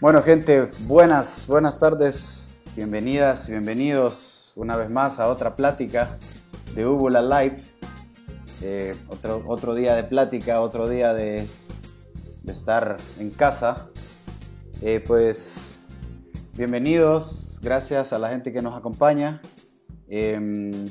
Bueno, 0.00 0.22
gente, 0.22 0.70
buenas, 0.86 1.46
buenas 1.46 1.78
tardes, 1.78 2.62
bienvenidas 2.74 3.46
y 3.50 3.52
bienvenidos 3.52 4.54
una 4.56 4.78
vez 4.78 4.88
más 4.88 5.20
a 5.20 5.28
otra 5.28 5.56
plática 5.56 6.16
de 6.74 6.86
Ubula 6.86 7.20
Live. 7.20 7.62
Eh, 8.62 8.96
otro, 9.08 9.44
otro 9.46 9.74
día 9.74 9.94
de 9.94 10.04
plática, 10.04 10.62
otro 10.62 10.88
día 10.88 11.12
de, 11.12 11.46
estar 12.46 12.96
en 13.18 13.28
casa. 13.28 13.90
Eh, 14.80 15.04
pues 15.06 15.90
bienvenidos, 16.56 17.60
gracias 17.62 18.14
a 18.14 18.18
la 18.18 18.30
gente 18.30 18.54
que 18.54 18.62
nos 18.62 18.78
acompaña. 18.78 19.42
Em, 20.08 20.86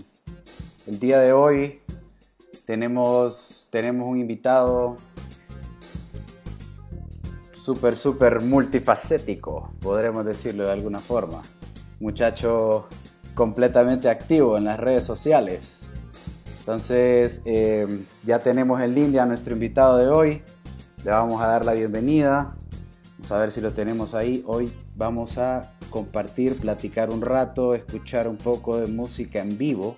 el 0.85 0.99
día 0.99 1.20
de 1.20 1.34
hoy 1.34 1.82
tenemos, 2.66 3.70
tenemos 3.71 4.07
un 4.07 4.20
invitado 4.20 4.98
súper, 7.59 7.98
súper 7.98 8.41
multifacético, 8.41 9.72
podremos 9.81 10.26
decirlo 10.26 10.66
de 10.66 10.72
alguna 10.72 10.99
forma. 10.99 11.41
Muchacho 11.99 12.88
completamente 13.34 14.09
activo 14.09 14.58
en 14.58 14.66
las 14.66 14.80
redes 14.80 15.04
sociales. 15.04 15.82
Entonces, 16.59 17.41
em, 17.45 18.05
ya 18.23 18.40
tenemos 18.40 18.82
en 18.82 18.95
línea 18.95 19.24
a 19.24 19.26
nuestro 19.26 19.54
invitado 19.54 19.98
de 19.98 20.07
hoy. 20.07 20.41
Le 21.04 21.12
vamos 21.12 21.41
a 21.41 21.48
dar 21.48 21.65
la 21.65 21.74
bienvenida. 21.74 22.55
Vamos 23.13 23.32
a 23.32 23.40
ver 23.40 23.52
si 23.52 23.60
lo 23.60 23.71
tenemos 23.71 24.13
ahí. 24.13 24.43
Hoy 24.46 24.71
vamos 24.96 25.37
a 25.37 25.74
compartir, 25.90 26.55
platicar 26.57 27.10
un 27.10 27.21
rato, 27.21 27.74
escuchar 27.74 28.27
un 28.27 28.37
poco 28.37 28.77
de 28.77 28.87
música 28.87 29.40
en 29.41 29.57
vivo. 29.57 29.98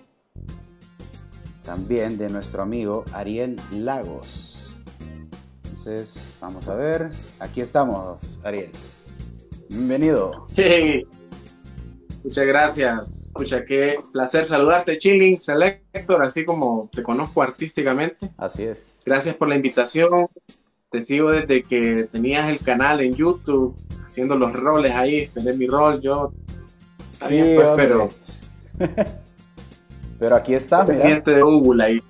También 1.63 2.17
de 2.17 2.29
nuestro 2.29 2.63
amigo 2.63 3.03
Ariel 3.13 3.59
Lagos. 3.71 4.60
Entonces, 5.83 6.35
vamos 6.39 6.67
a 6.67 6.75
ver. 6.75 7.09
Aquí 7.39 7.59
estamos, 7.59 8.37
Ariel. 8.43 8.69
Bienvenido. 9.67 10.45
Hey. 10.55 11.07
Muchas 12.23 12.45
gracias. 12.45 13.25
Escucha, 13.27 13.65
qué 13.65 13.99
placer 14.11 14.45
saludarte, 14.45 14.99
Chilling 14.99 15.41
Selector, 15.41 16.21
así 16.21 16.45
como 16.45 16.87
te 16.93 17.01
conozco 17.01 17.41
artísticamente. 17.41 18.29
Así 18.37 18.61
es. 18.61 19.01
Gracias 19.03 19.35
por 19.35 19.49
la 19.49 19.55
invitación. 19.55 20.27
Te 20.91 21.01
sigo 21.01 21.31
desde 21.31 21.63
que 21.63 22.07
tenías 22.11 22.47
el 22.47 22.59
canal 22.59 23.01
en 23.01 23.15
YouTube, 23.15 23.75
haciendo 24.05 24.35
los 24.35 24.53
roles 24.53 24.91
ahí. 24.91 25.29
Tener 25.33 25.57
mi 25.57 25.65
rol, 25.65 25.99
yo. 25.99 26.31
Sí, 27.27 27.41
pues, 27.55 27.69
pero 27.75 28.09
Pero 30.19 30.35
aquí 30.35 30.53
está, 30.53 30.83
mira. 30.83 31.19
de 31.21 31.41
Google 31.41 31.83
ahí. 31.83 32.03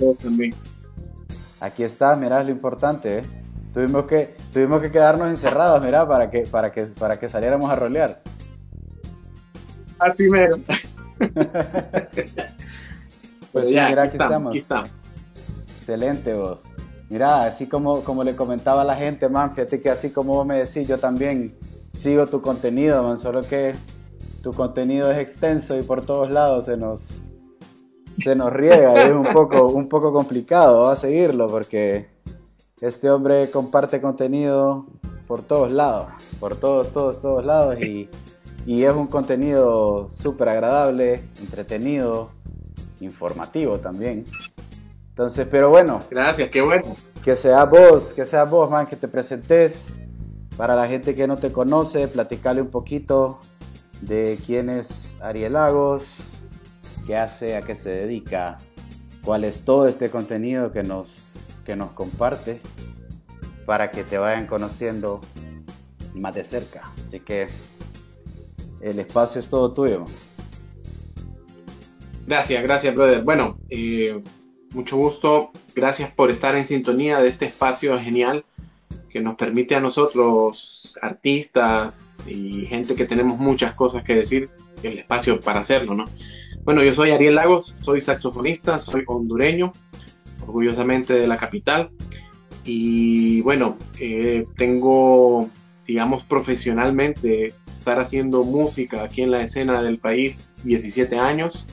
Yo 0.00 0.14
también. 0.14 0.54
Aquí 1.60 1.82
está, 1.82 2.14
mira, 2.16 2.40
es 2.40 2.46
lo 2.46 2.52
importante, 2.52 3.18
¿eh? 3.18 3.22
Tuvimos 3.72 4.06
que, 4.06 4.36
tuvimos 4.52 4.80
que 4.80 4.90
quedarnos 4.90 5.28
encerrados, 5.28 5.84
mira, 5.84 6.06
para 6.06 6.30
que, 6.30 6.42
para 6.42 6.72
que, 6.72 6.84
para 6.84 7.18
que 7.18 7.28
saliéramos 7.28 7.70
a 7.70 7.76
rolear. 7.76 8.22
Así 9.98 10.30
mero. 10.30 10.58
Pues 13.50 13.64
Pero 13.64 13.66
sí, 13.66 13.74
ya, 13.74 13.88
mira, 13.88 14.02
aquí 14.02 14.16
aquí 14.18 14.58
estamos. 14.58 14.90
Excelente 15.78 16.34
vos. 16.34 16.64
Mira, 17.08 17.44
así 17.44 17.66
como, 17.66 18.04
como 18.04 18.22
le 18.22 18.36
comentaba 18.36 18.82
a 18.82 18.84
la 18.84 18.94
gente, 18.94 19.28
man, 19.28 19.54
fíjate 19.54 19.80
que 19.80 19.88
así 19.88 20.10
como 20.10 20.34
vos 20.34 20.46
me 20.46 20.58
decís, 20.58 20.86
yo 20.86 20.98
también 20.98 21.56
sigo 21.94 22.26
tu 22.26 22.42
contenido, 22.42 23.02
man, 23.02 23.16
solo 23.16 23.40
que 23.40 23.74
tu 24.42 24.52
contenido 24.52 25.10
es 25.10 25.18
extenso 25.18 25.78
y 25.78 25.82
por 25.82 26.04
todos 26.04 26.30
lados 26.30 26.66
se 26.66 26.76
nos, 26.76 27.12
se 28.18 28.34
nos 28.34 28.52
riega 28.52 28.94
y 28.94 29.08
es 29.08 29.12
un 29.12 29.24
poco, 29.32 29.66
un 29.68 29.88
poco 29.88 30.12
complicado 30.12 30.82
¿va? 30.82 30.96
seguirlo 30.96 31.48
porque 31.48 32.08
este 32.80 33.10
hombre 33.10 33.50
comparte 33.50 34.00
contenido 34.00 34.86
por 35.26 35.42
todos 35.42 35.70
lados, 35.70 36.06
por 36.40 36.56
todos, 36.56 36.92
todos, 36.92 37.20
todos 37.20 37.44
lados 37.44 37.80
y, 37.80 38.08
y 38.66 38.84
es 38.84 38.92
un 38.94 39.06
contenido 39.06 40.08
súper 40.10 40.48
agradable, 40.48 41.22
entretenido, 41.40 42.30
informativo 43.00 43.78
también. 43.78 44.24
Entonces, 45.10 45.46
pero 45.50 45.68
bueno, 45.68 46.00
Gracias, 46.10 46.48
qué 46.50 46.62
bueno. 46.62 46.84
que 47.24 47.34
sea 47.34 47.64
vos, 47.64 48.14
que 48.14 48.24
sea 48.24 48.44
vos, 48.44 48.70
man, 48.70 48.86
que 48.86 48.96
te 48.96 49.08
presentes. 49.08 49.98
Para 50.56 50.74
la 50.74 50.86
gente 50.88 51.14
que 51.14 51.26
no 51.26 51.36
te 51.36 51.52
conoce, 51.52 52.08
platicarle 52.08 52.62
un 52.62 52.70
poquito 52.70 53.38
de 54.00 54.38
quién 54.44 54.68
es 54.68 55.16
Ariel 55.20 55.52
Lagos, 55.52 56.37
qué 57.08 57.16
hace, 57.16 57.56
a 57.56 57.62
qué 57.62 57.74
se 57.74 57.88
dedica, 57.88 58.58
cuál 59.24 59.44
es 59.44 59.64
todo 59.64 59.88
este 59.88 60.10
contenido 60.10 60.72
que 60.72 60.82
nos, 60.82 61.36
que 61.64 61.74
nos 61.74 61.92
comparte, 61.92 62.60
para 63.64 63.90
que 63.90 64.04
te 64.04 64.18
vayan 64.18 64.46
conociendo 64.46 65.22
más 66.12 66.34
de 66.34 66.44
cerca. 66.44 66.92
Así 67.06 67.20
que 67.20 67.46
el 68.82 68.98
espacio 68.98 69.40
es 69.40 69.48
todo 69.48 69.72
tuyo. 69.72 70.04
Gracias, 72.26 72.62
gracias, 72.62 72.94
brother. 72.94 73.22
Bueno, 73.22 73.58
eh, 73.70 74.22
mucho 74.74 74.98
gusto. 74.98 75.50
Gracias 75.74 76.10
por 76.10 76.30
estar 76.30 76.56
en 76.56 76.66
sintonía 76.66 77.20
de 77.22 77.28
este 77.28 77.46
espacio 77.46 77.98
genial 77.98 78.44
que 79.08 79.20
nos 79.20 79.36
permite 79.36 79.74
a 79.74 79.80
nosotros, 79.80 80.94
artistas 81.00 82.22
y 82.26 82.66
gente 82.66 82.94
que 82.94 83.06
tenemos 83.06 83.38
muchas 83.38 83.72
cosas 83.72 84.02
que 84.02 84.14
decir, 84.14 84.50
el 84.82 84.98
espacio 84.98 85.40
para 85.40 85.60
hacerlo, 85.60 85.94
¿no? 85.94 86.04
Bueno, 86.68 86.84
yo 86.84 86.92
soy 86.92 87.12
Ariel 87.12 87.36
Lagos, 87.36 87.76
soy 87.80 88.02
saxofonista, 88.02 88.76
soy 88.76 89.02
hondureño, 89.06 89.72
orgullosamente 90.42 91.14
de 91.14 91.26
la 91.26 91.38
capital. 91.38 91.88
Y 92.62 93.40
bueno, 93.40 93.78
eh, 93.98 94.44
tengo, 94.54 95.48
digamos, 95.86 96.24
profesionalmente 96.24 97.54
estar 97.72 97.98
haciendo 98.00 98.44
música 98.44 99.02
aquí 99.02 99.22
en 99.22 99.30
la 99.30 99.40
escena 99.40 99.80
del 99.80 99.96
país 99.96 100.60
17 100.62 101.18
años. 101.18 101.64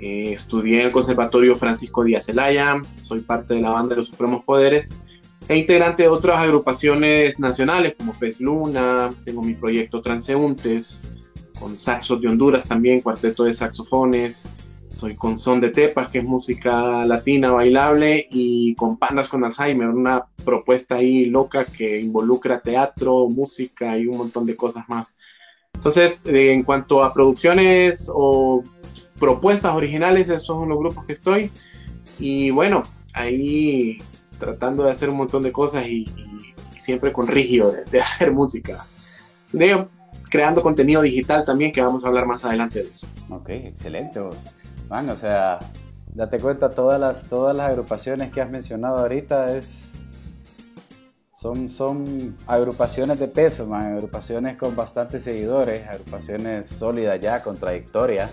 Eh, 0.00 0.32
estudié 0.32 0.80
en 0.80 0.86
el 0.86 0.92
Conservatorio 0.92 1.54
Francisco 1.54 2.02
Díaz 2.02 2.26
Zelaya, 2.26 2.82
soy 3.00 3.20
parte 3.20 3.54
de 3.54 3.60
la 3.60 3.70
banda 3.70 3.90
de 3.90 3.98
los 3.98 4.08
Supremos 4.08 4.42
Poderes 4.42 5.00
e 5.46 5.56
integrante 5.56 6.02
de 6.02 6.08
otras 6.08 6.38
agrupaciones 6.38 7.38
nacionales 7.38 7.94
como 7.96 8.12
Pez 8.14 8.40
Luna, 8.40 9.10
tengo 9.24 9.40
mi 9.40 9.54
proyecto 9.54 10.02
Transeúntes, 10.02 11.08
con 11.60 11.76
Saxos 11.76 12.20
de 12.20 12.28
Honduras 12.28 12.66
también, 12.66 13.02
cuarteto 13.02 13.44
de 13.44 13.52
saxofones, 13.52 14.48
estoy 14.86 15.14
con 15.14 15.38
Son 15.38 15.60
de 15.60 15.70
Tepas, 15.70 16.10
que 16.10 16.18
es 16.18 16.24
música 16.24 17.04
latina 17.06 17.50
bailable, 17.52 18.26
y 18.30 18.74
con 18.74 18.96
Pandas 18.96 19.28
con 19.28 19.44
Alzheimer, 19.44 19.88
una 19.88 20.24
propuesta 20.44 20.96
ahí 20.96 21.26
loca 21.26 21.64
que 21.64 22.00
involucra 22.00 22.60
teatro, 22.60 23.28
música 23.28 23.96
y 23.98 24.06
un 24.06 24.16
montón 24.18 24.46
de 24.46 24.56
cosas 24.56 24.88
más. 24.88 25.16
Entonces, 25.74 26.24
eh, 26.26 26.52
en 26.52 26.64
cuanto 26.64 27.04
a 27.04 27.12
producciones 27.14 28.10
o 28.12 28.62
propuestas 29.18 29.74
originales, 29.74 30.28
esos 30.28 30.44
son 30.46 30.68
los 30.68 30.78
grupos 30.78 31.04
que 31.06 31.12
estoy. 31.12 31.50
Y 32.18 32.50
bueno, 32.50 32.82
ahí 33.12 33.98
tratando 34.38 34.82
de 34.84 34.90
hacer 34.90 35.10
un 35.10 35.16
montón 35.18 35.42
de 35.42 35.52
cosas 35.52 35.86
y, 35.86 36.02
y- 36.16 36.54
siempre 36.78 37.12
con 37.12 37.26
rigio 37.28 37.70
de, 37.70 37.84
de 37.84 38.00
hacer 38.06 38.32
música. 38.32 38.84
De, 39.52 39.86
creando 40.30 40.62
contenido 40.62 41.02
digital 41.02 41.44
también, 41.44 41.72
que 41.72 41.82
vamos 41.82 42.04
a 42.04 42.08
hablar 42.08 42.26
más 42.26 42.44
adelante 42.44 42.82
de 42.82 42.88
eso. 42.88 43.06
Ok, 43.28 43.50
excelente 43.50 44.20
vos. 44.20 44.36
Man, 44.88 45.08
o 45.10 45.16
sea, 45.16 45.58
date 46.14 46.38
cuenta, 46.38 46.70
todas 46.70 46.98
las, 46.98 47.24
todas 47.24 47.56
las 47.56 47.68
agrupaciones 47.68 48.30
que 48.30 48.40
has 48.40 48.50
mencionado 48.50 48.98
ahorita 48.98 49.56
es, 49.56 49.90
son, 51.34 51.68
son 51.68 52.36
agrupaciones 52.46 53.18
de 53.18 53.28
peso, 53.28 53.66
man, 53.66 53.94
agrupaciones 53.94 54.56
con 54.56 54.74
bastantes 54.76 55.24
seguidores, 55.24 55.86
agrupaciones 55.88 56.66
sólidas 56.66 57.20
ya, 57.20 57.42
con 57.42 57.56
trayectoria. 57.56 58.30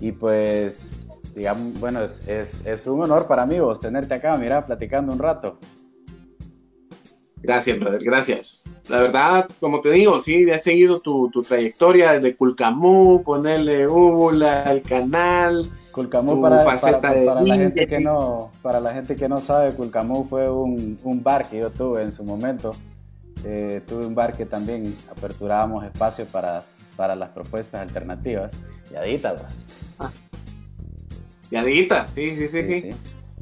Y 0.00 0.12
pues, 0.12 1.06
digamos, 1.34 1.78
bueno, 1.78 2.02
es, 2.02 2.26
es, 2.26 2.66
es 2.66 2.86
un 2.86 3.02
honor 3.02 3.26
para 3.26 3.46
mí 3.46 3.58
vos 3.60 3.80
tenerte 3.80 4.14
acá, 4.14 4.36
mira, 4.36 4.64
platicando 4.64 5.12
un 5.12 5.18
rato. 5.18 5.58
Gracias, 7.46 7.78
brother, 7.78 8.02
gracias. 8.02 8.80
La 8.88 9.00
verdad, 9.02 9.48
como 9.60 9.80
te 9.80 9.90
digo, 9.90 10.18
sí, 10.20 10.46
he 10.50 10.58
seguido 10.58 11.00
tu, 11.00 11.30
tu 11.30 11.42
trayectoria 11.42 12.12
desde 12.12 12.34
Culcamú, 12.36 13.22
ponerle 13.24 13.86
Úbula, 13.86 14.64
el 14.72 14.82
canal. 14.82 15.70
Culcamú 15.92 16.42
para, 16.42 16.64
para- 16.64 17.14
de 17.14 17.24
para 17.26 17.42
la 17.42 17.56
gente 17.56 17.86
que 17.86 18.00
no 18.00 18.50
para 18.60 18.80
la 18.80 18.92
gente 18.92 19.16
que 19.16 19.28
no 19.30 19.38
sabe 19.38 19.72
Culcamú 19.72 20.24
fue 20.28 20.50
un, 20.50 20.98
un 21.02 21.22
bar 21.22 21.48
que 21.48 21.58
yo 21.58 21.70
tuve 21.70 22.02
en 22.02 22.12
su 22.12 22.22
momento 22.22 22.72
Eh, 23.44 23.80
tuve 23.86 24.04
un 24.06 24.14
bar 24.14 24.36
que 24.36 24.44
también 24.44 24.94
aperturábamos 25.10 25.84
espacio 25.84 26.24
para, 26.26 26.64
para 26.96 27.14
las 27.14 27.30
propuestas 27.30 27.80
alternativas 27.80 28.58
y 28.92 28.96
adita 28.96 29.36
pues. 29.36 29.68
Y 31.50 31.56
Adita, 31.56 32.06
sí, 32.06 32.28
sí, 32.36 32.48
sí, 32.48 32.64
sí. 32.64 32.90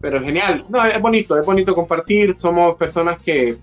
Pero 0.01 0.21
genial. 0.21 0.65
No, 0.69 0.85
es 0.85 1.01
bonito, 1.01 1.39
es 1.39 1.47
bonito 1.47 1.75
compartir. 1.75 2.35
Somos 2.39 2.77
personas 2.77 3.21
que 3.23 3.57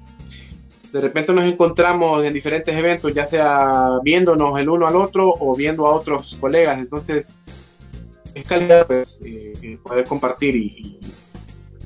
de 0.92 1.02
repente 1.02 1.32
nos 1.34 1.46
encontramos 1.46 2.24
en 2.24 2.34
diferentes 2.34 2.76
eventos, 2.76 3.14
ya 3.14 3.26
sea 3.26 4.00
viéndonos 4.04 4.60
el 4.60 4.70
uno 4.70 4.88
al 4.88 4.96
otro 4.96 5.34
o 5.40 5.56
viendo 5.56 5.88
a 5.88 5.92
otros 5.94 6.38
colegas. 6.40 6.80
Entonces, 6.80 7.38
es 8.34 8.48
calidad 8.48 8.86
pues, 8.88 9.22
eh, 9.26 9.54
eh, 9.62 9.78
poder 9.82 10.06
compartir 10.06 10.56
y, 10.56 10.66
y- 10.66 11.00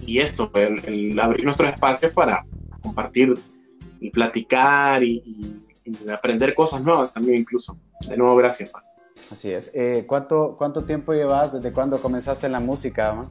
y 0.08 0.20
esto, 0.20 0.52
el, 0.54 1.20
abrir 1.20 1.44
nuestros 1.46 1.72
espacios 1.74 2.12
para 2.12 2.46
compartir 2.82 3.34
platicar 4.14 5.04
y, 5.04 5.56
aprender 6.12 6.54
cosas 6.54 6.82
nuevas 6.84 7.12
también 7.14 7.40
incluso. 7.40 7.78
De 8.08 8.18
nuevo, 8.18 8.36
gracias. 8.36 8.72
Así 9.32 9.52
es. 9.52 9.72
Eh, 9.74 10.04
¿cuánto, 10.08 10.56
¿Cuánto 10.58 10.84
tiempo 10.84 11.14
llevas? 11.14 11.54
¿Desde 11.54 11.72
cuándo 11.72 12.00
comenzaste 12.00 12.46
en 12.46 12.52
la 12.52 12.60
música? 12.60 13.14
Man? 13.14 13.30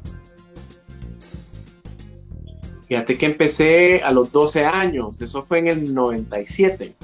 Fíjate 2.95 3.19
que 3.19 3.27
empecé 3.27 4.03
a 4.05 4.13
los 4.13 4.31
12 4.31 4.67
años, 4.67 5.21
eso 5.21 5.43
fue 5.43 5.59
en 5.59 5.67
el 5.67 5.93
97. 5.93 6.95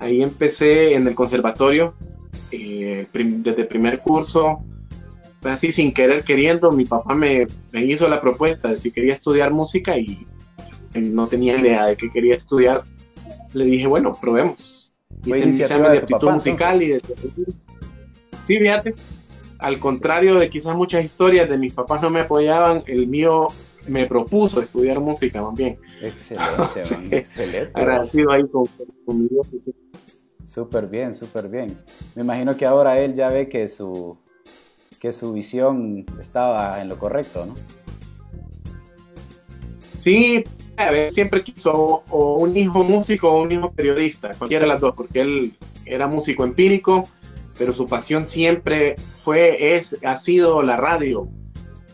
Ahí 0.00 0.20
empecé 0.20 0.94
en 0.96 1.06
el 1.06 1.14
conservatorio, 1.14 1.94
eh, 2.50 3.06
desde 3.12 3.62
el 3.62 3.68
primer 3.68 4.00
curso, 4.00 4.64
así 5.44 5.70
sin 5.70 5.94
querer 5.94 6.24
queriendo, 6.24 6.72
mi 6.72 6.86
papá 6.86 7.14
me, 7.14 7.46
hizo 7.72 8.08
la 8.08 8.20
propuesta 8.20 8.66
de 8.66 8.80
si 8.80 8.90
quería 8.90 9.12
estudiar 9.12 9.52
música 9.52 9.96
y 9.96 10.26
no 10.96 11.28
tenía 11.28 11.56
idea 11.56 11.86
de 11.86 11.96
qué 11.96 12.10
quería 12.10 12.34
estudiar. 12.34 12.82
Le 13.52 13.66
dije, 13.66 13.86
bueno, 13.86 14.18
probemos. 14.20 14.90
Hice 15.24 15.46
mi 15.46 15.60
examen 15.60 15.92
de 15.92 15.98
aptitud 15.98 16.32
musical 16.32 16.82
y 16.82 16.88
de... 16.88 17.02
Sí, 18.48 18.58
fíjate, 18.58 18.96
al 19.60 19.78
contrario 19.78 20.34
de 20.34 20.50
quizás 20.50 20.74
muchas 20.74 21.04
historias 21.04 21.48
de 21.48 21.58
mis 21.58 21.74
papás 21.74 22.02
no 22.02 22.10
me 22.10 22.22
apoyaban, 22.22 22.82
el 22.88 23.06
mío 23.06 23.50
me 23.88 24.06
propuso 24.06 24.60
estudiar 24.62 25.00
música 25.00 25.40
también. 25.40 25.78
Excelente, 26.00 27.16
excelente. 27.16 27.70
Agradecido 27.74 28.30
ahí 28.32 28.42
con, 28.48 28.68
mi 29.18 29.28
Dios. 29.28 29.46
Súper 30.44 30.86
bien, 30.86 31.14
súper 31.14 31.48
bien. 31.48 31.78
Me 32.14 32.22
imagino 32.22 32.56
que 32.56 32.66
ahora 32.66 32.98
él 32.98 33.14
ya 33.14 33.28
ve 33.28 33.48
que 33.48 33.68
su, 33.68 34.16
que 34.98 35.12
su 35.12 35.32
visión 35.32 36.04
estaba 36.20 36.80
en 36.80 36.88
lo 36.88 36.98
correcto, 36.98 37.46
¿no? 37.46 37.54
Sí, 39.98 40.44
a 40.76 40.90
ver, 40.90 41.10
siempre 41.10 41.44
quiso 41.44 42.02
o 42.08 42.36
un 42.36 42.56
hijo 42.56 42.82
músico 42.82 43.30
o 43.30 43.42
un 43.42 43.52
hijo 43.52 43.70
periodista, 43.70 44.34
cualquiera 44.34 44.64
de 44.64 44.68
las 44.72 44.80
dos, 44.80 44.94
porque 44.96 45.20
él 45.20 45.54
era 45.84 46.06
músico 46.06 46.44
empírico, 46.44 47.08
pero 47.58 47.72
su 47.72 47.86
pasión 47.86 48.24
siempre 48.24 48.96
fue, 49.18 49.76
es, 49.76 49.98
ha 50.04 50.16
sido 50.16 50.62
la 50.62 50.76
radio. 50.76 51.28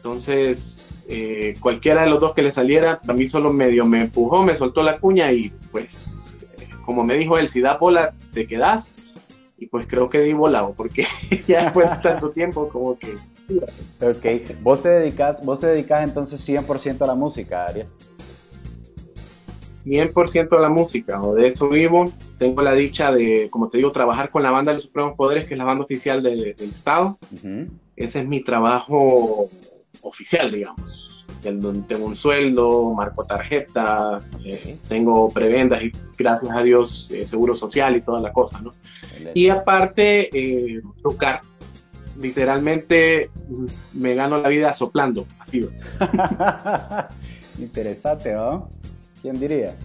Entonces, 0.07 1.05
eh, 1.09 1.57
cualquiera 1.59 2.03
de 2.03 2.09
los 2.09 2.21
dos 2.21 2.33
que 2.33 2.41
le 2.41 2.53
saliera, 2.53 3.01
a 3.09 3.13
mí 3.13 3.27
solo 3.27 3.53
medio 3.53 3.87
me 3.87 4.03
empujó, 4.03 4.45
me 4.45 4.55
soltó 4.55 4.85
la 4.85 5.01
cuña 5.01 5.33
y 5.33 5.53
pues, 5.73 6.37
como 6.85 7.03
me 7.03 7.17
dijo 7.17 7.39
él, 7.39 7.49
si 7.49 7.61
da 7.61 7.77
bola, 7.77 8.15
te 8.33 8.47
quedas. 8.47 8.95
Y 9.59 9.67
pues 9.67 9.89
creo 9.89 10.09
que 10.09 10.21
di 10.21 10.33
volado, 10.33 10.75
porque 10.77 11.05
ya 11.49 11.65
después 11.65 11.91
de 11.91 11.97
tanto 11.97 12.31
tiempo, 12.31 12.69
como 12.69 12.97
que... 12.97 13.17
Ok, 14.01 14.61
vos 14.63 14.81
te 14.81 14.91
dedicas, 14.91 15.45
vos 15.45 15.59
te 15.59 15.67
dedicas 15.67 16.05
entonces 16.05 16.49
100% 16.49 17.03
a 17.03 17.07
la 17.09 17.17
música, 17.17 17.67
Ariel. 17.67 17.89
100% 19.77 20.57
a 20.57 20.61
la 20.61 20.69
música, 20.69 21.21
o 21.21 21.35
de 21.35 21.49
eso 21.49 21.69
vivo. 21.69 22.13
Tengo 22.39 22.63
la 22.63 22.75
dicha 22.75 23.11
de, 23.11 23.49
como 23.51 23.71
te 23.71 23.79
digo, 23.79 23.91
trabajar 23.91 24.31
con 24.31 24.45
la 24.45 24.53
banda 24.53 24.71
de 24.71 24.77
los 24.77 24.85
Supremos 24.85 25.15
Poderes, 25.17 25.49
que 25.49 25.55
es 25.55 25.59
la 25.59 25.65
banda 25.65 25.83
oficial 25.83 26.23
del 26.23 26.55
Estado. 26.61 27.19
Ese 27.97 28.21
es 28.21 28.29
mi 28.29 28.45
trabajo 28.45 29.49
oficial, 30.07 30.51
digamos. 30.51 31.27
Tengo 31.43 32.07
un 32.07 32.17
sueldo, 32.17 32.93
marco 32.93 33.25
tarjeta, 33.25 34.19
eh, 34.45 34.79
tengo 34.89 35.29
prebendas 35.29 35.83
y 35.83 35.93
gracias 36.17 36.57
a 36.57 36.63
Dios 36.63 37.09
eh, 37.11 37.25
seguro 37.25 37.55
social 37.55 37.97
y 37.97 38.01
toda 38.01 38.21
la 38.21 38.33
cosa, 38.33 38.61
¿no? 38.61 38.75
Y 39.35 39.49
aparte, 39.49 40.31
eh, 40.33 40.83
tocar. 41.03 41.41
Literalmente 42.19 43.31
mm, 43.49 43.67
me 44.01 44.15
gano 44.15 44.39
la 44.39 44.49
vida 44.49 44.73
soplando, 44.73 45.27
así. 45.39 45.69
Interesante, 47.59 48.33
¿no? 48.33 48.71
¿Quién 49.23 49.39
diría? 49.39 49.77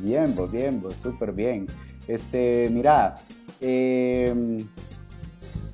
Bien, 0.00 0.34
vos, 0.34 0.50
bien, 0.50 0.82
vos, 0.82 0.94
súper 0.96 1.32
bien. 1.32 1.66
Este, 2.08 2.68
mira, 2.70 3.14
eh, 3.60 4.64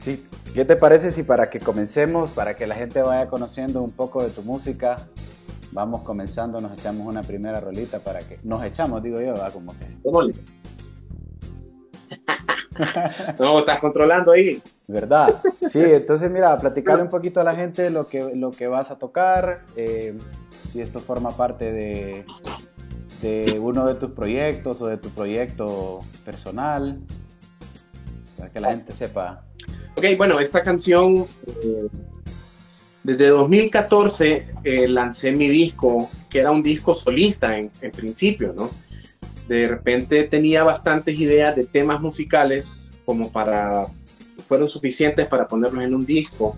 sí, 0.01 0.27
¿Qué 0.55 0.65
te 0.65 0.75
parece 0.75 1.13
si 1.13 1.23
para 1.23 1.49
que 1.49 1.61
comencemos, 1.61 2.31
para 2.33 2.57
que 2.57 2.67
la 2.67 2.75
gente 2.75 3.01
vaya 3.03 3.29
conociendo 3.29 3.83
un 3.83 3.93
poco 3.93 4.21
de 4.23 4.31
tu 4.31 4.43
música, 4.43 4.97
vamos 5.71 6.03
comenzando, 6.03 6.61
nos 6.61 6.73
echamos 6.73 7.07
una 7.07 7.23
primera 7.23 7.61
rolita 7.61 8.01
para 8.01 8.19
que... 8.19 8.41
Nos 8.43 8.65
echamos, 8.65 9.01
digo 9.01 9.21
yo, 9.21 9.35
¿verdad? 9.35 9.53
Como 9.53 9.73
que... 9.79 9.87
no, 13.39 13.59
estás 13.59 13.79
controlando 13.79 14.33
ahí. 14.33 14.61
¿Verdad? 14.89 15.41
Sí, 15.71 15.81
entonces 15.81 16.29
mira, 16.29 16.59
platicarle 16.59 17.05
un 17.05 17.11
poquito 17.11 17.41
a 17.41 17.45
la 17.45 17.55
gente 17.55 17.91
lo 17.91 18.09
que, 18.09 18.35
lo 18.35 18.51
que 18.51 18.67
vas 18.67 18.91
a 18.91 18.99
tocar, 18.99 19.63
eh, 19.77 20.19
si 20.73 20.81
esto 20.81 20.99
forma 20.99 21.31
parte 21.31 21.71
de, 21.71 22.25
de 23.23 23.61
uno 23.61 23.87
de 23.87 23.95
tus 23.95 24.11
proyectos 24.11 24.81
o 24.83 24.89
de 24.89 24.97
tu 24.97 25.11
proyecto 25.11 26.01
personal, 26.25 26.99
para 28.37 28.51
que 28.51 28.59
la 28.59 28.71
gente 28.71 28.93
sepa 28.93 29.45
Ok, 29.97 30.05
bueno, 30.17 30.39
esta 30.41 30.63
canción, 30.63 31.27
eh, 31.47 31.89
desde 33.03 33.29
2014 33.29 34.47
eh, 34.63 34.89
lancé 34.89 35.33
mi 35.33 35.49
disco, 35.49 36.09
que 36.29 36.41
era 36.41 36.51
un 36.51 36.63
disco 36.63 36.95
solista 36.95 37.57
en, 37.57 37.71
principio, 37.93 38.53
¿no? 38.55 38.71
De 39.49 39.67
repente 39.67 40.25
tenía 40.25 40.63
bastantes 40.63 41.19
ideas 41.19 41.57
de 41.57 41.65
temas 41.65 42.01
musicales 42.01 42.95
como 43.05 43.33
para, 43.33 43.87
fueron 44.47 44.69
suficientes 44.69 45.27
para 45.27 45.49
ponerlos 45.49 45.85
en 45.85 45.95
un 45.95 46.07
disco. 46.07 46.57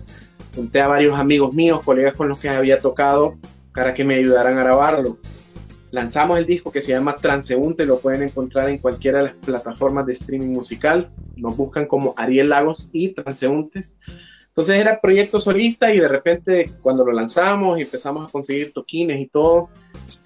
Junté 0.55 0.81
a 0.81 0.87
varios 0.87 1.17
amigos 1.17 1.53
míos, 1.53 1.81
colegas 1.83 2.13
con 2.15 2.29
los 2.29 2.37
que 2.37 2.49
había 2.49 2.77
tocado, 2.77 3.35
para 3.73 3.95
que 3.95 4.03
me 4.03 4.15
ayudaran 4.15 4.57
a 4.59 4.63
grabarlo 4.63 5.17
lanzamos 5.93 6.39
el 6.39 6.47
disco 6.47 6.71
que 6.71 6.81
se 6.81 6.91
llama 6.91 7.15
Transeúnte, 7.15 7.85
lo 7.85 7.99
pueden 7.99 8.23
encontrar 8.23 8.67
en 8.67 8.79
cualquiera 8.79 9.19
de 9.19 9.25
las 9.25 9.33
plataformas 9.35 10.07
de 10.07 10.13
streaming 10.13 10.47
musical, 10.47 11.11
nos 11.35 11.55
buscan 11.55 11.85
como 11.85 12.15
Ariel 12.17 12.49
Lagos 12.49 12.89
y 12.93 13.13
Transeúntes. 13.13 13.99
Entonces 14.47 14.77
era 14.77 14.99
proyecto 14.99 15.39
solista 15.39 15.93
y 15.93 15.99
de 15.99 16.07
repente 16.07 16.71
cuando 16.81 17.05
lo 17.05 17.11
lanzamos 17.11 17.77
y 17.77 17.83
empezamos 17.83 18.27
a 18.27 18.31
conseguir 18.31 18.73
toquines 18.73 19.19
y 19.19 19.27
todo, 19.27 19.69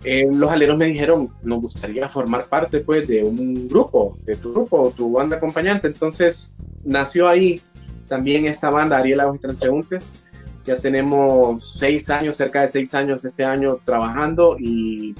eh, 0.05 0.25
los 0.31 0.49
aleros 0.49 0.77
me 0.77 0.85
dijeron, 0.85 1.33
nos 1.43 1.59
gustaría 1.59 2.07
formar 2.07 2.45
parte 2.45 2.79
pues 2.79 3.05
de 3.05 3.25
un 3.25 3.67
grupo, 3.67 4.17
de 4.23 4.37
tu 4.37 4.53
grupo, 4.53 4.93
tu 4.95 5.11
banda 5.11 5.35
acompañante. 5.35 5.89
Entonces 5.89 6.65
nació 6.85 7.27
ahí 7.27 7.59
también 8.07 8.45
esta 8.45 8.69
banda 8.69 8.99
Ariel 8.99 9.17
Lagos 9.17 9.35
y 9.35 9.39
Transeúntes. 9.39 10.23
Ya 10.63 10.77
tenemos 10.77 11.61
seis 11.77 12.09
años, 12.09 12.37
cerca 12.37 12.61
de 12.61 12.69
seis 12.69 12.95
años 12.95 13.25
este 13.25 13.43
año 13.43 13.79
trabajando 13.83 14.55
y 14.57 15.13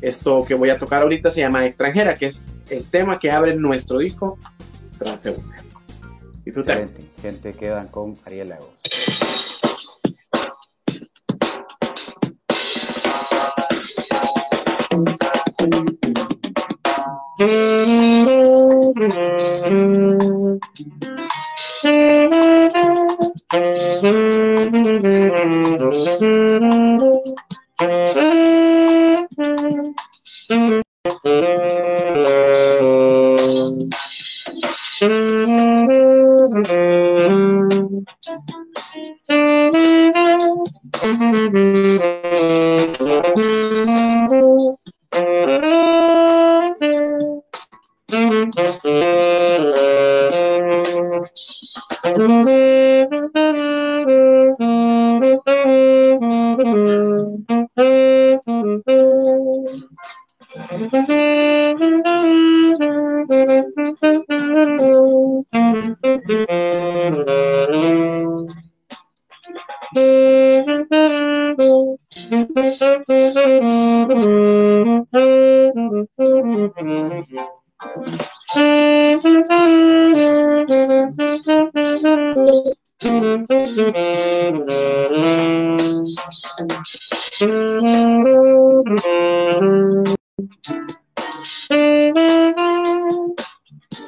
esto 0.00 0.44
que 0.46 0.54
voy 0.54 0.70
a 0.70 0.78
tocar 0.78 1.02
ahorita 1.02 1.30
se 1.30 1.40
llama 1.40 1.66
Extranjera, 1.66 2.14
que 2.14 2.26
es 2.26 2.52
el 2.70 2.84
tema 2.84 3.18
que 3.18 3.30
abre 3.30 3.54
nuestro 3.56 3.98
disco 3.98 4.38
Transeúnte. 4.98 5.62
Disfruten. 6.44 6.90
Gente, 7.22 7.52
quedan 7.54 7.88
con 7.88 8.16
Ariel 8.26 8.50
Lagos. 8.50 8.82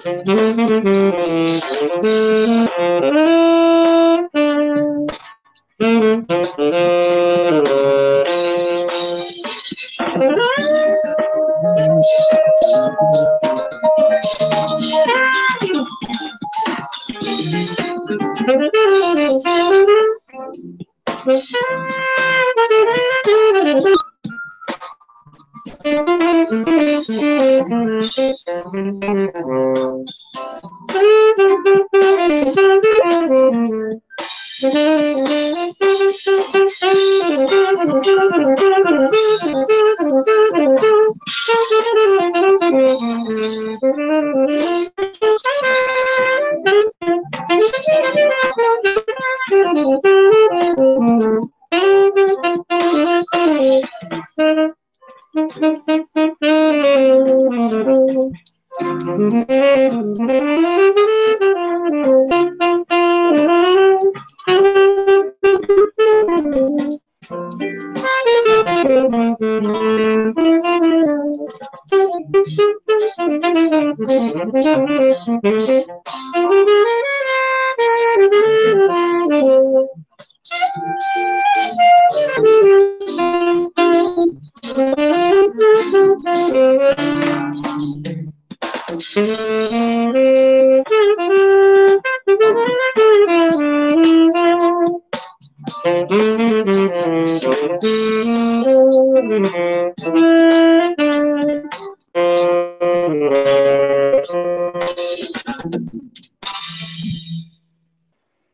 Música 0.07 0.37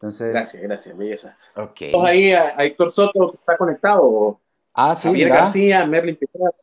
gracias, 0.00 0.62
gracias, 0.62 0.96
belleza. 0.96 1.36
Ok. 1.56 1.82
ahí 2.04 2.32
a, 2.32 2.50
Héctor 2.58 2.90
Soto 2.90 3.32
que 3.32 3.36
está 3.36 3.56
conectado. 3.56 4.40
Ah, 4.74 4.94
sí, 4.94 5.08
Javier 5.08 5.28
García, 5.28 5.86
Merlin 5.86 6.16
Picar. 6.16 6.54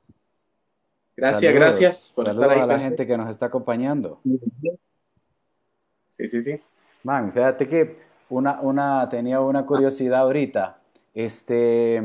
Gracias, 1.16 1.54
gracias 1.54 2.14
por 2.16 2.30
estar 2.30 2.50
ahí. 2.50 2.60
a 2.60 2.66
la 2.66 2.80
gente 2.80 3.06
que 3.06 3.18
nos 3.18 3.30
está 3.30 3.48
acompañando. 3.48 4.22
Sí, 6.10 6.28
sí, 6.28 6.42
sí. 6.42 6.62
Man, 7.04 7.32
fíjate 7.32 7.68
que 7.68 7.98
una, 8.30 8.62
una, 8.62 9.08
tenía 9.10 9.42
una 9.42 9.66
curiosidad 9.66 10.22
ahorita. 10.22 10.80
Este, 11.14 12.02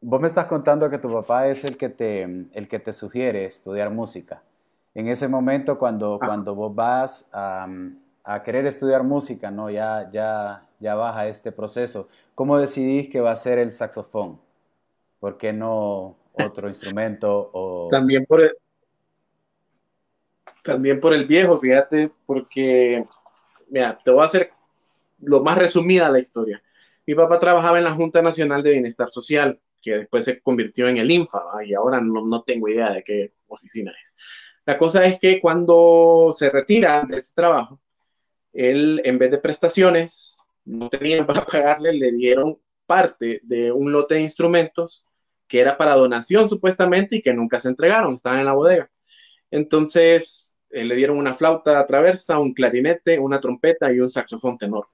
vos 0.00 0.20
me 0.20 0.26
estás 0.26 0.46
contando 0.46 0.88
que 0.90 0.98
tu 0.98 1.12
papá 1.12 1.48
es 1.48 1.64
el 1.64 1.76
que 1.76 1.88
te, 1.88 2.22
el 2.22 2.68
que 2.68 2.78
te 2.78 2.92
sugiere 2.92 3.44
estudiar 3.44 3.90
música. 3.90 4.42
En 4.94 5.08
ese 5.08 5.28
momento, 5.28 5.78
cuando, 5.78 6.18
ah. 6.20 6.26
cuando 6.26 6.54
vos 6.54 6.74
vas 6.74 7.28
a, 7.32 7.68
a 8.24 8.42
querer 8.42 8.66
estudiar 8.66 9.04
música, 9.04 9.50
¿no? 9.50 9.70
Ya, 9.70 10.10
ya, 10.12 10.66
ya 10.80 10.94
baja 10.94 11.26
este 11.28 11.52
proceso. 11.52 12.08
¿Cómo 12.34 12.58
decidís 12.58 13.08
que 13.08 13.20
va 13.20 13.32
a 13.32 13.36
ser 13.36 13.58
el 13.58 13.72
saxofón? 13.72 14.40
¿Por 15.20 15.36
qué 15.36 15.52
no 15.52 16.16
otro 16.32 16.68
instrumento? 16.68 17.50
O... 17.52 17.88
También 17.90 18.26
por 18.26 18.40
el, 18.40 18.52
también 20.62 21.00
por 21.00 21.12
el 21.12 21.26
viejo, 21.26 21.58
fíjate, 21.58 22.10
porque, 22.26 23.06
mira, 23.68 23.98
te 24.02 24.10
voy 24.10 24.22
a 24.22 24.26
hacer 24.26 24.52
lo 25.20 25.42
más 25.42 25.58
resumida 25.58 26.10
la 26.10 26.18
historia. 26.18 26.62
Mi 27.06 27.14
papá 27.14 27.38
trabajaba 27.38 27.78
en 27.78 27.84
la 27.84 27.92
Junta 27.92 28.22
Nacional 28.22 28.62
de 28.62 28.72
Bienestar 28.72 29.10
Social, 29.10 29.60
que 29.80 29.98
después 29.98 30.24
se 30.24 30.40
convirtió 30.40 30.88
en 30.88 30.98
el 30.98 31.10
INFA, 31.10 31.42
y 31.64 31.74
ahora 31.74 32.00
no, 32.00 32.24
no 32.26 32.42
tengo 32.42 32.68
idea 32.68 32.92
de 32.92 33.02
qué 33.02 33.32
oficina 33.46 33.92
es. 34.00 34.16
La 34.66 34.78
cosa 34.78 35.04
es 35.04 35.18
que 35.18 35.40
cuando 35.40 36.34
se 36.36 36.50
retira 36.50 37.04
de 37.08 37.16
este 37.16 37.34
trabajo, 37.34 37.80
él 38.52 39.00
en 39.04 39.18
vez 39.18 39.30
de 39.30 39.38
prestaciones, 39.38 40.38
no 40.64 40.88
tenían 40.88 41.26
para 41.26 41.44
pagarle, 41.44 41.92
le 41.92 42.12
dieron 42.12 42.58
parte 42.86 43.40
de 43.44 43.72
un 43.72 43.92
lote 43.92 44.16
de 44.16 44.22
instrumentos 44.22 45.06
que 45.46 45.60
era 45.60 45.76
para 45.76 45.94
donación 45.94 46.48
supuestamente 46.48 47.16
y 47.16 47.22
que 47.22 47.32
nunca 47.32 47.58
se 47.58 47.68
entregaron, 47.68 48.14
estaban 48.14 48.40
en 48.40 48.46
la 48.46 48.52
bodega. 48.52 48.90
Entonces 49.50 50.56
eh, 50.70 50.84
le 50.84 50.94
dieron 50.94 51.18
una 51.18 51.34
flauta 51.34 51.84
traversa, 51.86 52.38
un 52.38 52.54
clarinete, 52.54 53.18
una 53.18 53.40
trompeta 53.40 53.92
y 53.92 53.98
un 53.98 54.08
saxofón 54.08 54.58
tenor. 54.58 54.88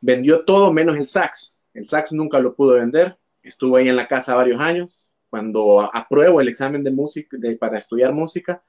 Vendió 0.00 0.44
todo 0.44 0.72
menos 0.72 0.96
el 0.96 1.06
sax. 1.06 1.66
El 1.74 1.86
sax 1.86 2.12
nunca 2.12 2.38
lo 2.38 2.54
pudo 2.54 2.76
vender. 2.76 3.18
Estuvo 3.46 3.76
ahí 3.76 3.88
en 3.88 3.96
la 3.96 4.08
casa 4.08 4.34
varios 4.34 4.60
años. 4.60 5.14
Cuando 5.30 5.80
apruebo 5.92 6.40
el 6.40 6.48
examen 6.48 6.82
de 6.82 6.90
música, 6.90 7.36
para 7.58 7.78
estudiar 7.78 8.12
música, 8.12 8.62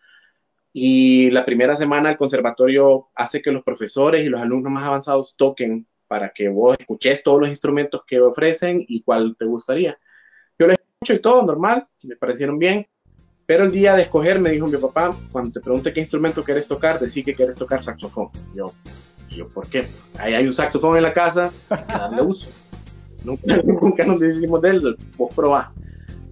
y 0.74 1.32
la 1.32 1.46
primera 1.46 1.76
semana 1.76 2.12
el 2.12 2.18
conservatorio 2.18 3.10
hace 3.16 3.42
que 3.42 3.52
los 3.52 3.64
profesores 3.64 4.26
y 4.26 4.30
los 4.30 4.42
alumnos 4.42 4.72
más 4.72 4.84
avanzados 4.84 5.36
toquen 5.36 5.88
para 6.08 6.30
que 6.30 6.50
vos 6.50 6.78
escuches 6.80 7.24
todos 7.24 7.40
los 7.40 7.50
instrumentos 7.50 8.04
que 8.06 8.20
ofrecen 8.22 8.84
y 8.88 9.02
cuál 9.02 9.36
te 9.38 9.46
gustaría. 9.46 9.98
Yo 10.60 10.68
les 10.68 10.78
escucho 10.78 11.14
y 11.14 11.20
todo, 11.20 11.44
normal, 11.44 11.88
me 12.04 12.16
parecieron 12.16 12.60
bien, 12.60 12.88
pero 13.46 13.64
el 13.64 13.72
día 13.72 13.96
de 13.96 14.04
escoger 14.04 14.40
me 14.40 14.52
dijo 14.52 14.68
mi 14.68 14.78
papá, 14.78 15.18
cuando 15.32 15.52
te 15.52 15.62
pregunte 15.62 15.94
qué 15.94 16.00
instrumento 16.00 16.44
quieres 16.44 16.68
tocar, 16.68 17.00
decí 17.00 17.24
que 17.24 17.34
quieres 17.34 17.56
tocar 17.56 17.82
saxofón. 17.82 18.30
Yo, 18.54 18.74
yo, 19.30 19.50
¿por 19.50 19.70
qué? 19.70 19.88
Ahí 20.18 20.34
hay 20.34 20.46
un 20.46 20.54
saxofón 20.54 20.98
en 20.98 21.04
la 21.04 21.14
casa, 21.14 21.52
darle 21.88 22.22
uso. 22.22 22.67
Nunca, 23.28 23.58
nunca 23.64 24.06
nos 24.06 24.20
decimos 24.20 24.62
de 24.62 24.70
él, 24.70 24.98
vos 25.18 25.34
probá. 25.36 25.74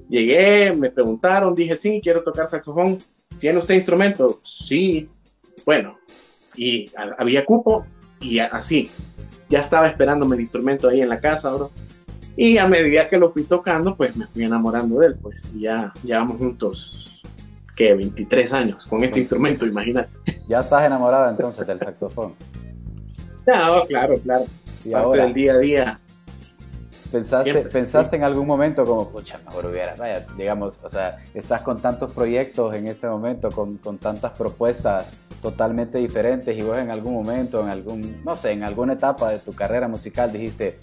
Llegué, 0.09 0.73
me 0.73 0.89
preguntaron, 0.89 1.53
dije, 1.53 1.75
sí, 1.75 1.99
quiero 2.03 2.23
tocar 2.23 2.47
saxofón 2.47 2.99
¿Tiene 3.39 3.59
usted 3.59 3.75
instrumento? 3.75 4.39
Sí. 4.43 5.09
Bueno, 5.65 5.97
y 6.55 6.89
había 7.17 7.45
cupo 7.45 7.85
y 8.19 8.39
así. 8.39 8.89
Ya 9.49 9.59
estaba 9.59 9.87
esperándome 9.87 10.35
el 10.35 10.41
instrumento 10.41 10.87
ahí 10.87 11.01
en 11.01 11.09
la 11.09 11.19
casa, 11.19 11.51
bro. 11.51 11.71
Y 12.37 12.57
a 12.57 12.67
medida 12.67 13.07
que 13.07 13.17
lo 13.17 13.29
fui 13.29 13.43
tocando, 13.43 13.95
pues 13.95 14.15
me 14.15 14.27
fui 14.27 14.43
enamorando 14.43 14.99
de 14.99 15.07
él. 15.07 15.15
Pues 15.21 15.53
ya 15.53 15.93
llevamos 16.03 16.37
juntos, 16.37 17.23
que 17.75 17.93
23 17.93 18.53
años 18.53 18.85
con 18.85 19.03
este 19.03 19.19
instrumento, 19.19 19.65
imagínate. 19.65 20.17
Ya 20.47 20.59
estás 20.59 20.85
enamorado 20.85 21.29
entonces 21.29 21.65
del 21.67 21.79
saxofón. 21.79 22.33
No, 23.45 23.81
claro, 23.83 24.15
claro. 24.19 24.45
Y 24.83 24.89
Parte 24.89 25.05
ahora, 25.05 25.23
del 25.25 25.33
día 25.33 25.53
a 25.53 25.57
día 25.57 25.99
¿Pensaste, 27.15 27.53
¿pensaste 27.53 28.15
en 28.17 28.23
algún 28.23 28.45
momento 28.45 28.85
como, 28.85 29.07
pucha, 29.07 29.39
mejor 29.45 29.67
hubiera, 29.67 29.95
vaya, 29.95 30.25
digamos, 30.37 30.77
o 30.83 30.89
sea, 30.89 31.23
estás 31.33 31.61
con 31.61 31.79
tantos 31.79 32.11
proyectos 32.11 32.75
en 32.75 32.87
este 32.87 33.07
momento, 33.07 33.49
con, 33.51 33.77
con, 33.77 33.97
tantas 33.99 34.33
propuestas 34.37 35.21
totalmente 35.41 35.97
diferentes 35.97 36.57
y 36.57 36.61
vos 36.61 36.77
en 36.77 36.91
algún 36.91 37.13
momento, 37.13 37.63
en 37.63 37.69
algún, 37.69 38.21
no 38.25 38.35
sé, 38.35 38.51
en 38.51 38.63
alguna 38.63 38.93
etapa 38.93 39.31
de 39.31 39.39
tu 39.39 39.53
carrera 39.53 39.87
musical 39.87 40.29
dijiste, 40.29 40.77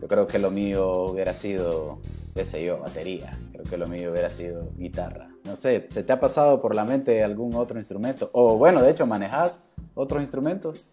yo 0.00 0.08
creo 0.08 0.26
que 0.26 0.38
lo 0.38 0.50
mío 0.50 1.02
hubiera 1.02 1.34
sido, 1.34 1.98
qué 2.34 2.46
sé 2.46 2.64
yo, 2.64 2.78
batería, 2.78 3.38
creo 3.52 3.64
que 3.64 3.76
lo 3.76 3.86
mío 3.88 4.10
hubiera 4.10 4.30
sido 4.30 4.70
guitarra. 4.78 5.28
No 5.44 5.54
sé, 5.54 5.86
¿se 5.90 6.02
te 6.02 6.14
ha 6.14 6.18
pasado 6.18 6.62
por 6.62 6.74
la 6.74 6.86
mente 6.86 7.22
algún 7.22 7.54
otro 7.54 7.78
instrumento? 7.78 8.30
O 8.32 8.56
bueno, 8.56 8.80
de 8.80 8.92
hecho, 8.92 9.06
¿manejas 9.06 9.60
otros 9.94 10.22
instrumentos? 10.22 10.86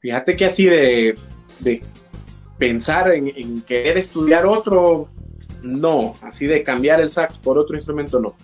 Fíjate 0.00 0.34
que 0.34 0.46
así 0.46 0.64
de, 0.64 1.14
de 1.60 1.80
pensar 2.58 3.12
en, 3.12 3.62
querer 3.62 3.98
estudiar 3.98 4.46
otro, 4.46 5.08
no, 5.62 6.14
así 6.22 6.46
de 6.46 6.62
cambiar 6.62 7.00
el 7.00 7.10
sax 7.10 7.38
por 7.38 7.58
otro 7.58 7.74
instrumento, 7.76 8.20
no. 8.20 8.34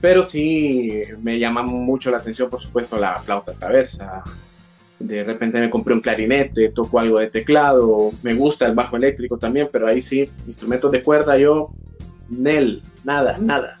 Pero 0.00 0.22
sí 0.22 1.02
me 1.22 1.38
llama 1.38 1.62
mucho 1.62 2.10
la 2.10 2.18
atención, 2.18 2.50
por 2.50 2.60
supuesto, 2.60 2.98
la 2.98 3.16
flauta 3.16 3.52
traversa. 3.52 4.22
De 4.98 5.22
repente 5.22 5.58
me 5.58 5.70
compré 5.70 5.94
un 5.94 6.00
clarinete, 6.00 6.70
toco 6.70 6.98
algo 6.98 7.18
de 7.18 7.28
teclado, 7.28 8.10
me 8.22 8.34
gusta 8.34 8.66
el 8.66 8.74
bajo 8.74 8.96
eléctrico 8.96 9.38
también, 9.38 9.68
pero 9.70 9.86
ahí 9.86 10.00
sí, 10.00 10.30
instrumentos 10.46 10.90
de 10.90 11.02
cuerda, 11.02 11.36
yo, 11.36 11.70
Nel, 12.28 12.82
nada, 13.04 13.38
nada. 13.38 13.76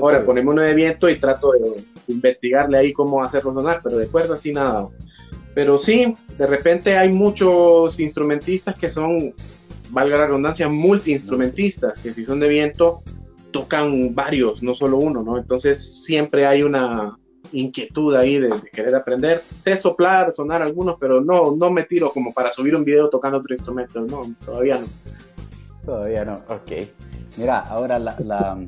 Ahora 0.00 0.24
ponemos 0.24 0.52
uno 0.52 0.62
de 0.62 0.74
viento 0.74 1.08
y 1.08 1.16
trato 1.16 1.52
de 1.52 1.84
investigarle 2.08 2.78
ahí 2.78 2.92
cómo 2.92 3.22
hacerlo 3.22 3.52
sonar, 3.52 3.80
pero 3.82 3.96
de 3.96 4.06
cuerda 4.06 4.36
sí 4.36 4.52
nada. 4.52 4.88
Pero 5.54 5.78
sí, 5.78 6.14
de 6.36 6.46
repente 6.46 6.96
hay 6.96 7.12
muchos 7.12 8.00
instrumentistas 8.00 8.76
que 8.76 8.88
son, 8.88 9.32
valga 9.90 10.18
la 10.18 10.26
redundancia, 10.26 10.68
multiinstrumentistas, 10.68 12.00
que 12.00 12.12
si 12.12 12.24
son 12.24 12.40
de 12.40 12.48
viento, 12.48 13.02
tocan 13.52 14.14
varios, 14.14 14.64
no 14.64 14.74
solo 14.74 14.98
uno, 14.98 15.22
¿no? 15.22 15.38
Entonces 15.38 16.02
siempre 16.04 16.44
hay 16.44 16.64
una 16.64 17.16
inquietud 17.52 18.16
ahí 18.16 18.38
de, 18.40 18.50
querer 18.72 18.96
aprender. 18.96 19.40
Sé 19.40 19.76
soplar, 19.76 20.32
sonar 20.32 20.60
algunos, 20.60 20.96
pero 20.98 21.20
no, 21.20 21.54
no 21.56 21.70
me 21.70 21.84
tiro 21.84 22.10
como 22.12 22.32
para 22.32 22.50
subir 22.50 22.74
un 22.74 22.84
video 22.84 23.08
tocando 23.08 23.38
otro 23.38 23.54
instrumento, 23.54 24.00
no, 24.00 24.34
todavía 24.44 24.78
no. 24.78 24.86
Todavía 25.86 26.24
no, 26.24 26.40
ok. 26.48 26.72
Mira, 27.36 27.60
ahora 27.60 28.00
la, 28.00 28.16
la, 28.18 28.58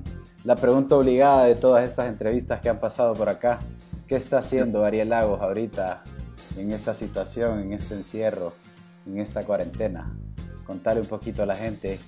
la 0.44 0.56
pregunta 0.56 0.96
obligada 0.96 1.46
de 1.46 1.56
todas 1.56 1.88
estas 1.88 2.08
entrevistas 2.08 2.60
que 2.60 2.68
han 2.68 2.78
pasado 2.78 3.14
por 3.14 3.28
acá. 3.28 3.58
¿Qué 4.06 4.14
está 4.14 4.38
haciendo 4.38 4.84
Ariel 4.84 5.08
Lagos 5.08 5.40
ahorita 5.40 6.04
en 6.56 6.72
esta 6.72 6.94
situación, 6.94 7.60
en 7.60 7.72
este 7.72 7.94
encierro, 7.94 8.52
en 9.06 9.18
esta 9.18 9.42
cuarentena? 9.44 10.16
Contarle 10.64 11.02
un 11.02 11.06
poquito 11.06 11.42
a 11.42 11.46
la 11.46 11.56
gente 11.56 11.98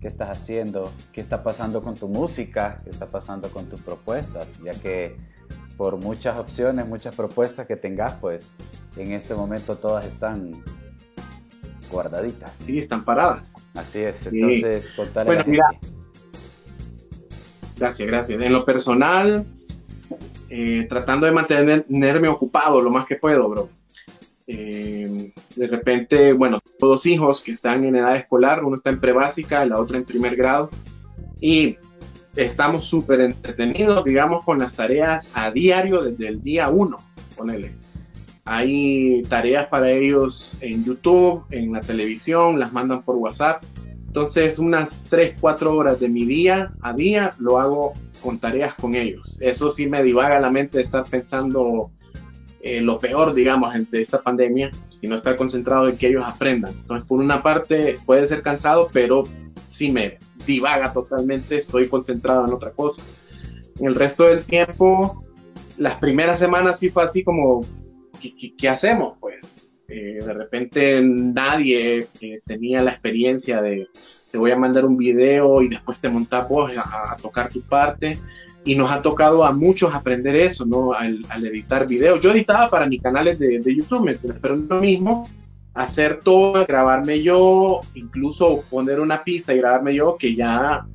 qué 0.00 0.08
estás 0.08 0.28
haciendo, 0.28 0.92
qué 1.12 1.20
está 1.20 1.42
pasando 1.42 1.82
con 1.82 1.94
tu 1.94 2.08
música, 2.08 2.80
qué 2.84 2.90
está 2.90 3.06
pasando 3.06 3.50
con 3.50 3.68
tus 3.68 3.80
propuestas, 3.80 4.60
ya 4.62 4.72
que 4.72 5.16
por 5.76 5.96
muchas 5.96 6.38
opciones, 6.38 6.86
muchas 6.86 7.14
propuestas 7.14 7.66
que 7.66 7.76
tengas, 7.76 8.14
pues 8.14 8.52
en 8.96 9.12
este 9.12 9.34
momento 9.34 9.76
todas 9.76 10.06
están 10.06 10.62
guardaditas. 11.90 12.54
Sí, 12.56 12.78
están 12.78 13.04
paradas. 13.04 13.54
Así 13.74 14.00
es, 14.00 14.26
entonces 14.26 14.92
contarle 14.92 15.36
bueno, 15.36 15.40
a 15.40 15.44
la 15.44 15.50
mira, 15.50 15.94
Gracias, 17.76 18.08
gracias. 18.08 18.40
En 18.40 18.52
lo 18.52 18.64
personal, 18.64 19.44
eh, 20.48 20.86
tratando 20.88 21.26
de 21.26 21.32
mantenerme 21.32 22.28
ocupado 22.28 22.80
lo 22.80 22.90
más 22.90 23.06
que 23.06 23.16
puedo, 23.16 23.48
bro. 23.48 23.68
Eh, 24.46 25.32
de 25.56 25.66
repente, 25.66 26.32
bueno, 26.32 26.60
dos 26.78 27.06
hijos 27.06 27.40
que 27.40 27.52
están 27.52 27.84
en 27.84 27.96
edad 27.96 28.16
escolar, 28.16 28.64
uno 28.64 28.74
está 28.74 28.90
en 28.90 29.00
prebásica, 29.00 29.64
la 29.64 29.80
otra 29.80 29.96
en 29.96 30.04
primer 30.04 30.36
grado, 30.36 30.70
y 31.40 31.76
estamos 32.36 32.84
súper 32.84 33.20
entretenidos, 33.20 34.04
digamos, 34.04 34.44
con 34.44 34.58
las 34.58 34.74
tareas 34.74 35.30
a 35.34 35.50
diario 35.50 36.02
desde 36.02 36.28
el 36.28 36.42
día 36.42 36.68
uno, 36.68 36.98
ponele. 37.36 37.72
Hay 38.44 39.22
tareas 39.22 39.66
para 39.68 39.90
ellos 39.90 40.58
en 40.60 40.84
YouTube, 40.84 41.44
en 41.50 41.72
la 41.72 41.80
televisión, 41.80 42.58
las 42.58 42.72
mandan 42.74 43.02
por 43.02 43.16
WhatsApp. 43.16 43.64
Entonces, 44.06 44.58
unas 44.58 45.02
3, 45.08 45.36
4 45.40 45.74
horas 45.74 45.98
de 45.98 46.10
mi 46.10 46.26
día 46.26 46.72
a 46.82 46.92
día 46.92 47.34
lo 47.38 47.58
hago 47.58 47.94
con 48.22 48.38
tareas 48.38 48.74
con 48.74 48.94
ellos. 48.94 49.38
Eso 49.40 49.70
sí 49.70 49.86
me 49.88 50.02
divaga 50.02 50.38
la 50.40 50.50
mente 50.50 50.76
de 50.76 50.84
estar 50.84 51.04
pensando 51.04 51.90
eh, 52.66 52.80
lo 52.80 52.98
peor, 52.98 53.34
digamos, 53.34 53.74
de 53.90 54.00
esta 54.00 54.22
pandemia, 54.22 54.70
sino 54.88 55.16
estar 55.16 55.36
concentrado 55.36 55.86
en 55.86 55.98
que 55.98 56.08
ellos 56.08 56.24
aprendan. 56.24 56.72
Entonces, 56.72 57.06
por 57.06 57.20
una 57.20 57.42
parte 57.42 57.98
puede 58.06 58.26
ser 58.26 58.40
cansado, 58.40 58.88
pero 58.90 59.24
sí 59.66 59.92
me 59.92 60.16
divaga 60.46 60.90
totalmente, 60.94 61.58
estoy 61.58 61.88
concentrado 61.88 62.46
en 62.46 62.54
otra 62.54 62.70
cosa. 62.70 63.02
En 63.78 63.86
el 63.86 63.94
resto 63.94 64.24
del 64.24 64.44
tiempo, 64.44 65.26
las 65.76 65.96
primeras 65.96 66.38
semanas 66.38 66.78
sí 66.78 66.88
fue 66.88 67.04
así 67.04 67.22
como, 67.22 67.66
¿qué, 68.58 68.68
hacemos? 68.70 69.18
Pues 69.20 69.84
eh, 69.86 70.20
de 70.24 70.32
repente 70.32 71.02
nadie 71.02 72.08
eh, 72.22 72.40
tenía 72.46 72.80
la 72.80 72.92
experiencia 72.92 73.60
de, 73.60 73.88
te 74.30 74.38
voy 74.38 74.52
a 74.52 74.56
mandar 74.56 74.86
un 74.86 74.96
video 74.96 75.60
y 75.60 75.68
después 75.68 76.00
te 76.00 76.08
montas 76.08 76.48
vos 76.48 76.72
a 76.78 77.14
tocar 77.20 77.50
tu 77.50 77.60
parte 77.60 78.18
y 78.64 78.74
nos 78.74 78.90
ha 78.90 79.02
tocado 79.02 79.44
a 79.44 79.52
muchos 79.52 79.94
aprender 79.94 80.34
eso, 80.36 80.64
¿no? 80.64 80.92
Al, 80.92 81.24
editar 81.44 81.86
videos. 81.86 82.20
Yo 82.20 82.32
editaba 82.32 82.68
para 82.68 82.86
mis 82.86 83.02
canales 83.02 83.38
de, 83.38 83.60
de 83.60 83.76
YouTube, 83.76 84.18
pero 84.40 84.56
lo 84.56 84.80
mismo 84.80 85.28
hacer 85.74 86.20
todo, 86.20 86.64
grabarme 86.66 87.22
yo, 87.22 87.80
incluso 87.94 88.62
poner 88.70 89.00
una 89.00 89.22
pista 89.22 89.52
y 89.52 89.58
grabarme 89.58 89.94
yo, 89.94 90.16
que 90.16 90.34
ya 90.34 90.86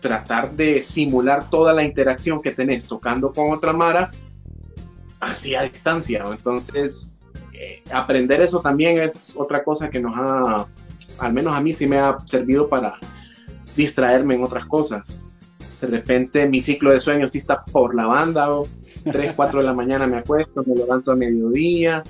tratar 0.00 0.52
de 0.52 0.80
simular 0.80 1.50
toda 1.50 1.74
la 1.74 1.84
interacción 1.84 2.40
que 2.40 2.52
tenés 2.52 2.84
tocando 2.84 3.32
con 3.32 3.52
otra 3.52 3.72
Mara, 3.72 4.10
así 5.18 5.54
a 5.54 5.62
distancia. 5.62 6.24
Entonces, 6.26 7.26
eh, 7.52 7.82
aprender 7.92 8.40
eso 8.40 8.60
también 8.60 8.98
es 8.98 9.34
otra 9.36 9.62
cosa 9.62 9.90
que 9.90 10.00
nos 10.00 10.16
ha, 10.16 10.66
al 11.18 11.32
menos 11.34 11.52
a 11.52 11.60
mí 11.60 11.74
sí 11.74 11.86
me 11.86 11.98
ha 11.98 12.16
servido 12.24 12.68
para 12.68 12.94
distraerme 13.76 14.36
en 14.36 14.44
otras 14.44 14.64
cosas 14.66 15.26
de 15.80 15.86
repente 15.86 16.48
mi 16.48 16.60
ciclo 16.60 16.90
de 16.90 17.00
sueño 17.00 17.26
sí 17.26 17.38
está 17.38 17.64
por 17.64 17.94
la 17.94 18.06
banda, 18.06 18.50
o 18.50 18.66
3, 19.10 19.32
4 19.34 19.60
de 19.60 19.66
la 19.66 19.72
mañana 19.72 20.06
me 20.06 20.18
acuesto, 20.18 20.62
me 20.66 20.74
levanto 20.74 21.12
a 21.12 21.16
mediodía. 21.16 22.02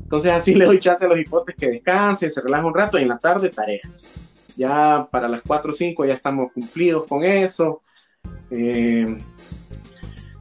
Entonces 0.00 0.32
así 0.32 0.54
le 0.56 0.66
doy 0.66 0.78
chance 0.78 1.04
a 1.04 1.08
los 1.08 1.18
hipotes 1.18 1.56
que 1.56 1.68
descansen, 1.68 2.32
se 2.32 2.40
relajen 2.40 2.66
un 2.66 2.74
rato 2.74 2.98
y 2.98 3.02
en 3.02 3.08
la 3.08 3.18
tarde 3.18 3.50
tareas. 3.50 4.12
Ya 4.56 5.06
para 5.10 5.28
las 5.28 5.42
4 5.42 5.70
o 5.70 5.74
5 5.74 6.04
ya 6.04 6.14
estamos 6.14 6.52
cumplidos 6.52 7.06
con 7.06 7.24
eso. 7.24 7.82
Eh, 8.50 9.18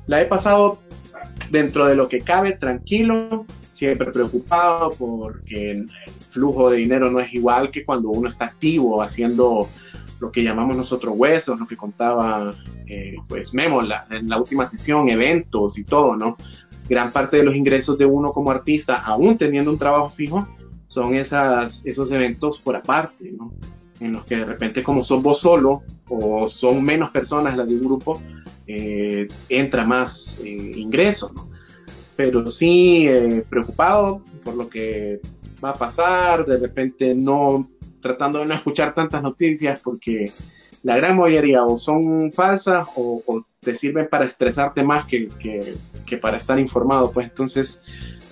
la 0.07 0.21
he 0.21 0.25
pasado 0.25 0.79
dentro 1.49 1.85
de 1.85 1.95
lo 1.95 2.07
que 2.07 2.21
cabe 2.21 2.53
tranquilo, 2.53 3.45
siempre 3.69 4.11
preocupado 4.11 4.91
porque 4.91 5.71
el 5.71 5.89
flujo 6.29 6.69
de 6.69 6.77
dinero 6.77 7.09
no 7.09 7.19
es 7.19 7.33
igual 7.33 7.71
que 7.71 7.83
cuando 7.83 8.09
uno 8.09 8.27
está 8.27 8.45
activo 8.45 9.01
haciendo 9.01 9.67
lo 10.19 10.31
que 10.31 10.43
llamamos 10.43 10.75
nosotros 10.77 11.13
huesos, 11.17 11.59
lo 11.59 11.67
que 11.67 11.77
contaba 11.77 12.53
eh, 12.87 13.15
pues 13.27 13.53
Memo 13.53 13.81
en 13.81 14.29
la 14.29 14.37
última 14.37 14.67
sesión, 14.67 15.09
eventos 15.09 15.77
y 15.77 15.83
todo, 15.83 16.15
¿no? 16.15 16.37
Gran 16.87 17.11
parte 17.11 17.37
de 17.37 17.43
los 17.43 17.55
ingresos 17.55 17.97
de 17.97 18.05
uno 18.05 18.31
como 18.31 18.51
artista, 18.51 19.01
aún 19.03 19.37
teniendo 19.37 19.71
un 19.71 19.77
trabajo 19.77 20.09
fijo, 20.09 20.47
son 20.87 21.15
esas, 21.15 21.85
esos 21.85 22.11
eventos 22.11 22.59
por 22.59 22.75
aparte, 22.75 23.31
¿no? 23.31 23.53
En 23.99 24.13
los 24.13 24.25
que 24.25 24.37
de 24.37 24.45
repente 24.45 24.83
como 24.83 25.03
sos 25.03 25.21
vos 25.21 25.39
solo 25.39 25.83
o 26.09 26.47
son 26.47 26.83
menos 26.83 27.09
personas 27.09 27.57
las 27.57 27.67
de 27.67 27.75
un 27.75 27.81
grupo, 27.81 28.21
eh, 28.67 29.27
entra 29.49 29.85
más 29.85 30.41
eh, 30.43 30.71
ingresos, 30.75 31.33
¿no? 31.33 31.49
Pero 32.15 32.49
sí 32.49 33.09
preocupado 33.49 34.21
por 34.43 34.55
lo 34.55 34.69
que 34.69 35.19
va 35.61 35.71
a 35.71 35.73
pasar, 35.73 36.45
de 36.45 36.57
repente 36.57 37.13
no 37.13 37.67
tratando 38.05 38.37
de 38.37 38.45
no 38.45 38.53
escuchar 38.53 38.93
tantas 38.93 39.23
noticias 39.23 39.79
porque 39.83 40.31
la 40.83 40.95
gran 40.95 41.17
mayoría 41.17 41.65
o 41.65 41.75
son 41.75 42.29
falsas 42.31 42.87
o, 42.95 43.43
te 43.59 43.73
sirven 43.73 44.07
para 44.07 44.25
estresarte 44.25 44.83
más 44.83 45.07
que, 45.07 45.27
que, 46.05 46.17
para 46.17 46.37
estar 46.37 46.59
informado. 46.59 47.11
Pues 47.11 47.27
entonces, 47.27 47.83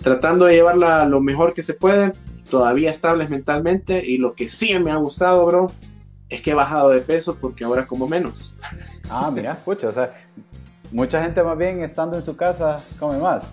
tratando 0.03 0.45
de 0.45 0.53
llevarla 0.53 1.05
lo 1.05 1.21
mejor 1.21 1.55
que 1.55 1.63
se 1.63 1.73
puede, 1.73 2.13
todavía 2.51 2.91
estables 2.91 3.31
mentalmente 3.31 4.05
y 4.05 4.19
lo 4.19 4.35
que 4.35 4.47
sí 4.47 4.77
me 4.77 4.91
ha 4.91 4.97
gustado, 4.97 5.43
bro, 5.47 5.71
es 6.29 6.43
que 6.43 6.51
he 6.51 6.53
bajado 6.53 6.91
de 6.91 7.01
peso 7.01 7.35
porque 7.41 7.63
ahora 7.63 7.87
como 7.87 8.07
menos. 8.07 8.53
Ah, 9.09 9.31
mira, 9.33 9.53
escucha, 9.53 9.87
o 9.87 9.91
sea, 9.91 10.13
mucha 10.91 11.23
gente 11.23 11.41
más 11.41 11.57
bien 11.57 11.83
estando 11.83 12.15
en 12.15 12.21
su 12.21 12.37
casa 12.37 12.77
come 12.99 13.17
más. 13.17 13.51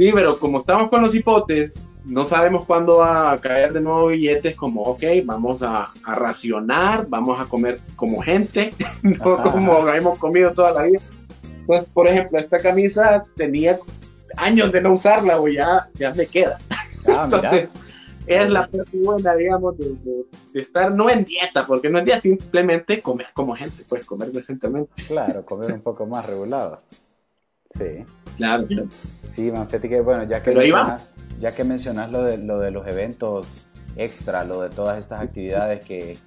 Sí, 0.00 0.12
pero 0.14 0.38
como 0.38 0.56
estamos 0.56 0.88
con 0.88 1.02
los 1.02 1.14
hipotes, 1.14 2.06
no 2.08 2.24
sabemos 2.24 2.64
cuándo 2.64 2.96
va 2.96 3.32
a 3.32 3.38
caer 3.38 3.74
de 3.74 3.82
nuevo 3.82 4.06
billetes 4.06 4.56
como, 4.56 4.80
ok, 4.84 5.02
vamos 5.26 5.62
a, 5.62 5.92
racionar, 6.06 7.06
vamos 7.06 7.38
a 7.38 7.44
comer 7.44 7.78
como 7.96 8.22
gente, 8.22 8.72
no 9.02 9.42
como 9.42 9.86
hemos 9.90 10.18
comido 10.18 10.54
toda 10.54 10.72
la 10.72 10.84
vida. 10.84 11.00
Entonces, 11.60 11.86
por 11.92 12.08
ejemplo, 12.08 12.38
esta 12.38 12.58
camisa 12.58 13.26
tenía 13.36 13.78
años 14.38 14.72
de 14.72 14.80
no 14.80 14.94
usarla, 14.94 15.38
o 15.38 15.48
ya, 15.48 15.90
ya 15.92 16.14
me 16.14 16.24
queda. 16.24 16.56
Ah, 17.06 17.24
Entonces, 17.24 17.78
es 18.26 18.48
la 18.48 18.68
parte 18.68 18.96
buena, 19.04 19.34
digamos, 19.34 19.76
de, 19.76 20.24
estar 20.54 20.94
no 20.94 21.10
en 21.10 21.26
dieta, 21.26 21.66
porque 21.66 21.90
no 21.90 21.98
es 21.98 22.06
dieta, 22.06 22.20
simplemente 22.20 23.02
comer 23.02 23.26
como 23.34 23.54
gente, 23.54 23.84
pues 23.86 24.06
comer 24.06 24.32
decentemente. 24.32 24.90
Claro, 25.08 25.44
comer 25.44 25.74
un 25.74 25.82
poco 25.82 26.06
más 26.06 26.24
regulado. 26.24 26.80
Sí. 27.76 28.04
Claro, 28.36 28.66
Sí, 29.28 29.52
que 29.82 30.00
bueno, 30.00 30.24
ya 30.24 30.42
que 30.42 30.52
mencionas, 30.52 31.12
ya 31.38 31.52
que 31.52 31.64
mencionas 31.64 32.10
lo 32.10 32.22
de, 32.22 32.36
lo 32.38 32.58
de 32.58 32.70
los 32.70 32.86
eventos 32.86 33.66
extra, 33.96 34.44
lo 34.44 34.62
de 34.62 34.70
todas 34.70 34.98
estas 34.98 35.22
actividades 35.22 35.84
que, 35.84 36.18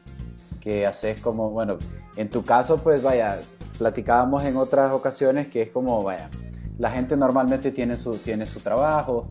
que 0.61 0.85
haces 0.85 1.19
como, 1.19 1.49
bueno, 1.49 1.77
en 2.15 2.29
tu 2.29 2.43
caso, 2.43 2.77
pues 2.77 3.03
vaya, 3.03 3.39
platicábamos 3.77 4.45
en 4.45 4.57
otras 4.57 4.91
ocasiones 4.91 5.47
que 5.47 5.63
es 5.63 5.69
como, 5.69 6.03
vaya, 6.03 6.29
la 6.77 6.91
gente 6.91 7.17
normalmente 7.17 7.71
tiene 7.71 7.95
su, 7.95 8.17
tiene 8.17 8.45
su 8.45 8.61
trabajo, 8.61 9.29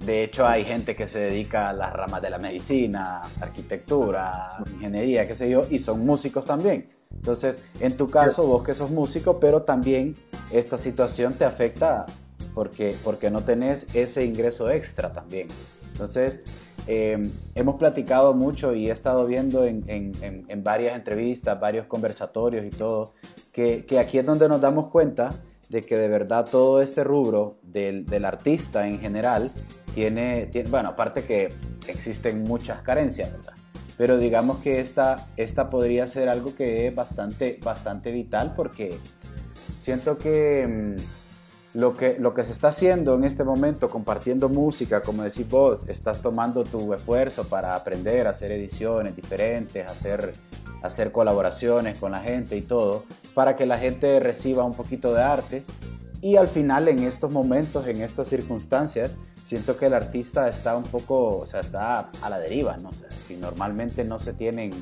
de 0.00 0.24
hecho 0.24 0.46
hay 0.46 0.64
gente 0.64 0.96
que 0.96 1.06
se 1.06 1.20
dedica 1.20 1.68
a 1.68 1.72
las 1.72 1.92
ramas 1.92 2.22
de 2.22 2.30
la 2.30 2.38
medicina, 2.38 3.20
arquitectura, 3.40 4.58
ingeniería, 4.72 5.26
qué 5.28 5.34
sé 5.34 5.48
yo, 5.50 5.62
y 5.70 5.78
son 5.78 6.04
músicos 6.04 6.46
también. 6.46 6.97
Entonces, 7.14 7.58
en 7.80 7.96
tu 7.96 8.08
caso, 8.08 8.46
vos 8.46 8.62
que 8.62 8.74
sos 8.74 8.90
músico, 8.90 9.40
pero 9.40 9.62
también 9.62 10.14
esta 10.50 10.78
situación 10.78 11.34
te 11.34 11.44
afecta 11.44 12.06
porque, 12.54 12.94
porque 13.04 13.30
no 13.30 13.44
tenés 13.44 13.94
ese 13.94 14.24
ingreso 14.24 14.70
extra 14.70 15.12
también. 15.12 15.48
Entonces, 15.92 16.42
em, 16.86 17.30
hemos 17.54 17.76
platicado 17.76 18.34
mucho 18.34 18.74
y 18.74 18.88
he 18.88 18.92
estado 18.92 19.26
viendo 19.26 19.64
en, 19.64 19.84
en, 19.86 20.64
varias 20.64 20.96
entrevistas, 20.96 21.58
varios 21.58 21.86
conversatorios 21.86 22.64
y 22.64 22.70
todo, 22.70 23.14
que, 23.52 23.84
que, 23.84 23.98
aquí 23.98 24.18
es 24.18 24.26
donde 24.26 24.48
nos 24.48 24.60
damos 24.60 24.90
cuenta 24.90 25.34
de 25.68 25.84
que 25.84 25.96
de 25.96 26.08
verdad 26.08 26.46
todo 26.50 26.80
este 26.80 27.04
rubro 27.04 27.58
del, 27.62 28.06
del 28.06 28.24
artista 28.24 28.88
en 28.88 29.00
general 29.00 29.50
tiene, 29.94 30.46
tiene, 30.46 30.70
bueno, 30.70 30.90
aparte 30.90 31.24
que 31.24 31.48
existen 31.88 32.44
muchas 32.44 32.82
carencias, 32.82 33.32
¿verdad? 33.32 33.57
Pero 33.98 34.16
digamos 34.16 34.58
que 34.58 34.80
esta, 34.80 35.26
esta 35.36 35.68
podría 35.68 36.06
ser 36.06 36.30
algo 36.30 36.54
que 36.54 36.86
es 36.86 36.94
bastante, 36.94 37.58
bastante 37.62 38.12
vital 38.12 38.54
porque 38.56 38.98
siento 39.78 40.16
que 40.16 40.96
mm, 40.96 41.78
lo, 41.78 41.94
que 41.94 42.16
lo 42.18 42.32
que 42.32 42.44
se 42.44 42.52
está 42.52 42.68
haciendo 42.68 43.14
en 43.16 43.24
este 43.24 43.44
momento, 43.44 43.90
compartiendo 43.90 44.48
música, 44.48 45.02
como 45.02 45.24
decís 45.24 45.48
vos, 45.48 45.84
estás 45.88 46.22
tomando 46.22 46.64
tu 46.64 46.94
esfuerzo 46.94 47.48
para 47.48 47.74
aprender 47.74 48.26
hacer 48.26 48.52
ediciones 48.52 49.14
diferentes, 49.16 49.86
hacer, 49.86 50.32
hacer 50.82 51.12
colaboraciones 51.12 51.98
con 51.98 52.12
la 52.12 52.20
gente 52.20 52.56
y 52.56 52.62
todo, 52.62 53.04
para 53.34 53.56
que 53.56 53.66
la 53.66 53.78
gente 53.78 54.20
reciba 54.20 54.64
un 54.64 54.74
poquito 54.74 55.12
de 55.12 55.22
arte. 55.22 55.64
Y 56.20 56.36
al 56.36 56.48
final, 56.48 56.88
en 56.88 57.00
estos 57.00 57.30
momentos, 57.30 57.86
en 57.86 58.00
estas 58.00 58.28
circunstancias, 58.28 59.16
siento 59.42 59.76
que 59.76 59.86
el 59.86 59.94
artista 59.94 60.48
está 60.48 60.76
un 60.76 60.84
poco, 60.84 61.38
o 61.38 61.46
sea, 61.46 61.60
está 61.60 62.10
a 62.20 62.30
la 62.30 62.38
deriva, 62.38 62.76
¿no? 62.76 62.90
si 63.10 63.36
normalmente 63.36 64.04
no 64.04 64.18
se 64.18 64.32
tienen, 64.32 64.72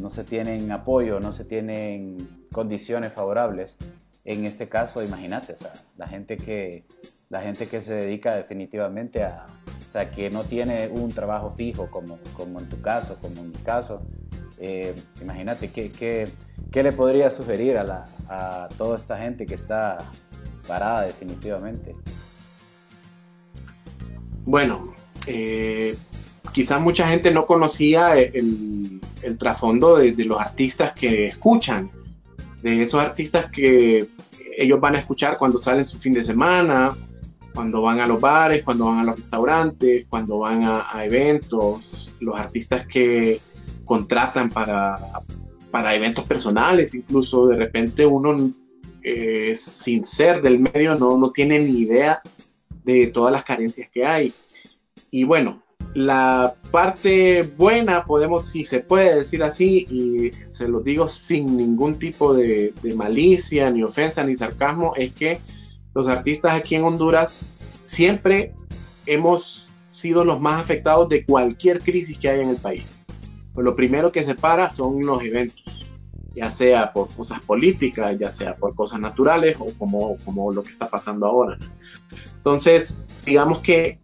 no 0.00 0.08
se 0.08 0.24
tienen 0.24 0.70
apoyo, 0.70 1.18
no 1.20 1.32
se 1.32 1.44
tienen 1.44 2.46
condiciones 2.52 3.12
favorables, 3.12 3.76
en 4.24 4.44
este 4.44 4.68
caso, 4.68 5.02
imagínate, 5.02 5.54
o 5.54 5.56
sea, 5.56 5.72
la 5.96 6.06
gente 6.06 6.36
que, 6.36 6.84
la 7.28 7.42
gente 7.42 7.66
que 7.66 7.80
se 7.80 7.94
dedica 7.94 8.36
definitivamente 8.36 9.24
a, 9.24 9.46
o 9.84 9.90
sea, 9.90 10.10
que 10.10 10.30
no 10.30 10.44
tiene 10.44 10.88
un 10.88 11.10
trabajo 11.10 11.50
fijo 11.50 11.90
como, 11.90 12.18
como 12.36 12.60
en 12.60 12.68
tu 12.68 12.80
caso, 12.80 13.18
como 13.20 13.40
en 13.40 13.50
mi 13.50 13.58
caso, 13.58 14.02
eh, 14.58 14.94
imagínate, 15.20 15.72
¿qué, 15.72 15.90
¿qué, 15.90 16.28
qué, 16.70 16.82
le 16.84 16.92
podría 16.92 17.30
sugerir 17.30 17.76
a, 17.78 17.84
la, 17.84 18.06
a 18.28 18.68
toda 18.78 18.96
esta 18.96 19.18
gente 19.18 19.44
que 19.44 19.56
está 19.56 19.98
parada 20.66 21.02
definitivamente? 21.02 21.94
Bueno, 24.44 24.94
eh, 25.26 25.96
quizás 26.52 26.80
mucha 26.80 27.08
gente 27.08 27.30
no 27.30 27.46
conocía 27.46 28.16
el, 28.16 29.00
trasfondo 29.38 29.96
de, 29.96 30.12
los 30.24 30.40
artistas 30.40 30.92
que 30.92 31.26
escuchan, 31.26 31.90
de 32.62 32.82
esos 32.82 33.00
artistas 33.00 33.50
que 33.50 34.08
ellos 34.56 34.80
van 34.80 34.96
a 34.96 34.98
escuchar 34.98 35.38
cuando 35.38 35.58
salen 35.58 35.84
su 35.84 35.98
fin 35.98 36.12
de 36.12 36.24
semana, 36.24 36.96
cuando 37.54 37.82
van 37.82 38.00
a 38.00 38.06
los 38.06 38.20
bares, 38.20 38.62
cuando 38.64 38.86
van 38.86 38.98
a 38.98 39.04
los 39.04 39.16
restaurantes, 39.16 40.06
cuando 40.08 40.38
van 40.38 40.64
a, 40.64 41.04
eventos, 41.04 42.14
los 42.20 42.36
artistas 42.36 42.86
que 42.86 43.40
contratan 43.84 44.50
para, 44.50 44.98
para, 45.70 45.94
eventos 45.94 46.24
personales, 46.24 46.94
incluso 46.94 47.46
de 47.46 47.56
repente 47.56 48.06
uno 48.06 48.52
eh, 49.02 49.54
sin 49.56 50.04
ser 50.04 50.42
del 50.42 50.58
medio 50.58 50.94
no, 50.96 51.16
no 51.18 51.30
tiene 51.30 51.58
ni 51.58 51.80
idea 51.80 52.22
de 52.84 53.08
todas 53.08 53.32
las 53.32 53.44
carencias 53.44 53.88
que 53.90 54.04
hay. 54.04 54.32
Y 55.10 55.24
bueno, 55.24 55.62
la 55.94 56.54
parte 56.70 57.42
buena, 57.42 58.04
podemos, 58.04 58.46
si 58.46 58.64
se 58.64 58.80
puede 58.80 59.16
decir 59.16 59.42
así, 59.42 59.86
y 59.90 60.30
se 60.46 60.68
lo 60.68 60.80
digo 60.80 61.06
sin 61.06 61.56
ningún 61.56 61.96
tipo 61.96 62.34
de, 62.34 62.72
malicia, 62.96 63.70
ni 63.70 63.82
ofensa, 63.82 64.24
ni 64.24 64.34
sarcasmo, 64.34 64.94
es 64.96 65.12
que 65.12 65.40
los 65.94 66.06
artistas 66.06 66.54
aquí 66.54 66.76
en 66.76 66.84
Honduras 66.84 67.66
siempre 67.84 68.54
hemos 69.04 69.68
sido 69.88 70.24
los 70.24 70.40
más 70.40 70.60
afectados 70.60 71.08
de 71.10 71.26
cualquier 71.26 71.80
crisis 71.80 72.18
que 72.18 72.30
haya 72.30 72.42
en 72.42 72.48
el 72.48 72.56
país. 72.56 73.04
Pues 73.52 73.64
lo 73.64 73.76
primero 73.76 74.10
que 74.10 74.22
se 74.22 74.34
para 74.34 74.70
son 74.70 75.04
los 75.04 75.22
eventos, 75.22 75.81
ya 76.34 76.50
sea 76.50 76.92
por 76.92 77.08
cosas 77.14 77.40
políticas, 77.44 78.18
ya 78.18 78.30
sea 78.30 78.56
por 78.56 78.74
cosas 78.74 79.00
naturales 79.00 79.56
o 79.58 79.66
como, 79.78 80.16
como 80.24 80.52
lo 80.52 80.62
que 80.62 80.70
está 80.70 80.88
pasando 80.88 81.26
ahora. 81.26 81.58
Entonces, 82.36 83.06
digamos 83.24 83.60
que 83.60 83.98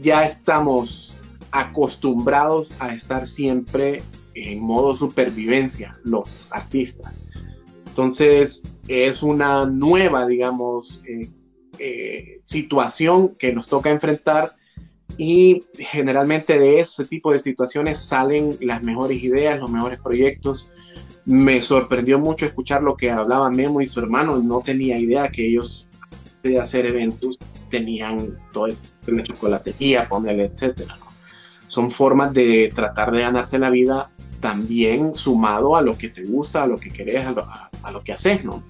ya 0.00 0.24
estamos 0.24 1.18
acostumbrados 1.50 2.72
a 2.80 2.94
estar 2.94 3.26
siempre 3.26 4.02
en 4.34 4.60
modo 4.60 4.94
supervivencia, 4.94 5.98
los 6.02 6.46
artistas. 6.50 7.14
Entonces, 7.86 8.72
es 8.88 9.22
una 9.22 9.66
nueva, 9.66 10.26
digamos, 10.26 11.00
eh, 11.06 11.30
eh, 11.78 12.40
situación 12.44 13.36
que 13.36 13.52
nos 13.52 13.68
toca 13.68 13.90
enfrentar 13.90 14.56
y 15.16 15.64
generalmente 15.78 16.58
de 16.58 16.80
este 16.80 17.04
tipo 17.04 17.32
de 17.32 17.38
situaciones 17.38 18.00
salen 18.00 18.56
las 18.60 18.82
mejores 18.82 19.22
ideas, 19.22 19.60
los 19.60 19.70
mejores 19.70 20.00
proyectos. 20.00 20.70
Me 21.26 21.62
sorprendió 21.62 22.18
mucho 22.18 22.46
escuchar 22.46 22.82
lo 22.82 22.96
que 22.96 23.10
hablaba 23.10 23.50
Memo 23.50 23.80
y 23.80 23.86
su 23.86 24.00
hermano, 24.00 24.36
no 24.38 24.60
tenía 24.60 24.98
idea 24.98 25.28
que 25.28 25.46
ellos 25.48 25.88
de 26.42 26.60
hacer 26.60 26.84
eventos 26.84 27.38
tenían 27.70 28.38
todo 28.52 28.66
esto 28.66 28.94
la 29.06 29.22
chocolatería, 29.22 30.08
ponerle, 30.08 30.44
etcétera. 30.44 30.96
Son 31.66 31.90
formas 31.90 32.32
de 32.32 32.70
tratar 32.74 33.10
de 33.10 33.20
ganarse 33.20 33.58
la 33.58 33.70
vida 33.70 34.10
también 34.40 35.14
sumado 35.14 35.76
a 35.76 35.82
lo 35.82 35.96
que 35.96 36.08
te 36.08 36.22
gusta, 36.22 36.62
a 36.62 36.66
lo 36.66 36.76
que 36.76 36.90
querés, 36.90 37.26
a 37.26 37.90
lo, 37.90 38.02
que 38.02 38.12
haces, 38.12 38.44
¿no? 38.44 38.62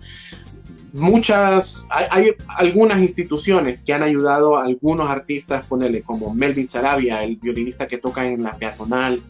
Muchas, 0.93 1.89
hay, 1.91 2.31
algunas 2.47 3.01
instituciones 3.01 3.83
que 3.83 3.93
han 3.93 4.05
ayudado 4.05 4.57
a 4.57 4.65
algunos 4.65 5.11
artistas, 5.11 5.67
ponerle 5.67 6.03
como 6.03 6.33
Melvin 6.33 6.69
Sarabia, 6.69 7.25
el 7.25 7.37
violinista 7.37 7.89
que 7.89 7.99
toca 7.99 8.25
en 8.25 8.45
la 8.45 8.57
peatonal, 8.57 9.21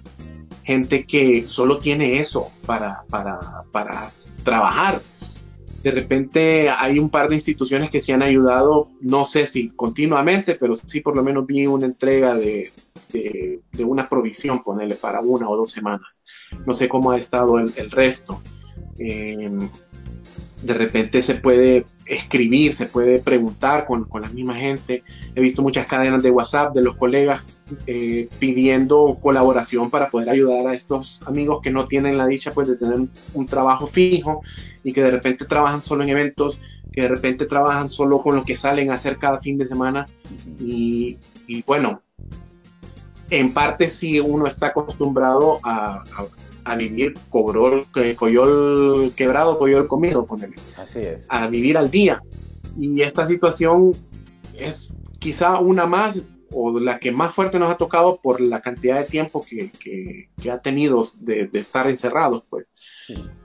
gente 0.64 1.05
que 1.05 1.46
solo 1.46 1.79
tiene 1.79 2.18
eso 2.18 2.50
para, 2.66 3.05
para, 3.11 3.64
para 3.70 4.09
trabajar, 4.42 5.00
de 5.85 5.90
repente 5.90 6.70
hay 6.70 6.98
un 6.98 7.11
par 7.11 7.29
de 7.29 7.35
instituciones 7.35 7.90
que 7.90 8.00
se 8.00 8.14
han 8.14 8.22
ayudado, 8.22 8.88
no 9.03 9.27
sé 9.27 9.46
si 9.46 9.68
continuamente, 9.68 10.55
pero 10.55 10.74
sí 10.74 11.00
por 11.00 11.14
lo 11.14 11.22
menos 11.22 11.46
vi 11.46 11.66
una 11.66 11.85
entrega 11.85 12.35
de, 12.35 12.72
de, 13.12 13.85
una 13.85 14.09
provisión, 14.09 14.62
ponerle 14.62 14.94
para 14.94 15.20
una 15.20 15.46
o 15.46 15.55
dos 15.55 15.70
semanas. 15.70 16.24
No 16.64 16.72
sé 16.72 16.88
cómo 16.88 17.11
ha 17.11 17.18
estado 17.18 17.59
el, 17.59 17.90
resto. 17.90 18.40
Eh, 18.98 19.50
de 20.62 20.74
repente 20.74 21.20
se 21.20 21.35
puede 21.35 21.85
escribir, 22.07 22.73
se 22.73 22.87
puede 22.87 23.19
preguntar 23.19 23.87
con, 23.87 24.05
con, 24.05 24.23
la 24.23 24.29
misma 24.29 24.55
gente. 24.55 25.03
He 25.35 25.40
visto 25.40 25.62
muchas 25.62 25.87
cadenas 25.87 26.23
de 26.23 26.31
WhatsApp 26.31 26.75
de 26.75 26.83
los 26.83 26.97
colegas 26.97 27.43
eh, 27.87 28.29
pidiendo 28.38 29.19
colaboración 29.23 29.90
para 29.90 30.11
poder 30.11 30.31
ayudar 30.31 30.67
a 30.67 30.75
estos 30.75 31.21
amigos 31.27 31.61
que 31.62 31.71
no 31.71 31.87
tienen 31.87 32.19
la 32.19 32.27
dicha 32.27 32.53
pues, 32.53 32.69
de 32.69 32.77
tener 32.77 33.01
un 33.33 33.47
trabajo 33.47 33.87
fijo 33.87 34.43
y 34.83 34.93
que 34.93 35.03
de 35.03 35.11
repente 35.11 35.45
trabajan 35.45 35.83
solo 35.83 36.03
en 36.03 36.11
eventos, 36.11 36.61
que 36.93 37.03
de 37.03 37.09
repente 37.09 37.47
trabajan 37.47 37.88
solo 37.88 38.23
con 38.23 38.37
lo 38.37 38.45
que 38.45 38.57
salen 38.57 38.90
a 38.90 38.95
hacer 38.95 39.19
cada 39.19 39.38
fin 39.38 39.57
de 39.57 39.67
semana. 39.67 40.07
Y, 40.61 41.17
y 41.47 41.62
bueno, 41.62 42.03
en 43.31 43.53
parte 43.53 43.88
sí 43.88 44.21
uno 44.21 44.47
está 44.47 44.69
acostumbrado 44.69 45.59
a, 45.62 46.03
a 46.03 46.27
vivir 46.77 47.14
cobró, 47.29 47.87
coyol 48.16 49.12
quebrado, 49.14 49.59
coyol 49.59 49.87
comido, 49.87 50.24
ponele. 50.24 50.57
Así 50.77 51.00
es. 51.00 51.24
A 51.29 51.46
vivir 51.48 51.77
al 51.77 51.90
día. 51.90 52.22
Y 52.79 53.03
esta 53.03 53.27
situación 53.27 53.92
es 54.55 54.98
quizá 55.18 55.59
una 55.59 55.87
más 55.87 56.24
o 56.55 56.79
la 56.79 56.98
que 56.98 57.11
más 57.11 57.35
fuerte 57.35 57.59
nos 57.59 57.70
ha 57.70 57.77
tocado 57.77 58.20
por 58.22 58.40
la 58.40 58.61
cantidad 58.61 58.98
de 58.98 59.05
tiempo 59.05 59.44
que, 59.44 59.70
que, 59.72 60.50
ha 60.50 60.59
tenido 60.59 61.03
de, 61.20 61.48
de, 61.48 61.59
estar 61.59 61.88
encerrados, 61.88 62.44
pues. 62.48 62.66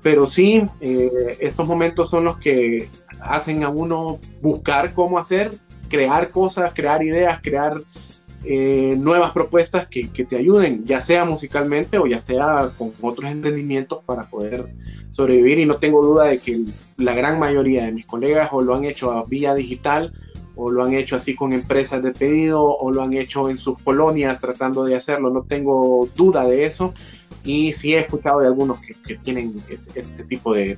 Pero 0.02 0.26
sí, 0.28 0.64
eh, 0.80 1.38
estos 1.40 1.68
momentos 1.68 2.10
son 2.10 2.26
los 2.26 2.38
que 2.38 2.90
hacen 3.20 3.64
a 3.64 3.70
uno 3.70 4.20
buscar 4.42 4.94
cómo 4.94 5.18
hacer, 5.18 5.52
crear 5.90 6.30
cosas, 6.30 6.72
crear 6.74 7.04
ideas, 7.04 7.40
crear 7.42 7.82
eh, 8.46 8.96
nuevas 8.98 9.32
propuestas 9.32 9.88
que, 9.88 10.06
te 10.08 10.38
ayuden, 10.38 10.86
ya 10.86 11.02
sea 11.02 11.26
musicalmente 11.26 11.98
o 11.98 12.08
ya 12.08 12.20
sea 12.20 12.70
con 12.78 12.92
otros 13.02 13.30
entendimientos 13.30 14.04
para 14.06 14.24
poder 14.24 14.74
sobrevivir. 15.10 15.60
Y 15.60 15.66
no 15.66 15.76
tengo 15.76 16.04
duda 16.04 16.26
de 16.26 16.40
que 16.40 16.62
la 16.98 17.14
gran 17.14 17.40
mayoría 17.40 17.86
de 17.86 17.92
mis 17.92 18.06
colegas 18.06 18.50
o 18.52 18.62
lo 18.62 18.76
han 18.76 18.86
hecho 18.86 19.12
a 19.12 19.26
vía 19.26 19.54
digital 19.54 20.14
o 20.56 20.72
lo 20.72 20.84
han 20.84 20.94
hecho 20.94 21.16
así 21.16 21.36
con 21.36 21.54
empresas 21.54 22.02
de 22.02 22.12
pedido 22.12 22.64
o 22.64 22.92
lo 22.92 23.04
han 23.04 23.14
hecho 23.14 23.50
en 23.50 23.58
sus 23.58 23.82
colonias 23.82 24.40
tratando 24.40 24.84
de 24.86 24.96
hacerlo. 24.96 25.30
No 25.30 25.44
tengo 25.44 26.08
duda 26.16 26.46
de 26.46 26.66
eso. 26.66 26.94
Y 27.44 27.74
sí 27.74 27.94
he 27.94 28.00
escuchado 28.00 28.40
de 28.40 28.48
algunos 28.48 28.80
que, 28.80 29.16
tienen 29.18 29.56
este 29.70 30.24
tipo 30.26 30.54
de, 30.54 30.78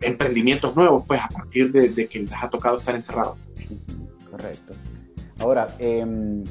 emprendimientos 0.00 0.76
nuevos, 0.76 1.04
pues 1.06 1.20
a 1.20 1.28
partir 1.28 1.72
de 1.72 2.06
que 2.06 2.20
les 2.20 2.32
ha 2.32 2.48
tocado 2.48 2.76
estar 2.76 2.94
encerrados. 2.94 3.50
Correcto. 4.30 4.74
Ahora, 5.38 5.68
em, 5.78 6.44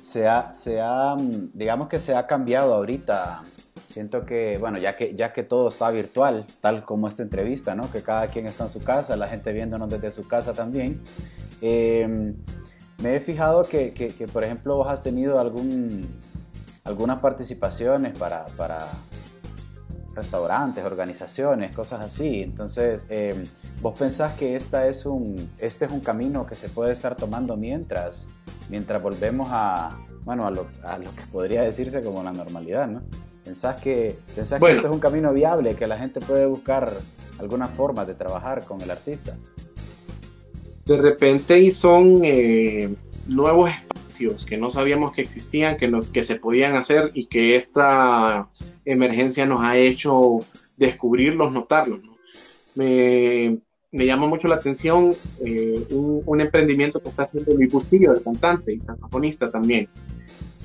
se, 0.00 0.28
ha, 0.28 0.52
se 0.52 0.80
ha, 0.80 1.16
digamos 1.52 1.88
que 1.88 1.98
se 1.98 2.14
ha 2.14 2.26
cambiado 2.26 2.74
ahorita. 2.74 3.42
Siento 3.86 4.26
que, 4.26 4.58
bueno, 4.58 4.78
ya 4.78 4.94
que, 4.94 5.14
ya 5.14 5.32
que 5.32 5.42
todo 5.42 5.68
está 5.68 5.90
virtual, 5.90 6.46
tal 6.60 6.84
como 6.84 7.08
esta 7.08 7.22
entrevista, 7.22 7.74
¿no? 7.74 7.90
Que 7.90 8.02
cada 8.02 8.26
quien 8.26 8.46
está 8.46 8.64
en 8.64 8.70
su 8.70 8.84
casa, 8.84 9.16
la 9.16 9.26
gente 9.26 9.52
viéndonos 9.52 9.88
desde 9.88 10.10
su 10.10 10.28
casa 10.28 10.52
también. 10.52 11.00
Em, 11.60 12.34
me 13.02 13.16
he 13.16 13.20
fijado 13.20 13.62
que, 13.64 13.92
que, 13.92 14.28
por 14.28 14.44
ejemplo, 14.44 14.76
vos 14.76 14.88
has 14.88 15.02
tenido 15.02 15.38
algún, 15.38 16.02
algunas 16.84 17.20
participaciones 17.20 18.18
para, 18.18 18.46
para, 18.56 18.86
restaurantes, 20.16 20.84
organizaciones, 20.84 21.74
cosas 21.76 22.00
así. 22.00 22.42
Entonces, 22.42 23.02
em, 23.08 23.44
¿vos 23.80 23.98
pensás 23.98 24.34
que 24.34 24.56
esta 24.56 24.88
es 24.88 25.06
un, 25.06 25.50
este 25.58 25.84
es 25.84 25.92
un 25.92 26.00
camino 26.00 26.46
que 26.46 26.54
se 26.54 26.68
puede 26.68 26.92
estar 26.92 27.16
tomando 27.16 27.56
mientras, 27.56 28.26
mientras 28.68 29.02
volvemos 29.02 29.48
a, 29.50 29.98
bueno, 30.24 30.46
a 30.46 30.50
lo, 30.50 30.66
a 30.82 30.98
lo 30.98 31.14
que 31.14 31.22
podría 31.30 31.62
decirse 31.62 32.02
como 32.02 32.22
la 32.22 32.32
normalidad, 32.32 32.88
¿no? 32.88 33.02
¿Pensás 33.44 33.80
que, 33.80 34.18
pensás 34.34 34.60
que 34.60 34.72
esto 34.72 34.88
es 34.88 34.92
un 34.92 34.98
camino 34.98 35.32
viable, 35.32 35.76
que 35.76 35.86
la 35.86 35.96
gente 35.98 36.18
puede 36.18 36.46
buscar 36.46 36.92
alguna 37.38 37.66
forma 37.66 38.04
de 38.04 38.14
trabajar 38.14 38.64
con 38.64 38.80
el 38.80 38.90
artista? 38.90 39.36
De 40.84 40.96
repente 40.96 41.58
y 41.60 41.70
son 41.70 42.22
eh, 42.24 42.92
nuevos 43.28 43.70
espacios 43.70 44.44
que 44.44 44.56
no 44.56 44.68
sabíamos 44.68 45.12
que 45.12 45.22
existían, 45.22 45.76
que, 45.76 45.86
nos, 45.86 46.10
que 46.10 46.24
se 46.24 46.36
podían 46.36 46.74
hacer 46.74 47.12
y 47.14 47.26
que 47.26 47.54
esta 47.54 48.48
emergencia 48.84 49.46
nos 49.46 49.60
ha 49.60 49.76
hecho 49.76 50.40
descubrirlos, 50.76 51.52
notarlos. 51.52 52.00
Me, 52.74 53.58
me, 53.96 54.06
llama 54.06 54.26
mucho 54.26 54.48
la 54.48 54.56
atención 54.56 55.14
eh, 55.44 55.86
un, 55.90 56.40
emprendimiento 56.40 57.00
que 57.00 57.08
está 57.08 57.24
haciendo 57.24 57.54
Luis 57.54 57.72
Bustillo, 57.72 58.12
el 58.12 58.22
cantante 58.22 58.72
y 58.72 58.80
saxofonista 58.80 59.50
también. 59.50 59.88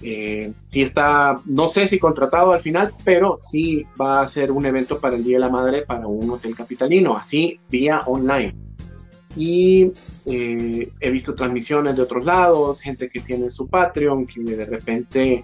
Eh, 0.04 0.52
sí 0.66 0.82
está, 0.82 1.40
no 1.46 1.70
sé 1.70 1.88
si 1.88 2.00
contratado 2.00 2.54
al 2.54 2.62
final, 2.62 2.94
pero 3.04 3.38
sí 3.42 3.86
va 4.00 4.22
a 4.22 4.28
ser 4.28 4.52
un 4.52 4.66
evento 4.66 5.00
para 5.00 5.16
el 5.16 5.24
Día 5.24 5.38
de 5.38 5.42
la 5.42 5.50
Madre 5.50 5.84
para 5.84 6.08
un 6.08 6.30
hotel 6.30 6.56
capitalino, 6.56 7.16
así 7.16 7.60
vía 7.70 8.02
online. 8.08 8.56
Y 9.36 9.92
eh, 10.26 10.92
he 11.00 11.12
visto 11.12 11.36
transmisiones 11.36 11.96
de 11.96 12.02
otros 12.02 12.26
lados, 12.26 12.82
gente 12.82 13.10
que 13.10 13.22
tiene 13.22 13.50
su 13.50 13.68
Patreon, 13.68 14.26
que 14.26 14.42
de 14.42 14.66
repente 14.66 15.42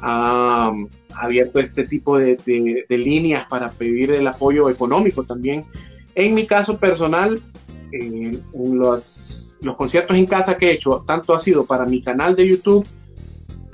ha, 0.00 0.72
abierto 1.14 1.58
este 1.58 1.84
tipo 1.84 2.18
de, 2.18 2.86
líneas 2.88 3.46
para 3.48 3.70
pedir 3.70 4.12
el 4.12 4.26
apoyo 4.26 4.70
económico 4.70 5.24
también. 5.24 5.64
En 6.16 6.34
mi 6.34 6.46
caso 6.46 6.78
personal, 6.78 7.40
eh, 7.92 8.40
los, 8.54 9.58
los 9.60 9.76
conciertos 9.76 10.16
en 10.16 10.26
casa 10.26 10.56
que 10.56 10.70
he 10.70 10.72
hecho, 10.72 11.04
tanto 11.06 11.34
ha 11.34 11.38
sido 11.38 11.66
para 11.66 11.84
mi 11.84 12.02
canal 12.02 12.34
de 12.34 12.48
YouTube, 12.48 12.86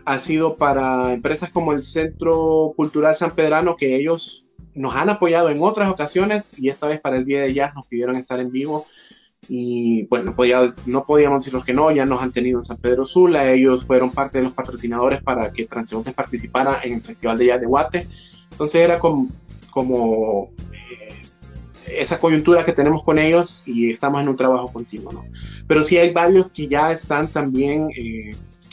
ha 0.05 0.19
sido 0.19 0.57
para 0.57 1.13
empresas 1.13 1.51
como 1.51 1.73
el 1.73 1.85
Centro 1.85 2.75
Cultural 2.77 3.15
San 3.15 3.31
Pedrano, 3.31 3.77
que 3.77 3.95
ellos 3.95 4.49
nos 4.75 4.97
han 4.97 5.09
apoyado 5.09 5.51
en 5.51 5.63
otras 5.63 5.89
ocasiones 5.89 6.53
y 6.59 6.69
esta 6.69 6.89
vez 6.89 7.01
para 7.01 7.17
el 7.17 7.25
Día 7.25 7.43
de 7.43 7.55
Jazz 7.55 7.75
nos 7.77 7.87
pidieron 7.87 8.17
estar 8.17 8.41
en 8.41 8.51
vivo. 8.51 8.87
Y 9.49 10.05
bueno, 10.07 10.27
no, 10.27 10.37
podía, 10.37 10.75
no 10.87 11.05
podíamos 11.05 11.45
decirles 11.45 11.65
que 11.65 11.73
no, 11.73 11.91
ya 11.91 12.07
nos 12.07 12.23
han 12.23 12.33
tenido 12.33 12.59
en 12.59 12.65
San 12.65 12.77
Pedro 12.79 13.05
Sula, 13.05 13.51
ellos 13.53 13.85
fueron 13.85 14.11
parte 14.11 14.39
de 14.39 14.45
los 14.45 14.53
patrocinadores 14.53 15.23
para 15.23 15.53
que 15.53 15.67
Transeúntes 15.67 16.15
participara 16.15 16.81
en 16.83 16.95
el 16.95 17.03
Festival 17.03 17.39
de 17.39 17.47
Jazz 17.47 17.61
de 17.61 17.67
Guate. 17.67 18.09
Entonces 18.51 18.81
era 18.81 18.99
como, 18.99 19.29
como 19.71 20.51
esa 21.89 22.19
coyuntura 22.19 22.65
que 22.65 22.73
tenemos 22.73 23.03
con 23.03 23.19
ellos 23.19 23.63
y 23.67 23.91
estamos 23.91 24.21
en 24.21 24.29
un 24.29 24.37
trabajo 24.37 24.73
continuo, 24.73 25.13
¿no? 25.13 25.25
Pero 25.67 25.83
sí 25.83 25.97
hay 25.99 26.13
varios 26.13 26.51
que 26.51 26.69
ya 26.69 26.91
están 26.91 27.29
también... 27.29 27.89
Eh, 27.97 28.33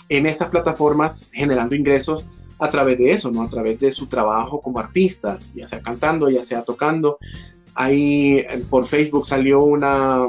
en 0.10 0.26
estas 0.26 0.50
plataformas 0.50 1.32
generando 1.34 1.76
ingresos 1.76 2.28
a 2.58 2.69
través 2.69 2.98
de 2.98 3.12
eso, 3.12 3.32
¿no? 3.32 3.43
A 3.43 3.50
través 3.50 3.80
de 3.80 3.91
su 3.91 4.08
trabajo 4.08 4.60
como 4.62 4.80
artistas, 4.80 5.54
ya 5.54 5.67
sea 5.67 5.82
cantando, 5.82 6.30
ya 6.30 6.43
sea 6.43 6.63
tocando. 6.63 7.19
Ahí 7.76 8.43
por 8.69 8.86
Facebook 8.86 9.26
salió 9.26 9.63
una, 9.63 10.26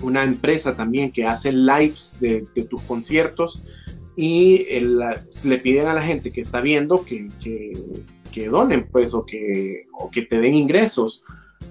una 0.00 0.24
empresa 0.24 0.74
también 0.74 1.12
que 1.12 1.26
hace 1.26 1.52
lives 1.52 2.18
de, 2.20 2.46
tus 2.68 2.82
conciertos 2.82 3.62
y 4.16 4.66
le 5.44 5.58
piden 5.58 5.86
a 5.86 5.94
la 5.94 6.02
gente 6.02 6.32
que 6.32 6.40
está 6.40 6.60
viendo 6.60 7.04
que, 7.04 7.28
que, 8.32 8.48
donen, 8.48 8.88
pues, 8.90 9.14
o 9.14 9.24
que, 9.24 9.86
o 9.92 10.10
que 10.10 10.22
te 10.22 10.40
den 10.40 10.54
ingresos. 10.54 11.24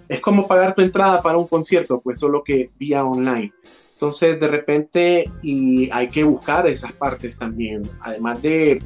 Es 0.08 0.22
como 0.22 0.48
pagar 0.48 0.76
tu 0.76 0.82
entrada 0.82 1.22
para 1.22 1.38
un 1.38 1.48
concierto, 1.48 2.00
pues 2.02 2.20
solo 2.20 2.44
que 2.44 2.72
vía 2.78 3.04
online. 3.04 3.54
Entonces, 3.94 4.40
de 4.40 4.48
repente, 4.48 5.32
y 5.42 5.90
hay 5.92 6.08
que 6.08 6.24
buscar 6.24 6.68
esas 6.68 6.92
partes 6.92 7.38
también, 7.38 7.82
además 8.00 8.42
de, 8.42 8.80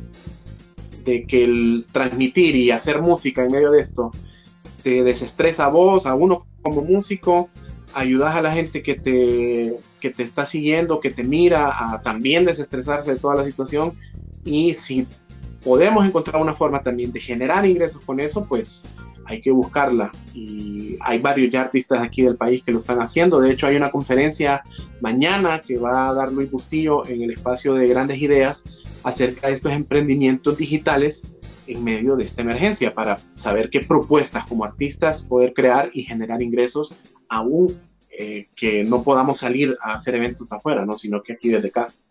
de 1.04 1.26
que 1.26 1.44
el 1.44 1.86
transmitir 1.92 2.56
y 2.56 2.72
hacer 2.72 3.02
música 3.02 3.44
en 3.44 3.52
medio 3.52 3.72
de 3.72 3.82
esto 3.82 4.12
te 4.84 5.04
desestresa 5.04 5.66
a 5.66 5.70
vos, 5.70 6.06
a 6.06 6.16
uno 6.16 6.48
como 6.62 6.82
músico, 6.82 7.50
ayudas 7.94 8.36
a 8.36 8.42
la 8.42 8.54
gente 8.54 8.82
que 8.82 8.96
te, 8.96 9.76
que 10.00 10.10
te 10.10 10.24
está 10.24 10.46
siguiendo, 10.46 11.00
que 11.00 11.12
te 11.12 11.24
mira, 11.24 11.72
a 11.94 12.02
también 12.02 12.46
desestresarse 12.46 13.14
de 13.14 13.20
toda 13.20 13.36
la 13.36 13.44
situación. 13.44 13.94
Y 14.44 14.74
si 14.74 15.08
podemos 15.64 16.06
encontrar 16.06 16.42
una 16.42 16.54
forma 16.54 16.82
también 16.82 17.12
de 17.12 17.20
generar 17.20 17.66
ingresos 17.66 18.02
con 18.04 18.20
eso, 18.20 18.46
pues 18.46 18.88
hay 19.32 19.42
que 19.42 19.52
buscarla 19.52 20.12
y 20.34 20.98
hay 21.00 21.20
varios 21.20 21.54
artistas 21.56 22.02
aquí 22.02 22.22
del 22.22 22.36
país 22.36 22.64
que 22.64 22.72
lo 22.72 22.80
están 22.80 23.00
haciendo. 23.00 23.40
De 23.40 23.52
hecho, 23.52 23.68
hay 23.68 23.76
una 23.76 23.90
conferencia 23.90 24.64
mañana 25.00 25.60
que 25.60 25.78
va 25.78 26.10
a 26.10 26.14
dar 26.14 26.32
Luis 26.32 26.52
Bustillo 26.52 27.08
en 27.08 27.22
el 27.22 27.32
espacio 27.32 27.74
de 27.74 27.88
grandes 27.88 28.22
ideas 28.22 28.66
acerca 29.04 29.48
de 29.48 29.54
estos 29.54 29.72
emprendimientos 29.72 30.58
digitales 30.58 31.32
en 31.68 31.84
medio 31.84 32.18
de 32.18 32.26
esta 32.26 32.42
emergencia 32.42 32.94
para 32.94 33.20
saber 33.36 33.70
qué 33.70 33.80
propuestas 33.80 34.46
como 34.46 34.66
artistas 34.66 35.24
poder 35.24 35.54
crear 35.54 35.90
y 35.94 36.04
generar 36.04 36.42
ingresos 36.42 36.96
aún 37.30 37.80
eh, 38.10 38.50
que 38.56 38.84
no 38.84 39.04
podamos 39.04 39.38
salir 39.38 39.76
a 39.82 39.94
hacer 39.94 40.16
eventos 40.16 40.52
afuera, 40.52 40.86
¿no? 40.86 40.98
sino 40.98 41.24
que 41.24 41.34
aquí 41.34 41.50
desde 41.50 41.72
casa. 41.72 42.04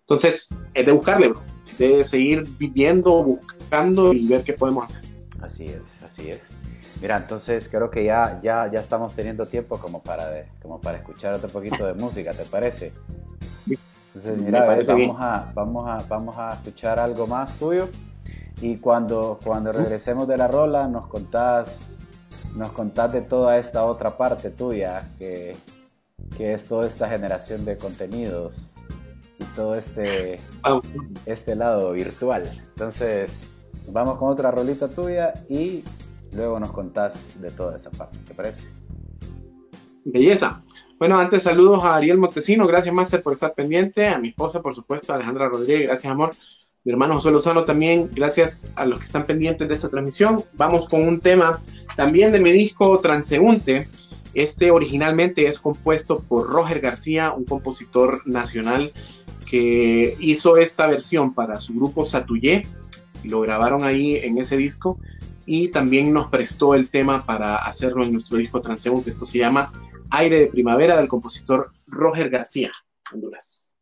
Entonces, 0.00 0.54
es 0.72 0.86
de 0.86 0.92
buscarle, 0.92 1.28
bro. 1.28 1.42
de 1.78 2.04
seguir 2.04 2.44
viviendo, 2.56 3.22
buscando 3.24 4.12
y 4.14 4.26
ver 4.26 4.42
qué 4.42 4.52
podemos 4.52 4.84
hacer. 4.84 5.02
Así 5.40 5.64
es, 5.64 5.92
así 6.02 6.30
es. 6.30 6.40
Mira, 7.00 7.16
entonces 7.16 7.68
creo 7.68 7.90
que 7.90 8.04
ya, 8.04 8.40
ya, 8.42 8.68
ya 8.70 8.80
estamos 8.80 9.14
teniendo 9.14 9.46
tiempo 9.46 9.78
como 9.78 10.02
para, 10.02 10.46
como 10.60 10.80
para 10.80 10.98
escuchar 10.98 11.34
otro 11.34 11.48
poquito 11.48 11.86
de 11.86 11.94
música, 11.94 12.32
¿te 12.32 12.44
parece? 12.44 12.92
Entonces, 14.14 14.42
mira, 14.42 14.66
vamos, 14.66 15.16
a, 15.20 15.52
vamos, 15.54 15.88
a, 15.88 15.98
vamos 16.08 16.36
a 16.38 16.54
escuchar 16.54 16.98
algo 16.98 17.26
más 17.28 17.56
tuyo 17.58 17.88
y 18.60 18.78
cuando, 18.78 19.38
cuando 19.44 19.70
regresemos 19.70 20.26
de 20.26 20.36
la 20.36 20.48
rola 20.48 20.88
nos 20.88 21.06
contás, 21.06 21.98
nos 22.56 22.72
contás 22.72 23.12
de 23.12 23.20
toda 23.20 23.58
esta 23.58 23.84
otra 23.84 24.16
parte 24.16 24.50
tuya 24.50 25.08
que, 25.18 25.56
que 26.36 26.54
es 26.54 26.66
toda 26.66 26.86
esta 26.86 27.08
generación 27.08 27.64
de 27.64 27.76
contenidos 27.76 28.72
y 29.38 29.44
todo 29.54 29.76
este, 29.76 30.40
este 31.26 31.54
lado 31.54 31.92
virtual. 31.92 32.50
Entonces, 32.70 33.52
vamos 33.86 34.18
con 34.18 34.30
otra 34.30 34.50
rolita 34.50 34.88
tuya 34.88 35.34
y 35.48 35.84
Luego 36.32 36.60
nos 36.60 36.70
contás 36.70 37.40
de 37.40 37.50
toda 37.50 37.76
esa 37.76 37.90
parte, 37.90 38.18
¿te 38.18 38.34
parece? 38.34 38.68
Belleza. 40.04 40.62
Bueno, 40.98 41.18
antes 41.18 41.42
saludos 41.42 41.84
a 41.84 41.96
Ariel 41.96 42.18
Montesino, 42.18 42.66
gracias 42.66 42.94
Master 42.94 43.22
por 43.22 43.32
estar 43.32 43.54
pendiente, 43.54 44.08
a 44.08 44.18
mi 44.18 44.28
esposa 44.28 44.60
por 44.60 44.74
supuesto, 44.74 45.12
Alejandra 45.12 45.48
Rodríguez, 45.48 45.86
gracias 45.86 46.10
amor, 46.12 46.32
mi 46.84 46.92
hermano 46.92 47.14
José 47.14 47.30
Lozano 47.30 47.64
también, 47.64 48.10
gracias 48.14 48.70
a 48.74 48.86
los 48.86 48.98
que 48.98 49.04
están 49.04 49.26
pendientes 49.26 49.68
de 49.68 49.74
esta 49.74 49.90
transmisión. 49.90 50.42
Vamos 50.54 50.88
con 50.88 51.06
un 51.06 51.20
tema 51.20 51.60
también 51.96 52.32
de 52.32 52.40
mi 52.40 52.50
disco 52.50 52.98
Transeúnte. 53.00 53.88
Este 54.32 54.70
originalmente 54.70 55.46
es 55.46 55.58
compuesto 55.58 56.20
por 56.20 56.48
Roger 56.48 56.80
García, 56.80 57.32
un 57.32 57.44
compositor 57.44 58.22
nacional 58.26 58.92
que 59.44 60.16
hizo 60.20 60.56
esta 60.56 60.86
versión 60.86 61.34
para 61.34 61.60
su 61.60 61.74
grupo 61.74 62.04
Satuyé, 62.04 62.62
lo 63.24 63.40
grabaron 63.40 63.84
ahí 63.84 64.16
en 64.16 64.38
ese 64.38 64.56
disco 64.56 64.98
y 65.50 65.68
también 65.70 66.12
nos 66.12 66.28
prestó 66.28 66.74
el 66.74 66.90
tema 66.90 67.24
para 67.24 67.56
hacerlo 67.56 68.04
en 68.04 68.12
nuestro 68.12 68.36
disco 68.36 68.60
transeúnte. 68.60 69.08
Esto 69.08 69.24
se 69.24 69.38
llama 69.38 69.72
Aire 70.10 70.40
de 70.40 70.46
Primavera 70.48 70.98
del 70.98 71.08
compositor 71.08 71.70
Roger 71.86 72.28
García, 72.28 72.70
Honduras. 73.10 73.74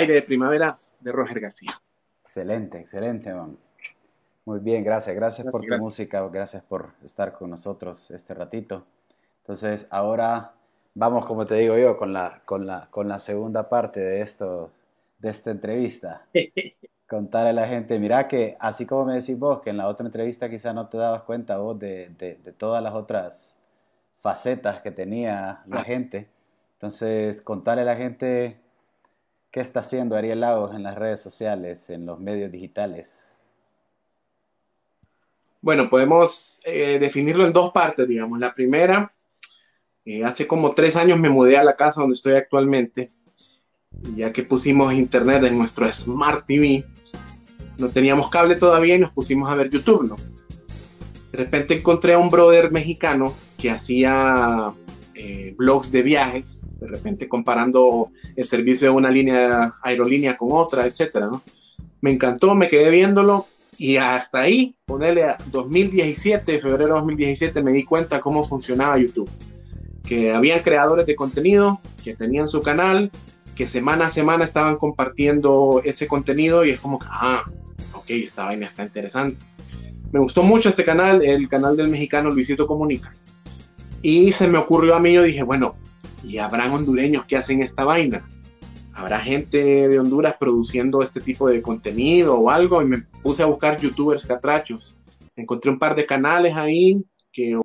Aire 0.00 0.14
de 0.14 0.22
Primavera 0.22 0.74
de 1.00 1.12
Roger 1.12 1.40
García. 1.40 1.70
Excelente, 2.22 2.78
excelente, 2.78 3.34
man. 3.34 3.58
Muy 4.46 4.58
bien, 4.60 4.82
gracias, 4.82 5.14
gracias, 5.14 5.46
por 5.48 5.60
tu 5.60 5.76
música, 5.76 6.26
gracias 6.28 6.62
por 6.62 6.92
estar 7.04 7.34
con 7.34 7.50
nosotros 7.50 8.10
este 8.10 8.32
ratito. 8.32 8.86
Entonces, 9.42 9.86
ahora 9.90 10.52
vamos, 10.94 11.26
como 11.26 11.44
te 11.44 11.56
digo 11.56 11.76
yo, 11.76 11.98
con 11.98 12.14
la, 12.14 12.40
con 12.46 12.66
la, 12.66 12.88
con 12.90 13.08
la 13.08 13.18
segunda 13.18 13.68
parte 13.68 14.00
de 14.00 14.22
esto, 14.22 14.72
de 15.18 15.28
esta 15.28 15.50
entrevista. 15.50 16.26
Contarle 17.06 17.50
a 17.50 17.52
la 17.52 17.68
gente, 17.68 17.98
mira 17.98 18.26
que 18.26 18.56
así 18.58 18.86
como 18.86 19.04
me 19.04 19.16
decís 19.16 19.38
vos, 19.38 19.60
que 19.60 19.68
en 19.68 19.76
la 19.76 19.88
otra 19.88 20.06
entrevista 20.06 20.48
quizá 20.48 20.72
no 20.72 20.88
te 20.88 20.96
dabas 20.96 21.22
cuenta 21.24 21.58
vos 21.58 21.78
de, 21.78 22.08
de, 22.16 22.36
de 22.36 22.52
todas 22.52 22.82
las 22.82 22.94
otras 22.94 23.54
facetas 24.22 24.80
que 24.80 24.92
tenía 24.92 25.60
la 25.66 25.84
gente. 25.84 26.28
Entonces, 26.74 27.42
contarle 27.42 27.82
a 27.82 27.84
la 27.84 27.96
gente 27.96 28.60
¿Qué 29.50 29.60
está 29.60 29.80
haciendo 29.80 30.14
Ariel 30.14 30.40
Lagos 30.40 30.76
en 30.76 30.84
las 30.84 30.96
redes 30.96 31.20
sociales, 31.20 31.90
en 31.90 32.06
los 32.06 32.20
medios 32.20 32.52
digitales? 32.52 33.36
Bueno, 35.60 35.90
podemos 35.90 36.60
eh, 36.64 36.98
definirlo 37.00 37.44
en 37.44 37.52
dos 37.52 37.72
partes, 37.72 38.06
digamos. 38.06 38.38
La 38.38 38.54
primera, 38.54 39.12
eh, 40.04 40.24
hace 40.24 40.46
como 40.46 40.70
tres 40.70 40.94
años 40.94 41.18
me 41.18 41.28
mudé 41.28 41.58
a 41.58 41.64
la 41.64 41.74
casa 41.74 42.00
donde 42.00 42.14
estoy 42.14 42.34
actualmente, 42.34 43.10
ya 44.14 44.32
que 44.32 44.44
pusimos 44.44 44.92
internet 44.94 45.42
en 45.42 45.58
nuestro 45.58 45.92
Smart 45.92 46.46
TV, 46.46 46.84
no 47.76 47.88
teníamos 47.88 48.30
cable 48.30 48.54
todavía 48.54 48.94
y 48.94 49.00
nos 49.00 49.10
pusimos 49.10 49.50
a 49.50 49.56
ver 49.56 49.68
YouTube, 49.68 50.08
¿no? 50.10 50.16
De 51.32 51.38
repente 51.38 51.74
encontré 51.74 52.14
a 52.14 52.18
un 52.18 52.30
brother 52.30 52.70
mexicano 52.70 53.34
que 53.58 53.70
hacía 53.70 54.72
eh, 55.14 55.54
blogs 55.56 55.90
de 55.90 56.02
viajes, 56.02 56.78
de 56.80 56.86
repente 56.86 57.28
comparando 57.28 58.12
el 58.40 58.46
servicio 58.46 58.88
de 58.88 58.96
una 58.96 59.10
línea 59.10 59.74
aerolínea 59.82 60.36
con 60.36 60.48
otra, 60.52 60.86
etcétera. 60.86 61.30
Me 62.00 62.10
encantó, 62.10 62.54
me 62.54 62.68
quedé 62.68 62.90
viéndolo 62.90 63.46
y 63.76 63.98
hasta 63.98 64.40
ahí, 64.40 64.74
ponerle 64.86 65.24
a 65.24 65.38
2017, 65.50 66.58
febrero 66.58 66.94
de 66.94 67.00
2017, 67.00 67.62
me 67.62 67.72
di 67.72 67.84
cuenta 67.84 68.20
cómo 68.20 68.42
funcionaba 68.42 68.98
YouTube. 68.98 69.28
Que 70.02 70.32
habían 70.32 70.60
creadores 70.60 71.04
de 71.04 71.14
contenido, 71.14 71.80
que 72.02 72.14
tenían 72.14 72.48
su 72.48 72.62
canal, 72.62 73.10
que 73.54 73.66
semana 73.66 74.06
a 74.06 74.10
semana 74.10 74.44
estaban 74.44 74.76
compartiendo 74.76 75.82
ese 75.84 76.06
contenido 76.08 76.64
y 76.64 76.70
es 76.70 76.80
como 76.80 76.98
que, 76.98 77.06
ah, 77.10 77.44
ok, 77.92 78.06
esta 78.08 78.46
vaina 78.46 78.66
está 78.66 78.84
interesante. 78.84 79.36
Me 80.12 80.20
gustó 80.20 80.42
mucho 80.42 80.70
este 80.70 80.84
canal, 80.84 81.22
el 81.22 81.46
canal 81.46 81.76
del 81.76 81.88
mexicano 81.88 82.30
Luisito 82.30 82.66
Comunica. 82.66 83.14
Y 84.00 84.32
se 84.32 84.48
me 84.48 84.56
ocurrió 84.56 84.94
a 84.94 85.00
mí, 85.00 85.12
yo 85.12 85.22
dije, 85.22 85.42
bueno, 85.42 85.76
¿y 86.22 86.38
habrán 86.38 86.70
hondureños 86.70 87.24
que 87.26 87.36
hacen 87.36 87.62
esta 87.62 87.84
vaina? 87.84 88.28
¿Habrá 88.92 89.20
gente 89.20 89.88
de 89.88 89.98
Honduras 89.98 90.36
produciendo 90.38 91.02
este 91.02 91.20
tipo 91.20 91.48
de 91.48 91.62
contenido 91.62 92.38
o 92.38 92.50
algo? 92.50 92.82
Y 92.82 92.86
me 92.86 92.98
puse 93.22 93.42
a 93.42 93.46
buscar 93.46 93.80
youtubers 93.80 94.26
catrachos. 94.26 94.96
Encontré 95.36 95.70
un 95.70 95.78
par 95.78 95.94
de 95.94 96.06
canales 96.06 96.54
ahí 96.56 97.04
que 97.32 97.58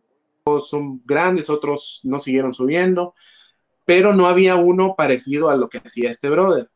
son 0.59 1.01
grandes, 1.05 1.49
otros 1.49 2.01
no 2.03 2.19
siguieron 2.19 2.53
subiendo, 2.53 3.15
pero 3.83 4.13
no 4.13 4.27
había 4.27 4.55
uno 4.55 4.95
parecido 4.95 5.49
a 5.49 5.55
lo 5.55 5.69
que 5.69 5.79
hacía 5.79 6.11
este 6.11 6.29
brother. 6.29 6.69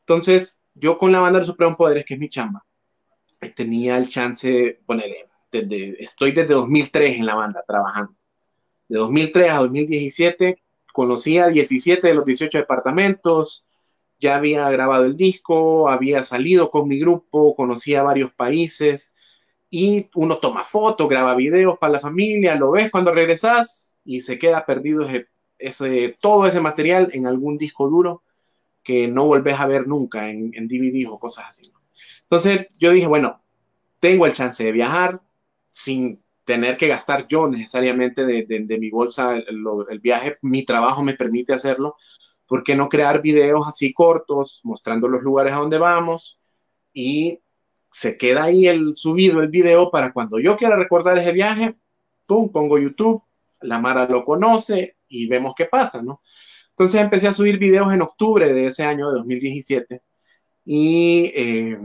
Entonces, 0.00 0.62
yo 0.74 0.98
con 0.98 1.12
la 1.12 1.20
banda 1.20 1.38
de 1.38 1.44
Supremo 1.44 1.76
Poderes, 1.76 2.04
que 2.04 2.14
es 2.14 2.20
mi 2.20 2.28
chamba, 2.28 2.64
tenía 3.54 3.96
el 3.96 4.08
chance, 4.08 4.80
ponerle, 4.84 5.28
desde, 5.50 6.02
estoy 6.02 6.32
desde 6.32 6.54
2003 6.54 7.18
en 7.18 7.26
la 7.26 7.34
banda 7.36 7.62
trabajando 7.66 8.14
de 8.92 8.98
2003 8.98 9.52
a 9.52 9.58
2017 9.58 10.62
conocía 10.92 11.48
17 11.48 12.06
de 12.06 12.14
los 12.14 12.24
18 12.24 12.58
departamentos, 12.58 13.66
ya 14.20 14.36
había 14.36 14.70
grabado 14.70 15.04
el 15.04 15.16
disco, 15.16 15.88
había 15.88 16.22
salido 16.22 16.70
con 16.70 16.88
mi 16.88 16.98
grupo, 16.98 17.56
conocía 17.56 18.02
varios 18.02 18.32
países 18.32 19.14
y 19.68 20.08
uno 20.14 20.38
toma 20.38 20.62
fotos, 20.64 21.08
graba 21.08 21.34
videos 21.34 21.78
para 21.78 21.94
la 21.94 21.98
familia, 21.98 22.54
lo 22.54 22.70
ves 22.70 22.90
cuando 22.90 23.12
regresas 23.12 23.98
y 24.04 24.20
se 24.20 24.38
queda 24.38 24.64
perdido 24.64 25.08
ese, 25.58 26.16
todo 26.20 26.46
ese 26.46 26.60
material 26.60 27.10
en 27.12 27.26
algún 27.26 27.58
disco 27.58 27.88
duro 27.88 28.22
que 28.84 29.08
no 29.08 29.26
volvés 29.26 29.58
a 29.58 29.66
ver 29.66 29.88
nunca 29.88 30.30
en, 30.30 30.52
en 30.54 30.68
DVD 30.68 31.08
o 31.08 31.18
cosas 31.18 31.46
así. 31.48 31.72
Entonces 32.22 32.66
yo 32.78 32.92
dije, 32.92 33.06
bueno, 33.06 33.42
tengo 33.98 34.26
el 34.26 34.32
chance 34.32 34.62
de 34.62 34.72
viajar 34.72 35.20
sin 35.68 36.21
tener 36.44 36.76
que 36.76 36.88
gastar 36.88 37.26
yo 37.26 37.48
necesariamente 37.48 38.26
de, 38.26 38.78
mi 38.78 38.90
bolsa 38.90 39.36
el, 39.36 40.00
viaje, 40.00 40.38
mi 40.42 40.64
trabajo 40.64 41.02
me 41.02 41.14
permite 41.14 41.52
hacerlo, 41.52 41.96
¿por 42.46 42.64
qué 42.64 42.74
no 42.74 42.88
crear 42.88 43.22
videos 43.22 43.66
así 43.66 43.92
cortos 43.92 44.60
mostrando 44.64 45.08
los 45.08 45.22
lugares 45.22 45.54
a 45.54 45.58
donde 45.58 45.78
vamos 45.78 46.40
y 46.92 47.40
se 47.90 48.16
queda 48.16 48.44
ahí 48.44 48.66
el 48.66 48.96
subido 48.96 49.40
el 49.40 49.48
video 49.48 49.90
para 49.90 50.12
cuando 50.12 50.38
yo 50.40 50.56
quiera 50.56 50.76
recordar 50.76 51.18
ese 51.18 51.32
viaje, 51.32 51.76
pum, 52.26 52.50
pongo 52.50 52.78
YouTube, 52.78 53.22
la 53.60 53.78
Mara 53.78 54.06
lo 54.06 54.24
conoce 54.24 54.96
y 55.08 55.28
vemos 55.28 55.54
qué 55.56 55.66
pasa, 55.66 56.02
¿no? 56.02 56.20
Entonces 56.70 57.00
empecé 57.00 57.28
a 57.28 57.32
subir 57.32 57.58
videos 57.58 57.92
en 57.92 58.02
octubre 58.02 58.52
de 58.52 58.66
ese 58.66 58.82
año 58.82 59.10
de 59.10 59.18
2017 59.18 60.02
y 60.64 61.32
eh, 61.34 61.78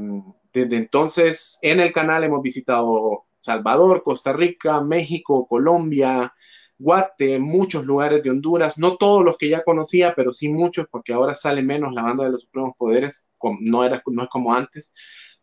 desde 0.53 0.78
entonces 0.78 1.60
en 1.62 1.80
el 1.82 1.91
canal 1.93 2.24
hemos 2.24 2.41
visitado 2.41 3.26
Salvador, 3.47 4.03
Costa 4.03 4.33
Rica, 4.33 4.81
México, 4.81 5.47
Colombia, 5.47 6.33
Guate, 6.77 7.39
muchos 7.39 7.85
lugares 7.85 8.21
de 8.21 8.29
Honduras, 8.29 8.77
no 8.77 8.97
todos 8.97 9.23
los 9.23 9.37
que 9.37 9.49
ya 9.49 9.63
conocía, 9.63 10.13
pero 10.15 10.31
sí 10.33 10.49
muchos, 10.49 10.87
porque 10.91 11.13
ahora 11.13 11.33
sale 11.33 11.63
menos 11.63 11.93
la 11.93 12.03
banda 12.03 12.25
de 12.25 12.31
los 12.31 12.43
Supremos 12.43 12.75
Poderes, 12.77 13.29
no, 13.61 13.83
era, 13.83 14.03
no 14.05 14.23
es 14.23 14.29
como 14.29 14.53
antes, 14.53 14.93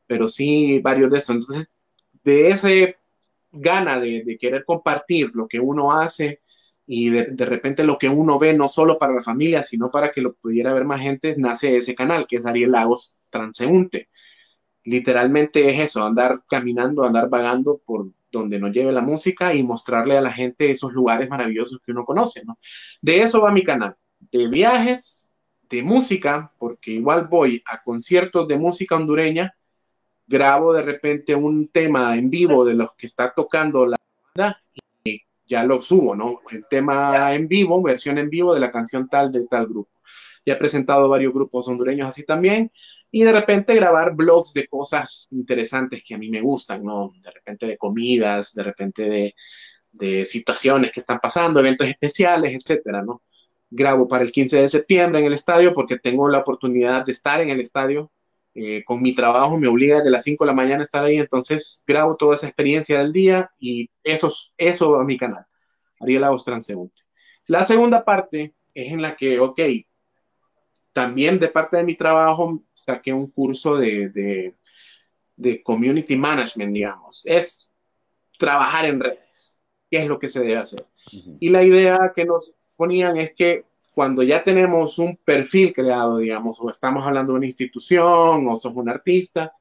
pero 0.07 0.29
sí 0.29 0.81
varios 0.81 1.11
de 1.11 1.19
estos. 1.19 1.37
Entonces, 1.37 1.71
de 2.23 2.49
ese 2.49 2.97
gana 3.53 3.99
de, 4.01 4.37
querer 4.39 4.65
compartir 4.65 5.31
lo 5.35 5.49
que 5.49 5.61
uno 5.61 5.93
hace 5.93 6.41
y 6.87 7.11
de, 7.11 7.47
repente 7.47 7.85
lo 7.85 7.99
que 7.99 8.09
uno 8.09 8.39
ve, 8.39 8.53
no 8.53 8.69
solo 8.69 8.99
para 8.99 9.15
la 9.15 9.23
familia, 9.23 9.63
sino 9.63 9.91
para 9.91 10.13
que 10.13 10.21
lo 10.21 10.35
pudiera 10.35 10.75
ver 10.75 10.85
más 10.85 11.01
gente, 11.01 11.35
nace 11.39 11.77
ese 11.79 11.95
canal, 11.95 12.27
que 12.27 12.37
es 12.37 12.47
Ariel 12.47 12.73
Lagos 12.73 13.19
Transeúnte 13.31 14.09
literalmente 14.85 15.71
es 15.71 15.91
eso, 15.91 16.05
andar 16.05 16.43
caminando, 16.49 17.05
andar 17.05 17.29
vagando 17.29 17.81
por 17.85 18.09
donde 18.31 18.59
nos 18.59 18.73
lleve 18.73 18.93
la 18.93 19.01
música 19.01 19.55
y 19.55 19.63
mostrarle 19.63 20.17
a 20.17 20.21
la 20.21 20.33
gente 20.33 20.71
esos 20.71 20.93
lugares 20.93 21.29
maravillosos 21.29 21.81
que 21.81 21.93
uno 21.93 22.05
conoce, 22.05 22.45
¿no? 22.45 22.59
De 23.01 23.23
eso 23.23 23.41
va 23.41 23.51
mi 23.51 23.63
canal, 23.63 23.97
de 24.33 24.49
viajes, 24.49 25.33
de 25.69 25.83
música, 25.83 26.53
porque 26.59 26.93
igual 26.93 27.27
voy 27.29 27.63
a 27.67 27.83
conciertos 27.83 28.47
de 28.49 28.59
música 28.59 28.97
hondureña, 28.97 29.55
grabo 30.27 30.73
de 30.73 30.83
repente 30.83 31.35
un 31.35 31.69
tema 31.69 32.17
en 32.17 32.31
vivo 32.31 32.65
de 32.65 32.75
los 32.75 32.95
que 32.95 33.07
está 33.07 33.33
tocando 33.33 33.87
la 33.87 33.97
banda 34.35 34.59
y 35.05 35.23
ya 35.47 35.65
lo 35.65 35.81
subo, 35.81 36.15
¿no? 36.15 36.41
El 36.51 36.67
tema 36.69 37.35
en 37.35 37.49
vivo, 37.49 37.83
versión 37.83 38.19
en 38.19 38.31
vivo 38.31 38.55
de 38.55 38.61
la 38.61 38.73
canción 38.73 39.09
tal 39.09 39.31
de 39.31 39.47
tal 39.47 39.67
grupo. 39.67 39.94
Ya 40.47 40.55
he 40.55 40.57
presentado 40.57 41.09
varios 41.09 41.33
grupos 41.33 41.69
hondureños 41.69 42.09
así 42.09 42.25
también 42.25 42.71
y 43.11 43.23
de 43.23 43.33
repente 43.33 43.75
grabar 43.75 44.15
blogs 44.15 44.53
de 44.53 44.67
cosas 44.67 45.29
interesantes 45.31 46.03
que 46.05 46.15
a 46.15 46.19
mí 46.19 46.31
me 46.31 46.41
gustan, 46.41 46.83
¿no? 46.83 47.13
De 47.21 47.31
repente 47.31 47.67
de 47.67 47.79
comidas, 47.79 48.55
de 48.55 48.63
repente 48.65 49.09
de, 49.09 49.35
de 49.95 50.25
situaciones 50.25 50.91
que 50.91 51.01
están 51.01 51.21
pasando, 51.21 51.61
eventos 51.61 51.87
especiales, 51.87 52.55
etcétera, 52.55 53.03
¿no? 53.03 53.23
Grabo 53.71 54.09
para 54.09 54.25
el 54.25 54.33
15 54.33 54.63
de 54.63 54.69
septiembre 54.69 55.21
en 55.21 55.27
el 55.27 55.33
estadio 55.33 55.73
porque 55.73 55.99
tengo 55.99 56.29
la 56.29 56.39
oportunidad 56.39 57.05
de 57.07 57.13
estar 57.13 57.41
en 57.41 57.51
el 57.51 57.61
estadio. 57.61 58.11
Eh, 58.55 58.85
con 58.85 59.03
mi 59.03 59.15
trabajo 59.15 59.59
me 59.59 59.69
obliga 59.69 60.01
de 60.03 60.11
las 60.11 60.25
5 60.25 60.45
de 60.45 60.49
la 60.49 60.55
mañana 60.55 60.81
a 60.81 60.83
estar 60.83 61.05
ahí, 61.05 61.19
entonces 61.19 61.83
grabo 61.87 62.17
toda 62.17 62.35
esa 62.35 62.47
experiencia 62.47 62.99
del 62.99 63.13
día 63.13 63.51
y 63.59 63.91
eso, 64.03 64.33
eso 64.59 64.97
a 64.97 65.05
mi 65.05 65.19
canal, 65.19 65.45
Ariel 66.01 66.23
Lagos 66.23 66.45
Transeúnte. 66.45 66.99
La 67.47 67.65
segunda 67.65 68.05
parte 68.05 68.55
es 68.75 68.93
en 68.93 69.03
la 69.03 69.17
que, 69.17 69.41
ok, 69.41 69.61
también 70.95 71.41
de 71.41 71.49
parte 71.49 71.77
de 71.77 71.83
mi 71.83 71.97
trabajo 71.97 72.63
saqué 72.73 73.13
un 73.13 73.27
curso 73.31 73.77
de, 73.77 74.55
de, 75.37 75.63
community 75.63 76.17
management, 76.17 76.73
digamos. 76.73 77.27
Es 77.27 77.75
trabajar 78.39 78.87
en 78.87 79.01
redes. 79.01 79.61
¿Qué 79.91 79.99
es 79.99 80.07
lo 80.07 80.19
que 80.19 80.29
se 80.29 80.41
debe 80.41 80.57
hacer? 80.57 80.87
Y 81.41 81.51
la 81.51 81.65
idea 81.65 82.13
que 82.15 82.25
nos 82.25 82.55
ponían 82.77 83.17
es 83.17 83.35
que 83.35 83.65
cuando 83.93 84.23
ya 84.23 84.43
tenemos 84.43 84.99
un 84.99 85.17
perfil 85.17 85.73
creado, 85.73 86.19
digamos, 86.19 86.59
o 86.61 86.71
estamos 86.71 87.05
hablando 87.05 87.33
de 87.33 87.39
una 87.39 87.47
institución 87.47 88.47
o 88.49 88.57
sos 88.57 88.73
un 88.75 88.89
artista, 88.89 89.53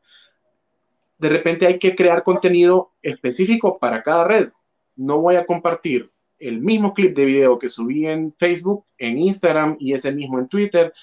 de 1.17 1.29
repente 1.29 1.65
hay 1.65 1.79
que 1.79 1.95
crear 1.95 2.23
contenido 2.23 2.93
específico 3.01 3.79
para 3.79 4.03
cada 4.03 4.23
red. 4.23 4.51
No 4.95 5.19
voy 5.19 5.35
a 5.35 5.45
compartir 5.45 6.11
el 6.37 6.59
mismo 6.59 6.93
clip 6.93 7.15
de 7.15 7.25
video 7.25 7.57
que 7.57 7.69
subí 7.69 8.05
en 8.05 8.31
Facebook, 8.31 8.85
en 8.97 9.17
Instagram 9.17 9.77
y 9.79 9.93
ese 9.93 10.11
mismo 10.13 10.39
en 10.39 10.47
Twitter. 10.47 10.93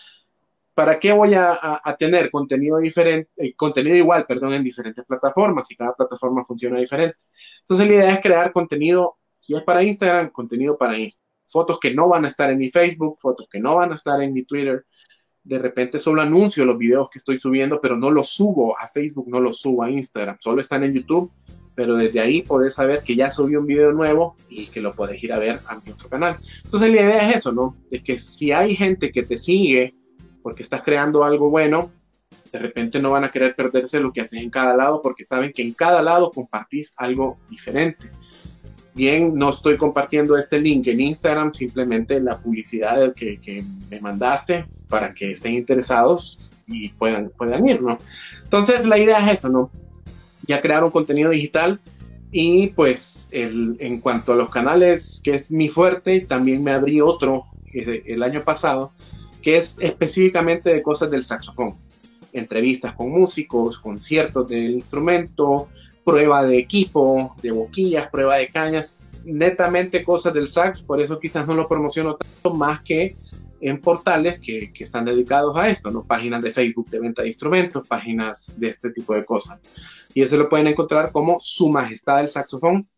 ¿Para 0.81 0.99
qué 0.99 1.13
voy 1.13 1.35
a, 1.35 1.83
tener 1.99 2.31
contenido 2.31 2.79
diferente, 2.79 3.31
eh, 3.37 3.55
contenido 3.55 3.97
igual, 3.97 4.25
perdón, 4.25 4.55
en 4.55 4.65
diferentes 4.65 5.05
plataformas 5.05 5.71
y 5.71 5.77
cada 5.77 5.93
plataforma 5.93 6.43
funciona 6.43 6.79
diferente? 6.79 7.19
Entonces 7.61 7.87
la 7.87 7.95
idea 7.97 8.15
es 8.15 8.21
crear 8.23 8.51
contenido, 8.51 9.19
si 9.41 9.55
es 9.55 9.63
para 9.63 9.83
Instagram, 9.83 10.31
contenido 10.31 10.79
para 10.79 10.97
Instagram 10.97 11.29
fotos 11.47 11.79
que 11.79 11.93
no 11.93 12.09
van 12.09 12.25
a 12.25 12.29
estar 12.29 12.51
en 12.51 12.57
mi 12.57 12.71
Facebook, 12.71 13.19
fotos 13.21 13.47
que 13.51 13.61
no 13.61 13.75
van 13.75 13.93
a 13.93 13.95
estar 13.95 14.23
en 14.23 14.33
mi 14.33 14.45
Twitter. 14.45 14.87
De 15.43 15.59
repente 15.59 15.99
solo 15.99 16.23
anuncio 16.23 16.65
los 16.65 16.79
videos 16.79 17.11
que 17.11 17.19
estoy 17.19 17.37
subiendo, 17.37 17.79
pero 17.79 17.99
no 17.99 18.11
los 18.11 18.31
subo 18.31 18.79
a 18.79 18.87
Facebook, 18.87 19.29
no 19.29 19.39
los 19.39 19.61
subo 19.61 19.83
a 19.83 19.91
Instagram. 19.91 20.39
Solo 20.41 20.63
están 20.63 20.83
en 20.85 20.95
YouTube, 20.95 21.31
pero 21.75 21.95
desde 21.95 22.21
ahí 22.21 22.41
podés 22.41 22.73
saber 22.73 23.03
que 23.03 23.17
ya 23.17 23.29
subí 23.29 23.55
un 23.55 23.67
video 23.67 23.93
nuevo 23.93 24.35
y 24.49 24.69
que 24.69 24.81
lo 24.81 24.95
podés 24.95 25.23
ir 25.23 25.35
a 25.35 25.39
ver 25.39 25.61
a 25.67 25.79
mi 25.79 25.93
otro 25.93 26.09
canal. 26.09 26.39
Entonces 26.65 26.89
la 26.91 27.03
idea 27.03 27.29
es 27.29 27.37
eso, 27.37 27.53
¿no? 27.53 27.77
De 27.91 28.03
que 28.03 28.17
si 28.17 28.51
hay 28.51 28.75
gente 28.75 29.11
que 29.11 29.25
te 29.25 29.37
sigue 29.37 30.00
porque 30.43 30.63
estás 30.63 30.83
creando 30.83 31.25
algo 31.25 31.51
bueno, 31.51 31.91
de 32.53 32.59
repente 32.59 33.01
no 33.01 33.11
van 33.11 33.25
a 33.25 33.31
querer 33.31 33.55
perderse 33.55 34.01
lo 34.01 34.13
que 34.13 34.21
haces 34.23 34.43
en 34.43 34.51
cada 34.51 34.77
lado 34.77 35.03
porque 35.03 35.25
saben 35.25 35.53
que 35.53 35.63
en 35.63 35.73
cada 35.73 36.03
lado 36.03 36.31
compartís 36.31 36.95
algo 36.99 37.39
diferente 37.49 38.11
bien 38.95 39.35
no 39.35 39.51
estoy 39.51 39.77
compartiendo 39.77 40.37
este 40.37 40.61
link 40.61 40.87
en 40.89 41.01
Instagram, 41.01 41.55
simplemente 41.55 42.21
la 42.21 42.39
publicidad 42.39 43.15
que, 43.15 43.39
que 43.39 43.65
me 43.91 44.01
mandaste 44.01 44.67
para 44.89 45.15
que 45.15 45.33
estén 45.33 45.55
interesados 45.55 46.39
y 46.67 46.91
puedan, 46.91 47.31
puedan 47.31 47.69
ir, 47.69 47.83
¿no? 47.83 47.99
Entonces 48.43 48.87
la 48.87 48.99
idea 48.99 49.25
es 49.27 49.39
eso, 49.39 49.49
¿no? 49.49 49.71
Ya 50.47 50.61
crear 50.61 50.85
un 50.85 50.91
contenido 50.91 51.31
digital 51.31 51.81
y 52.33 52.69
pues 52.69 53.31
en 53.33 54.01
cuanto 54.01 54.33
a 54.33 54.37
los 54.37 54.51
canales, 54.51 55.21
que 55.25 55.35
es 55.35 55.51
mi 55.51 55.69
fuerte, 55.69 56.21
también 56.21 56.63
me 56.63 56.73
abrí 56.73 57.01
otro 57.01 57.47
el, 57.73 58.03
el 58.07 58.23
año 58.23 58.45
pasado, 58.45 58.93
que 59.41 59.57
es 59.57 59.79
específicamente 59.81 60.71
de 60.71 60.83
cosas 60.83 61.11
del 61.11 61.25
saxofón. 61.25 61.77
Entrevistas 62.33 62.95
con 62.95 63.11
músicos, 63.11 63.79
conciertos 63.79 64.49
del 64.49 64.73
instrumento, 64.73 65.69
prueba 66.05 66.45
de 66.45 66.59
equipo, 66.59 67.35
de 67.43 67.51
boquillas, 67.51 68.09
prueba 68.09 68.37
de 68.37 68.49
cañas, 68.49 68.99
netamente 69.25 70.05
cosas 70.05 70.33
del 70.35 70.49
sax, 70.49 70.83
por 70.83 71.01
eso 71.01 71.19
quizás 71.19 71.47
no 71.47 71.55
lo 71.55 71.69
promociono 71.69 72.17
tanto 72.17 72.55
más 72.55 72.83
que 72.83 73.17
en 73.61 73.81
portales 73.81 74.41
que, 74.41 74.73
que, 74.73 74.85
están 74.85 75.05
dedicados 75.05 75.55
a 75.57 75.69
esto, 75.69 75.91
¿no? 75.91 76.03
Páginas 76.03 76.43
de 76.43 76.51
Facebook 76.51 76.89
de 76.89 77.01
venta 77.01 77.23
de 77.23 77.29
instrumentos, 77.29 77.87
páginas 77.87 78.59
de 78.59 78.69
este 78.69 78.91
tipo 78.91 79.15
de 79.15 79.25
cosas. 79.25 79.61
Y 80.15 80.23
eso 80.23 80.37
lo 80.39 80.49
pueden 80.49 80.67
encontrar 80.67 81.13
como 81.13 81.37
Su 81.39 81.69
Majestad 81.69 82.19
del 82.19 82.29
Saxofón. 82.29 82.89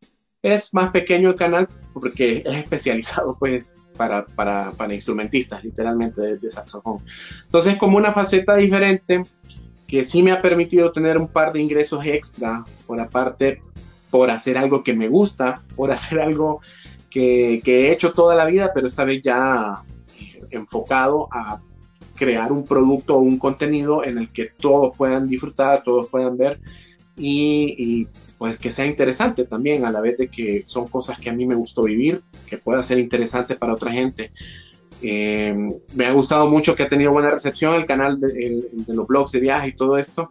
Es 0.43 0.75
más 0.75 0.91
pequeño 0.91 1.31
el 1.31 1.35
canal 1.37 1.69
porque 1.93 2.43
es 2.45 2.55
especializado 2.55 3.37
pues 3.39 3.93
para, 3.97 4.27
para, 4.27 4.73
para 4.73 4.95
instrumentistas, 4.95 5.63
literalmente 5.65 6.21
de, 6.21 6.39
de 6.39 6.51
saxofón. 6.51 6.99
Entonces 7.45 7.77
como 7.77 7.97
una 7.97 8.13
faceta 8.13 8.57
diferente 8.57 9.23
que 9.87 10.05
sí 10.05 10.23
me 10.23 10.33
ha 10.33 10.41
permitido 10.41 10.91
tener 10.91 11.19
un 11.19 11.29
par 11.29 11.53
de 11.53 11.61
ingresos 11.61 12.05
extra 12.07 12.65
por 12.87 12.99
aparte, 12.99 13.63
por 14.11 14.31
hacer 14.31 14.57
algo 14.57 14.83
que 14.83 14.95
me 14.95 15.09
gusta, 15.09 15.63
por 15.77 15.91
hacer 15.91 16.21
algo 16.21 16.61
que, 17.11 17.61
que 17.63 17.89
he 17.89 17.93
hecho 17.93 18.13
toda 18.13 18.35
la 18.35 18.47
vida, 18.47 18.73
pero 18.75 18.87
esta 18.87 19.05
vez 19.05 19.23
ya 19.23 19.83
enfocado 20.51 21.29
a 21.31 21.61
crear 22.15 22.53
un 22.53 22.65
producto 22.65 23.17
o 23.17 23.21
un 23.21 23.39
contenido 23.39 24.05
en 24.05 24.19
el 24.19 24.33
que 24.33 24.47
todos 24.59 24.97
puedan 24.97 25.29
disfrutar, 25.29 25.83
todos 25.83 26.09
puedan 26.09 26.37
ver 26.37 26.61
y, 27.17 27.75
y, 27.79 28.09
pues 28.39 28.59
que 28.59 28.71
sea 28.71 28.87
interesante 28.87 29.45
también 29.45 29.85
a 29.85 29.91
la 29.91 30.01
vez 30.01 30.19
de 30.19 30.29
que 30.29 30.65
son 30.67 30.89
cosas 30.89 31.19
que 31.19 31.31
a 31.31 31.33
mí 31.33 31.47
me 31.47 31.55
gustó 31.55 31.85
vivir, 31.85 32.23
que 32.47 32.59
pueda 32.59 32.83
ser 32.83 32.99
interesante 32.99 33.55
para 33.55 33.75
otra 33.75 33.93
gente. 33.93 34.33
Eh, 35.03 35.55
me 35.95 36.07
ha 36.07 36.13
gustado 36.13 36.49
mucho 36.49 36.77
que 36.77 36.85
ha 36.85 36.89
tenido 36.89 37.13
buena 37.13 37.31
recepción 37.31 37.75
el 37.75 37.87
canal 37.87 38.21
de, 38.21 38.69
los 38.87 39.07
blogs 39.07 39.33
de 39.33 39.41
viaje 39.41 39.69
y 39.69 39.77
todo 39.77 39.99
esto. 39.99 40.31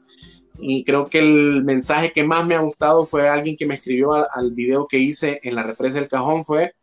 Y 0.59 0.83
creo 0.83 1.07
que 1.07 1.19
el 1.19 1.63
mensaje 1.63 2.11
que 2.11 2.23
más 2.23 2.45
me 2.45 2.55
ha 2.55 2.59
gustado 2.59 3.05
fue 3.05 3.27
alguien 3.27 3.57
que 3.57 3.65
me 3.65 3.75
escribió 3.75 4.13
al, 4.13 4.51
video 4.51 4.87
que 4.87 4.97
hice 4.97 5.39
en 5.43 5.55
la 5.55 5.63
represa 5.63 5.99
del 5.99 6.07
cajón 6.07 6.45
fue, 6.45 6.73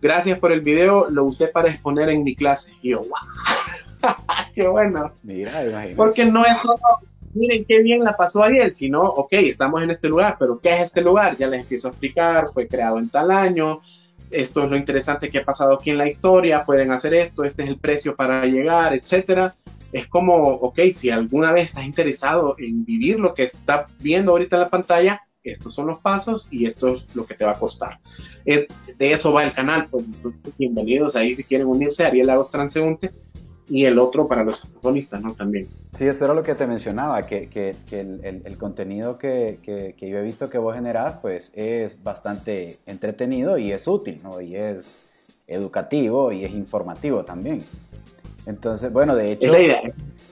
gracias 0.00 0.38
por 0.38 0.52
el 0.52 0.60
video, 0.60 1.08
lo 1.10 1.24
usé 1.24 1.48
para 1.48 1.70
exponer 1.70 2.08
en 2.10 2.24
mi 2.24 2.34
clase. 2.34 2.72
Y 2.82 2.90
yo, 2.90 3.00
wow, 3.00 4.16
qué 4.54 4.66
bueno. 4.68 5.12
Mira, 5.22 5.52
Porque 5.96 6.24
no 6.24 6.44
es 6.44 6.60
solo, 6.60 7.00
miren 7.34 7.64
qué 7.64 7.80
bien 7.82 8.04
la 8.04 8.16
pasó 8.16 8.42
Ariel, 8.42 8.72
sino, 8.72 9.02
ok, 9.02 9.32
estamos 9.34 9.82
en 9.82 9.90
este 9.90 10.08
lugar, 10.08 10.36
pero 10.38 10.58
¿qué 10.60 10.74
es 10.74 10.82
este 10.82 11.00
lugar? 11.00 11.36
Ya 11.36 11.48
les 11.48 11.60
empiezo 11.62 11.88
a 11.88 11.90
explicar, 11.90 12.48
fue 12.52 12.68
creado 12.68 12.98
en 12.98 13.08
tal 13.08 13.30
año, 13.30 13.80
esto 14.30 14.64
es 14.64 14.70
lo 14.70 14.76
interesante 14.76 15.28
que 15.28 15.38
ha 15.38 15.44
pasado 15.44 15.74
aquí 15.74 15.90
en 15.90 15.98
la 15.98 16.08
historia, 16.08 16.64
pueden 16.64 16.90
hacer 16.90 17.14
esto, 17.14 17.44
este 17.44 17.64
es 17.64 17.68
el 17.68 17.78
precio 17.78 18.16
para 18.16 18.46
llegar, 18.46 18.94
etcétera. 18.94 19.54
Es 19.92 20.06
como, 20.08 20.34
ok, 20.34 20.80
si 20.94 21.10
alguna 21.10 21.52
vez 21.52 21.66
estás 21.66 21.84
interesado 21.84 22.54
en 22.58 22.84
vivir 22.84 23.20
lo 23.20 23.34
que 23.34 23.42
está 23.42 23.86
viendo 24.00 24.32
ahorita 24.32 24.56
en 24.56 24.62
la 24.62 24.70
pantalla, 24.70 25.22
estos 25.44 25.74
son 25.74 25.88
los 25.88 25.98
pasos 25.98 26.48
y 26.50 26.66
esto 26.66 26.94
es 26.94 27.14
lo 27.14 27.26
que 27.26 27.34
te 27.34 27.44
va 27.44 27.52
a 27.52 27.58
costar. 27.58 27.98
Eh, 28.46 28.68
de 28.96 29.12
eso 29.12 29.32
va 29.32 29.44
el 29.44 29.52
canal, 29.52 29.88
pues 29.90 30.06
entonces 30.06 30.40
bienvenidos 30.56 31.14
ahí 31.14 31.34
si 31.34 31.44
quieren 31.44 31.66
unirse, 31.66 32.06
Ariel 32.06 32.28
Lagos 32.28 32.50
Transeúnte 32.50 33.12
y 33.72 33.86
el 33.86 33.98
otro 33.98 34.28
para 34.28 34.44
los 34.44 34.58
saxofonistas, 34.58 35.22
¿no? 35.22 35.32
También. 35.32 35.66
Sí, 35.94 36.06
eso 36.06 36.26
era 36.26 36.34
lo 36.34 36.42
que 36.42 36.54
te 36.54 36.66
mencionaba, 36.66 37.22
que, 37.22 37.48
que, 37.48 37.74
que 37.88 38.00
el, 38.00 38.42
el, 38.44 38.58
contenido 38.58 39.16
que, 39.16 39.60
que, 39.62 40.10
yo 40.10 40.18
he 40.18 40.22
visto 40.22 40.50
que 40.50 40.58
vos 40.58 40.74
generás, 40.74 41.16
pues 41.22 41.50
es 41.54 42.02
bastante 42.02 42.80
entretenido 42.84 43.56
y 43.56 43.72
es 43.72 43.88
útil, 43.88 44.20
¿no? 44.22 44.42
Y 44.42 44.56
es 44.56 44.98
educativo 45.46 46.32
y 46.32 46.44
es 46.44 46.52
informativo 46.52 47.24
también. 47.24 47.62
Entonces, 48.44 48.92
bueno, 48.92 49.16
de 49.16 49.32
hecho, 49.32 49.50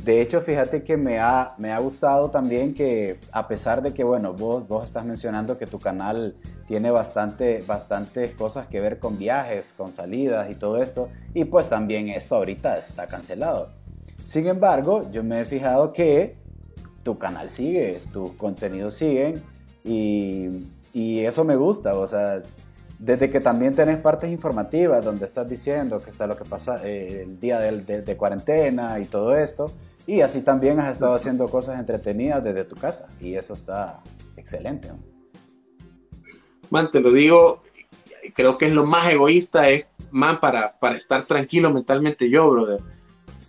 de 0.05 0.23
hecho, 0.23 0.41
fíjate 0.41 0.83
que 0.83 0.97
me 0.97 1.19
ha, 1.19 1.55
me 1.59 1.73
ha 1.73 1.79
gustado 1.79 2.31
también 2.31 2.75
que 2.75 3.19
a 3.33 3.47
pesar 3.49 3.83
de 3.83 3.93
que, 3.93 4.05
bueno, 4.05 4.33
vos, 4.33 4.67
vos 4.67 4.85
estás 4.85 5.05
mencionando 5.05 5.59
que 5.59 5.67
tu 5.67 5.79
canal 5.79 6.37
tiene 6.67 6.91
bastante, 6.91 7.63
bastantes 7.67 8.35
cosas 8.35 8.67
que 8.67 8.81
ver 8.81 8.99
con 8.99 9.19
viajes, 9.19 9.75
con 9.77 9.93
salidas 9.93 10.51
y 10.51 10.55
todo 10.55 10.83
esto, 10.83 11.09
y 11.35 11.45
pues 11.45 11.69
también 11.69 12.09
esto 12.09 12.37
ahorita 12.37 12.79
está 12.79 13.07
cancelado. 13.07 13.69
Sin 14.25 14.47
embargo, 14.47 15.11
yo 15.11 15.23
me 15.23 15.41
he 15.41 15.45
fijado 15.45 15.93
que 15.93 16.37
tu 17.03 17.19
canal 17.19 17.51
sigue, 17.51 18.01
tus 18.13 18.33
contenidos 18.33 18.95
siguen 18.95 19.43
y, 19.85 20.67
y 20.93 21.21
eso 21.21 21.45
me 21.45 21.57
gusta, 21.57 21.95
o 21.95 22.07
sea, 22.07 22.43
desde 23.01 23.31
que 23.31 23.41
también 23.41 23.75
tenés 23.75 23.97
partes 23.97 24.31
informativas 24.31 25.03
donde 25.03 25.25
estás 25.25 25.49
diciendo 25.49 26.01
que 26.01 26.11
está 26.11 26.27
lo 26.27 26.37
que 26.37 26.45
pasa 26.45 26.81
eh, 26.85 27.23
el 27.23 27.41
día 27.41 27.59
de, 27.59 28.03
de, 28.03 28.17
cuarentena 28.17 28.99
y 29.01 29.07
todo 29.07 29.35
esto. 29.35 29.73
Y 30.07 30.21
así 30.23 30.41
también 30.43 30.81
has 30.81 30.93
estado 30.93 31.15
haciendo 31.15 31.49
cosas 31.49 31.79
entretenidas 31.79 32.43
desde 32.43 32.65
tu 32.65 32.77
casa. 32.77 33.07
Y 33.21 33.35
eso 33.35 33.55
está 33.55 34.01
excelente. 34.37 34.91
Man, 36.71 36.91
te 36.91 37.01
lo 37.01 37.13
digo, 37.13 37.63
creo 38.35 38.57
que 38.57 38.67
es 38.67 38.73
lo 38.73 38.87
más 38.87 39.11
egoísta, 39.11 39.69
es, 39.69 39.87
man, 40.11 40.41
para, 40.41 40.79
para 40.79 40.97
estar 40.97 41.25
tranquilo 41.25 41.71
mentalmente 41.71 42.29
yo, 42.31 42.51
brother. 42.51 42.81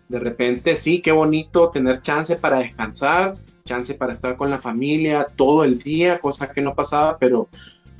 De 0.09 0.19
repente, 0.19 0.75
sí, 0.75 1.01
qué 1.01 1.11
bonito 1.11 1.69
tener 1.69 2.01
chance 2.01 2.35
para 2.35 2.59
descansar, 2.59 3.33
chance 3.63 3.93
para 3.93 4.13
estar 4.13 4.35
con 4.35 4.49
la 4.49 4.57
familia 4.57 5.25
todo 5.35 5.63
el 5.63 5.79
día, 5.79 6.19
cosa 6.19 6.51
que 6.51 6.61
no 6.61 6.75
pasaba, 6.75 7.17
pero 7.17 7.47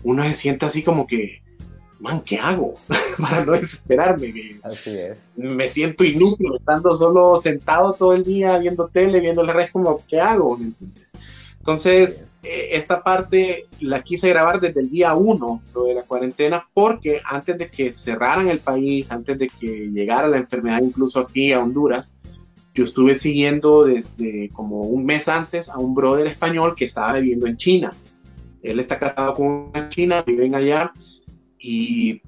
uno 0.03 0.23
se 0.23 0.33
siente 0.33 0.65
así 0.65 0.83
como 0.83 1.07
que, 1.07 1.41
man, 2.01 2.21
¿qué 2.21 2.37
hago? 2.37 2.73
Para 3.19 3.45
no 3.45 3.53
desesperarme. 3.53 4.59
Así 4.63 4.89
es. 4.89 5.27
Me 5.35 5.69
siento 5.69 6.03
inútil 6.03 6.55
estando 6.57 6.95
solo 6.95 7.37
sentado 7.37 7.93
todo 7.93 8.13
el 8.13 8.23
día 8.23 8.57
viendo 8.57 8.87
tele, 8.87 9.19
viendo 9.19 9.43
la 9.43 9.53
red, 9.53 9.69
como, 9.71 9.99
¿qué 10.07 10.19
hago? 10.19 10.59
Entonces, 11.59 12.31
eh, 12.41 12.69
esta 12.71 13.03
parte 13.03 13.67
la 13.79 14.01
quise 14.01 14.29
grabar 14.29 14.59
desde 14.59 14.81
el 14.81 14.89
día 14.89 15.13
uno, 15.13 15.61
lo 15.75 15.83
de 15.83 15.93
la 15.93 16.03
cuarentena, 16.03 16.67
porque 16.73 17.21
antes 17.23 17.57
de 17.57 17.69
que 17.69 17.91
cerraran 17.91 18.49
el 18.49 18.59
país, 18.59 19.11
antes 19.11 19.37
de 19.37 19.47
que 19.47 19.89
llegara 19.93 20.27
la 20.27 20.37
enfermedad 20.37 20.81
incluso 20.81 21.19
aquí 21.19 21.53
a 21.53 21.59
Honduras, 21.59 22.17
yo 22.73 22.83
estuve 22.83 23.15
siguiendo 23.15 23.83
desde 23.83 24.49
como 24.53 24.81
un 24.81 25.05
mes 25.05 25.27
antes 25.27 25.69
a 25.69 25.77
un 25.77 25.93
brother 25.93 26.25
español 26.25 26.73
que 26.73 26.85
estaba 26.85 27.13
viviendo 27.13 27.45
en 27.45 27.57
China. 27.57 27.93
Él 28.63 28.79
está 28.79 28.97
casado 28.97 29.33
con 29.33 29.47
una 29.47 29.89
china, 29.89 30.23
viven 30.25 30.55
allá 30.55 30.91
y 31.61 32.21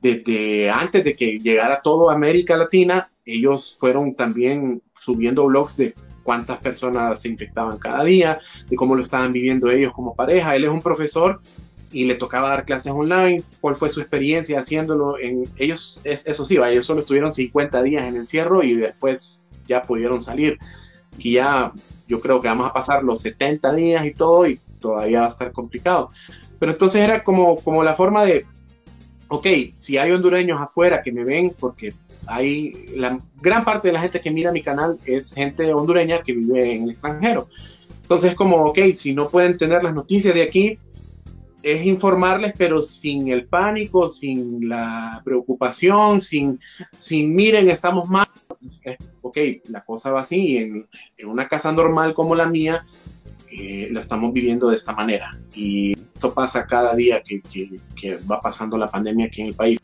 desde 0.00 0.68
antes 0.68 1.04
de 1.04 1.14
que 1.14 1.38
llegara 1.38 1.80
todo 1.80 2.10
América 2.10 2.56
Latina, 2.56 3.10
ellos 3.24 3.76
fueron 3.78 4.14
también 4.14 4.82
subiendo 4.98 5.46
blogs 5.46 5.76
de 5.76 5.94
cuántas 6.24 6.58
personas 6.58 7.20
se 7.20 7.28
infectaban 7.28 7.78
cada 7.78 8.04
día, 8.04 8.40
de 8.68 8.76
cómo 8.76 8.96
lo 8.96 9.02
estaban 9.02 9.32
viviendo 9.32 9.70
ellos 9.70 9.92
como 9.92 10.14
pareja. 10.14 10.56
Él 10.56 10.64
es 10.64 10.70
un 10.70 10.82
profesor 10.82 11.40
y 11.92 12.04
le 12.04 12.16
tocaba 12.16 12.48
dar 12.48 12.64
clases 12.64 12.92
online. 12.92 13.44
¿Cuál 13.60 13.76
fue 13.76 13.90
su 13.90 14.00
experiencia 14.00 14.58
haciéndolo? 14.58 15.18
En, 15.18 15.44
ellos, 15.56 16.00
eso 16.04 16.44
sí, 16.44 16.56
ellos 16.56 16.86
solo 16.86 17.00
estuvieron 17.00 17.32
50 17.32 17.82
días 17.82 18.06
en 18.06 18.16
encierro 18.16 18.64
y 18.64 18.74
después 18.74 19.50
ya 19.68 19.82
pudieron 19.82 20.20
salir. 20.20 20.58
Y 21.18 21.34
ya 21.34 21.72
yo 22.08 22.20
creo 22.20 22.40
que 22.40 22.48
vamos 22.48 22.68
a 22.68 22.72
pasar 22.72 23.04
los 23.04 23.20
70 23.20 23.72
días 23.74 24.04
y 24.04 24.12
todo 24.12 24.48
y 24.48 24.58
todavía 24.80 25.20
va 25.20 25.26
a 25.26 25.28
estar 25.28 25.52
complicado. 25.52 26.10
Pero 26.58 26.72
entonces 26.72 27.02
era 27.02 27.22
como, 27.22 27.56
como 27.56 27.84
la 27.84 27.94
forma 27.94 28.24
de, 28.24 28.46
ok, 29.32 29.46
si 29.72 29.96
hay 29.96 30.10
hondureños 30.10 30.60
afuera 30.60 31.02
que 31.02 31.10
me 31.10 31.24
ven, 31.24 31.54
porque 31.58 31.94
hay 32.26 32.84
la 32.94 33.18
gran 33.40 33.64
parte 33.64 33.88
de 33.88 33.94
la 33.94 34.00
gente 34.02 34.20
que 34.20 34.30
mira 34.30 34.52
mi 34.52 34.62
canal 34.62 34.98
es 35.06 35.32
gente 35.32 35.72
hondureña 35.72 36.22
que 36.22 36.34
vive 36.34 36.74
en 36.74 36.84
el 36.84 36.90
extranjero. 36.90 37.48
Entonces, 38.02 38.34
como, 38.34 38.56
ok, 38.66 38.78
si 38.92 39.14
no 39.14 39.30
pueden 39.30 39.56
tener 39.56 39.82
las 39.82 39.94
noticias 39.94 40.34
de 40.34 40.42
aquí, 40.42 40.78
es 41.62 41.86
informarles, 41.86 42.52
pero 42.58 42.82
sin 42.82 43.28
el 43.28 43.46
pánico, 43.46 44.06
sin 44.06 44.68
la 44.68 45.22
preocupación, 45.24 46.20
sin, 46.20 46.60
sin 46.98 47.34
miren, 47.34 47.70
estamos 47.70 48.10
mal. 48.10 48.26
Ok, 49.22 49.38
la 49.68 49.82
cosa 49.82 50.10
va 50.10 50.20
así. 50.20 50.58
En, 50.58 50.86
en 51.16 51.28
una 51.28 51.48
casa 51.48 51.72
normal 51.72 52.12
como 52.12 52.34
la 52.34 52.46
mía, 52.46 52.84
eh, 53.54 53.88
la 53.90 54.00
estamos 54.00 54.32
viviendo 54.32 54.70
de 54.70 54.76
esta 54.76 54.94
manera. 54.94 55.38
Y 55.54 55.92
esto 55.92 56.32
pasa 56.32 56.66
cada 56.66 56.94
día 56.94 57.22
que, 57.22 57.42
que, 57.42 57.78
que, 57.94 58.16
va 58.18 58.40
pasando 58.40 58.78
la 58.78 58.88
pandemia 58.88 59.26
aquí 59.26 59.42
en 59.42 59.48
el 59.48 59.54
país. 59.54 59.78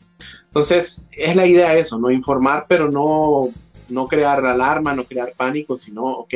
Entonces, 0.45 1.09
es 1.11 1.35
la 1.35 1.45
idea 1.45 1.77
eso, 1.77 1.99
¿no? 1.99 2.09
Informar, 2.09 2.65
pero 2.67 2.89
no, 2.89 3.49
no 3.89 4.07
crear 4.07 4.43
alarma, 4.45 4.95
no 4.95 5.03
crear 5.03 5.33
pánico, 5.37 5.77
sino, 5.77 6.03
ok, 6.03 6.33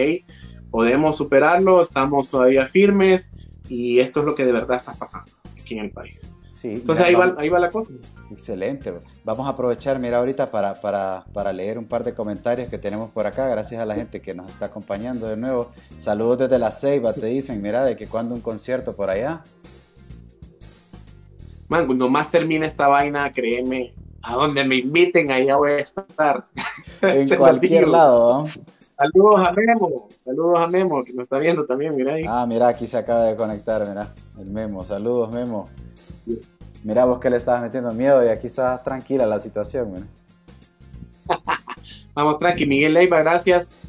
podemos 0.70 1.18
superarlo, 1.18 1.82
estamos 1.82 2.30
todavía 2.30 2.66
firmes 2.68 3.34
y 3.68 4.00
esto 4.00 4.20
es 4.20 4.26
lo 4.28 4.36
que 4.36 4.46
de 4.46 4.52
verdad 4.52 4.78
está 4.78 4.94
pasando 4.94 5.32
aquí 5.60 5.74
en 5.74 5.86
el 5.86 5.92
país. 5.92 6.32
Sí, 6.64 6.76
Entonces 6.76 7.04
ahí 7.04 7.14
va, 7.14 7.36
ahí 7.38 7.50
va, 7.50 7.60
la 7.60 7.70
cosa. 7.70 7.92
Excelente. 8.32 8.94
Vamos 9.26 9.48
a 9.48 9.50
aprovechar, 9.50 10.00
mira, 10.00 10.20
ahorita 10.20 10.50
para, 10.50 10.80
para, 10.80 11.26
para, 11.34 11.52
leer 11.52 11.78
un 11.78 11.84
par 11.84 12.06
de 12.06 12.14
comentarios 12.14 12.70
que 12.70 12.78
tenemos 12.78 13.12
por 13.12 13.28
acá, 13.28 13.50
gracias 13.50 13.82
a 13.82 13.86
la 13.86 13.96
gente 13.96 14.22
que 14.22 14.34
nos 14.34 14.50
está 14.50 14.68
acompañando 14.68 15.28
de 15.28 15.36
nuevo. 15.36 15.72
Saludos 15.98 16.38
desde 16.38 16.58
la 16.60 16.72
Ceiba, 16.72 17.12
te 17.12 17.26
dicen, 17.26 17.62
mira, 17.62 17.84
de 17.84 17.98
que 17.98 18.08
cuando 18.08 18.34
un 18.34 18.40
concierto 18.40 18.96
por 18.96 19.10
allá. 19.10 19.44
Man, 21.68 21.86
cuando 21.86 22.08
más 22.08 22.32
termine 22.32 22.66
esta 22.66 22.88
vaina, 22.88 23.30
créeme, 23.34 23.92
a 24.22 24.36
donde 24.36 24.64
me 24.64 24.78
inviten, 24.78 25.32
allá 25.32 25.58
voy 25.58 25.72
a 25.72 25.80
estar. 25.80 26.46
En 27.02 27.28
cualquier 27.38 27.90
lado, 27.90 28.44
¿no? 28.44 28.50
Saludos 28.98 29.50
a 29.50 29.52
Memo, 29.52 30.08
saludos 30.16 30.60
a 30.62 30.68
Memo, 30.68 31.04
que 31.04 31.12
nos 31.12 31.24
está 31.24 31.40
viendo 31.40 31.66
también, 31.66 31.94
mira 31.94 32.14
ahí. 32.14 32.24
Ah, 32.26 32.46
mira, 32.48 32.70
aquí 32.70 32.88
se 32.88 32.96
acaba 32.96 33.26
de 33.26 33.36
conectar, 33.36 33.86
mira, 33.86 34.14
el 34.40 34.46
Memo. 34.46 34.86
Saludos, 34.86 35.30
Memo. 35.30 35.68
Mira 36.84 37.06
vos 37.06 37.20
que 37.20 37.30
le 37.30 37.38
estabas 37.38 37.62
metiendo 37.62 37.94
miedo 37.94 38.24
y 38.24 38.28
aquí 38.28 38.48
está 38.48 38.82
tranquila 38.84 39.26
la 39.26 39.40
situación, 39.40 39.94
mira. 39.94 40.08
Vamos 42.14 42.38
tranqui, 42.38 42.66
Miguel 42.66 42.94
Leiva, 42.94 43.20
gracias. 43.22 43.82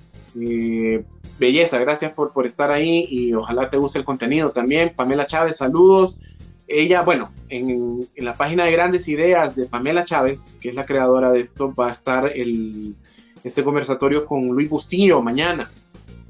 belleza, 1.39 1.79
gracias 1.79 2.13
por, 2.13 2.33
por 2.33 2.47
estar 2.47 2.71
ahí 2.71 3.07
y 3.11 3.35
ojalá 3.35 3.69
te 3.69 3.77
guste 3.77 3.99
el 3.99 4.05
contenido 4.05 4.51
también. 4.51 4.93
Pamela 4.95 5.27
Chávez, 5.27 5.57
saludos. 5.57 6.21
Ella, 6.67 7.03
bueno, 7.03 7.31
en, 7.49 8.09
en, 8.15 8.25
la 8.25 8.33
página 8.33 8.65
de 8.65 8.73
Grandes 8.73 9.07
Ideas 9.09 9.55
de 9.55 9.67
Pamela 9.67 10.05
Chávez, 10.05 10.59
que 10.63 10.71
es 10.71 10.75
la 10.75 10.87
creadora 10.87 11.31
de 11.31 11.41
esto, 11.41 11.75
va 11.75 11.89
a 11.89 11.93
estar 11.93 12.33
el, 12.35 12.95
este 13.43 13.63
conversatorio 13.63 14.25
con 14.25 14.49
Luis 14.49 14.71
Bustillo 14.71 15.21
mañana. 15.21 15.69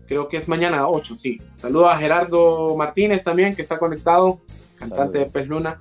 Creo 0.07 0.29
que 0.29 0.37
es 0.37 0.49
mañana 0.49 0.89
8, 0.89 1.15
sí. 1.15 1.41
Saludo 1.57 1.89
a 1.89 1.97
Gerardo 1.97 2.77
Martínez 2.77 3.23
también, 3.23 3.55
que 3.55 3.63
está 3.63 3.79
conectado, 3.79 4.41
cantante 4.77 5.21
de 5.21 5.27
Pez 5.27 5.47
Luna. 5.47 5.81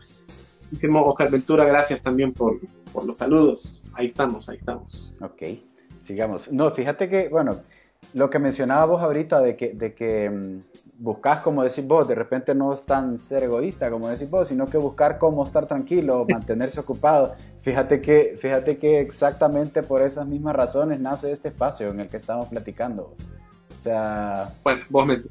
Oscar 1.06 1.30
Ventura, 1.30 1.66
gracias 1.66 2.02
también 2.02 2.34
por, 2.34 2.60
por 2.92 3.06
los 3.06 3.18
saludos. 3.18 3.86
Ahí 3.94 4.06
estamos, 4.06 4.50
ahí 4.50 4.58
estamos. 4.58 5.20
Ok, 5.22 5.44
sigamos. 6.02 6.52
No, 6.52 6.72
fíjate 6.72 7.10
que, 7.10 7.30
bueno, 7.30 7.62
lo 8.14 8.30
que 8.30 8.40
mencionaba 8.40 8.86
vos 8.86 9.02
ahorita 9.02 9.42
de 9.42 9.56
que, 9.56 9.74
de 9.74 9.94
que 9.94 10.30
mm, 10.30 10.62
buscas, 11.00 11.40
como 11.40 11.64
decís 11.64 11.86
vos, 11.86 12.08
de 12.08 12.16
repente 12.16 12.54
no 12.54 12.74
es 12.74 12.86
tan 12.86 13.20
ser 13.20 13.44
egoísta 13.44 13.90
como 13.90 14.10
decís 14.10 14.30
vos, 14.30 14.48
sino 14.48 14.68
que 14.68 14.78
buscar 14.78 15.18
cómo 15.18 15.44
estar 15.44 15.68
tranquilo, 15.68 16.26
mantenerse 16.30 16.80
ocupado. 16.80 17.34
Fíjate 17.62 18.02
que, 18.02 18.38
fíjate 18.40 18.78
que 18.78 19.00
exactamente 19.00 19.84
por 19.84 20.02
esas 20.02 20.28
mismas 20.28 20.56
razones 20.56 21.00
nace 21.00 21.32
este 21.32 21.50
espacio 21.50 21.90
en 21.90 22.02
el 22.02 22.08
que 22.08 22.18
estamos 22.18 22.48
platicando. 22.48 23.14
O 23.80 23.84
sea, 23.84 24.50
bueno, 24.64 24.82
vos 24.90 25.06
me... 25.06 25.22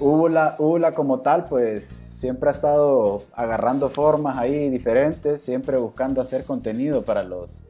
ULA, 0.00 0.56
ULA 0.58 0.92
como 0.92 1.20
tal, 1.20 1.44
pues 1.44 1.84
siempre 1.84 2.48
ha 2.48 2.52
estado 2.52 3.24
agarrando 3.34 3.88
formas 3.88 4.38
ahí 4.38 4.70
diferentes, 4.70 5.42
siempre 5.42 5.76
buscando 5.76 6.20
hacer 6.20 6.44
contenido 6.44 7.02
para 7.02 7.22
los, 7.22 7.62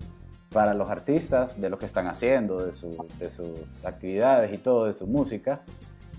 para 0.53 0.75
los 0.75 0.89
artistas, 0.91 1.61
de 1.61 1.71
lo 1.71 1.79
que 1.79 1.87
están 1.87 2.07
haciendo, 2.07 2.65
de, 2.65 2.73
su, 2.73 3.07
de 3.19 3.31
sus 3.31 3.85
actividades 3.85 4.53
y 4.53 4.59
todo, 4.59 4.87
de 4.87 4.93
su 4.93 5.07
música. 5.07 5.63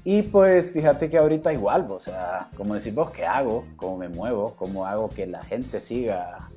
Y 0.04 0.24
pues 0.24 0.72
fíjate 0.72 1.10
que 1.10 1.18
ahorita 1.18 1.54
igual, 1.54 1.90
o 1.90 2.00
sea, 2.00 2.50
como 2.58 2.76
decís 2.76 2.94
vos, 2.94 3.12
¿qué 3.12 3.26
hago? 3.26 3.66
¿Cómo 3.78 3.98
me 3.98 4.10
muevo? 4.10 4.54
¿Cómo 4.58 4.86
hago 4.86 5.08
que 5.10 5.26
la 5.26 5.44
gente 5.44 5.80
siga, 5.80 6.50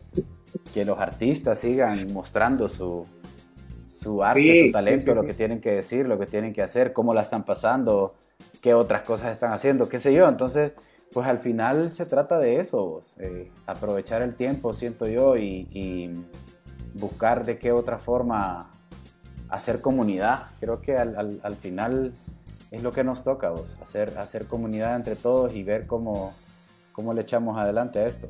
que 0.75 0.85
los 0.85 0.99
artistas 0.99 1.61
sigan 1.61 2.13
mostrando 2.13 2.69
su, 2.69 3.07
su 3.83 4.25
arte, 4.25 4.67
su 4.67 4.73
talento, 4.73 5.15
lo 5.15 5.25
que 5.25 5.35
tienen 5.35 5.61
que 5.61 5.73
decir, 5.73 6.07
lo 6.07 6.19
que 6.19 6.27
tienen 6.27 6.53
que 6.53 6.63
hacer, 6.63 6.93
cómo 6.93 7.15
la 7.15 7.23
están 7.23 7.45
pasando, 7.45 8.15
qué 8.67 8.75
otras 8.75 9.03
cosas 9.03 9.31
están 9.31 9.53
haciendo, 9.53 9.89
qué 9.89 10.01
sé 10.01 10.13
yo. 10.13 10.29
Entonces, 10.29 10.75
pues 11.13 11.29
al 11.29 11.39
final 11.39 11.93
se 11.93 12.05
trata 12.05 12.41
de 12.41 12.59
eso, 12.59 13.01
eh, 13.21 13.49
aprovechar 13.65 14.23
el 14.23 14.35
tiempo, 14.35 14.75
siento 14.75 15.07
yo, 15.07 15.37
y, 15.37 15.69
y, 15.71 16.11
buscar 16.95 17.47
de 17.47 17.59
qué 17.59 17.71
otra 17.71 17.99
forma 18.01 18.73
hacer 19.51 19.81
comunidad. 19.81 20.47
Creo 20.59 20.81
que 20.81 20.97
al, 20.97 21.17
al, 21.17 21.41
al 21.45 21.55
final 21.55 22.13
es 22.73 22.83
lo 22.83 22.91
que 22.91 23.05
nos 23.05 23.23
toca, 23.23 23.51
vos, 23.51 23.77
hacer, 23.81 24.19
hacer 24.19 24.49
comunidad 24.49 24.97
entre 24.97 25.15
todos 25.15 25.55
y 25.55 25.63
ver 25.63 25.87
cómo, 25.87 26.35
cómo 26.91 27.13
le 27.13 27.21
echamos 27.21 27.57
adelante 27.57 28.01
a 28.01 28.09
esto. 28.09 28.27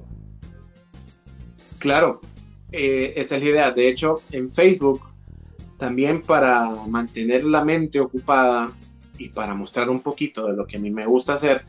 Claro, 1.79 2.21
eh, 2.73 3.15
esa 3.17 3.37
es 3.37 3.43
la 3.43 3.49
idea. 3.49 3.71
De 3.71 3.89
hecho, 3.89 4.21
en 4.33 4.51
Facebook, 4.51 5.01
también 5.79 6.21
para 6.21 6.69
mantener 6.89 7.43
la 7.45 7.65
mente 7.65 8.01
ocupada 8.01 8.71
y 9.19 9.29
para 9.29 9.55
mostrar 9.55 9.91
un 9.91 10.01
poquito 10.01 10.47
de 10.47 10.57
lo 10.57 10.67
que 10.67 10.77
a 10.77 10.81
mí 10.81 10.91
me 10.91 11.07
gusta 11.07 11.35
hacer, 11.35 11.65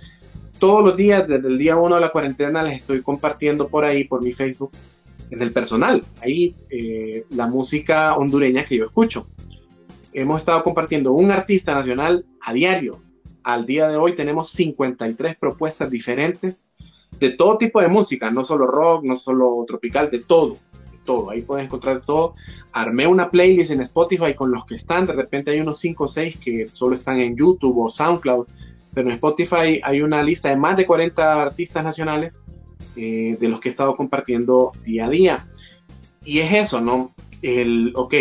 todos 0.59 0.83
los 0.83 0.97
días, 0.97 1.27
desde 1.27 1.47
el 1.47 1.57
día 1.57 1.75
1 1.75 1.95
de 1.95 2.01
la 2.01 2.11
cuarentena, 2.11 2.63
les 2.63 2.77
estoy 2.77 3.01
compartiendo 3.01 3.67
por 3.67 3.85
ahí, 3.85 4.05
por 4.05 4.23
mi 4.23 4.33
Facebook, 4.33 4.71
en 5.29 5.41
el 5.41 5.51
personal, 5.51 6.03
ahí 6.21 6.55
eh, 6.69 7.25
la 7.31 7.47
música 7.47 8.15
hondureña 8.15 8.65
que 8.65 8.77
yo 8.77 8.85
escucho. 8.85 9.27
Hemos 10.13 10.41
estado 10.41 10.63
compartiendo 10.63 11.11
un 11.11 11.31
artista 11.31 11.75
nacional 11.75 12.25
a 12.41 12.53
diario. 12.53 13.01
Al 13.43 13.65
día 13.65 13.87
de 13.87 13.97
hoy 13.97 14.15
tenemos 14.15 14.49
53 14.49 15.37
propuestas 15.37 15.91
diferentes 15.91 16.71
de 17.19 17.31
todo 17.31 17.57
tipo 17.57 17.81
de 17.81 17.87
música, 17.87 18.29
no 18.29 18.43
solo 18.43 18.67
rock, 18.67 19.03
no 19.03 19.15
solo 19.15 19.63
tropical, 19.67 20.09
de 20.09 20.19
todo, 20.19 20.57
todo. 21.07 21.31
Ahí 21.31 21.41
puedes 21.41 21.65
encontrar 21.65 22.01
todo. 22.05 22.35
Armé 22.71 23.07
una 23.07 23.31
playlist 23.31 23.71
en 23.71 23.81
Spotify 23.81 24.35
con 24.35 24.51
los 24.51 24.65
que 24.65 24.75
están, 24.75 25.07
de 25.07 25.13
repente 25.13 25.49
hay 25.49 25.61
unos 25.61 25.79
5 25.79 26.03
o 26.03 26.07
6 26.07 26.37
que 26.37 26.67
solo 26.71 26.93
están 26.93 27.19
en 27.19 27.35
YouTube 27.35 27.79
o 27.79 27.89
SoundCloud, 27.89 28.45
pero 28.93 29.07
en 29.07 29.15
Spotify 29.15 29.79
hay 29.81 30.01
una 30.01 30.21
lista 30.21 30.49
de 30.49 30.57
más 30.57 30.77
de 30.77 30.85
40 30.85 31.41
artistas 31.41 31.83
nacionales 31.83 32.41
eh, 32.95 33.37
de 33.39 33.47
los 33.47 33.59
que 33.59 33.69
he 33.69 33.71
estado 33.71 33.95
compartiendo 33.95 34.71
día 34.83 35.05
a 35.05 35.09
día. 35.09 35.47
Y 36.23 36.39
es 36.39 36.53
eso, 36.53 36.81
¿no? 36.81 37.13
El, 37.41 37.93
ok, 37.95 38.13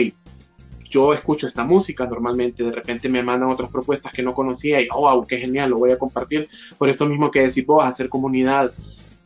yo 0.89 1.12
escucho 1.12 1.47
esta 1.47 1.64
música 1.64 2.07
normalmente, 2.07 2.62
de 2.62 2.72
repente 2.72 3.09
me 3.09 3.22
mandan 3.22 3.51
otras 3.51 3.70
propuestas 3.70 4.12
que 4.12 4.22
no 4.22 4.32
conocía 4.32 4.80
y, 4.80 4.89
oh, 4.93 5.01
wow, 5.01 5.26
qué 5.26 5.39
genial, 5.39 5.70
lo 5.70 5.78
voy 5.78 5.91
a 5.91 5.99
compartir. 5.99 6.49
Por 6.78 6.89
esto 6.89 7.07
mismo 7.07 7.30
que 7.30 7.41
decís 7.41 7.66
vos, 7.66 7.84
hacer 7.84 8.09
comunidad. 8.09 8.72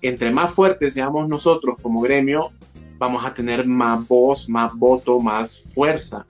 Entre 0.02 0.30
más 0.30 0.52
fuertes 0.52 0.94
seamos 0.94 1.28
nosotros 1.28 1.76
como 1.82 2.00
gremio, 2.00 2.52
vamos 3.00 3.24
a 3.24 3.32
tener 3.32 3.66
más 3.66 4.06
voz, 4.06 4.48
más 4.50 4.74
voto, 4.74 5.18
más 5.18 5.72
fuerza. 5.74 6.26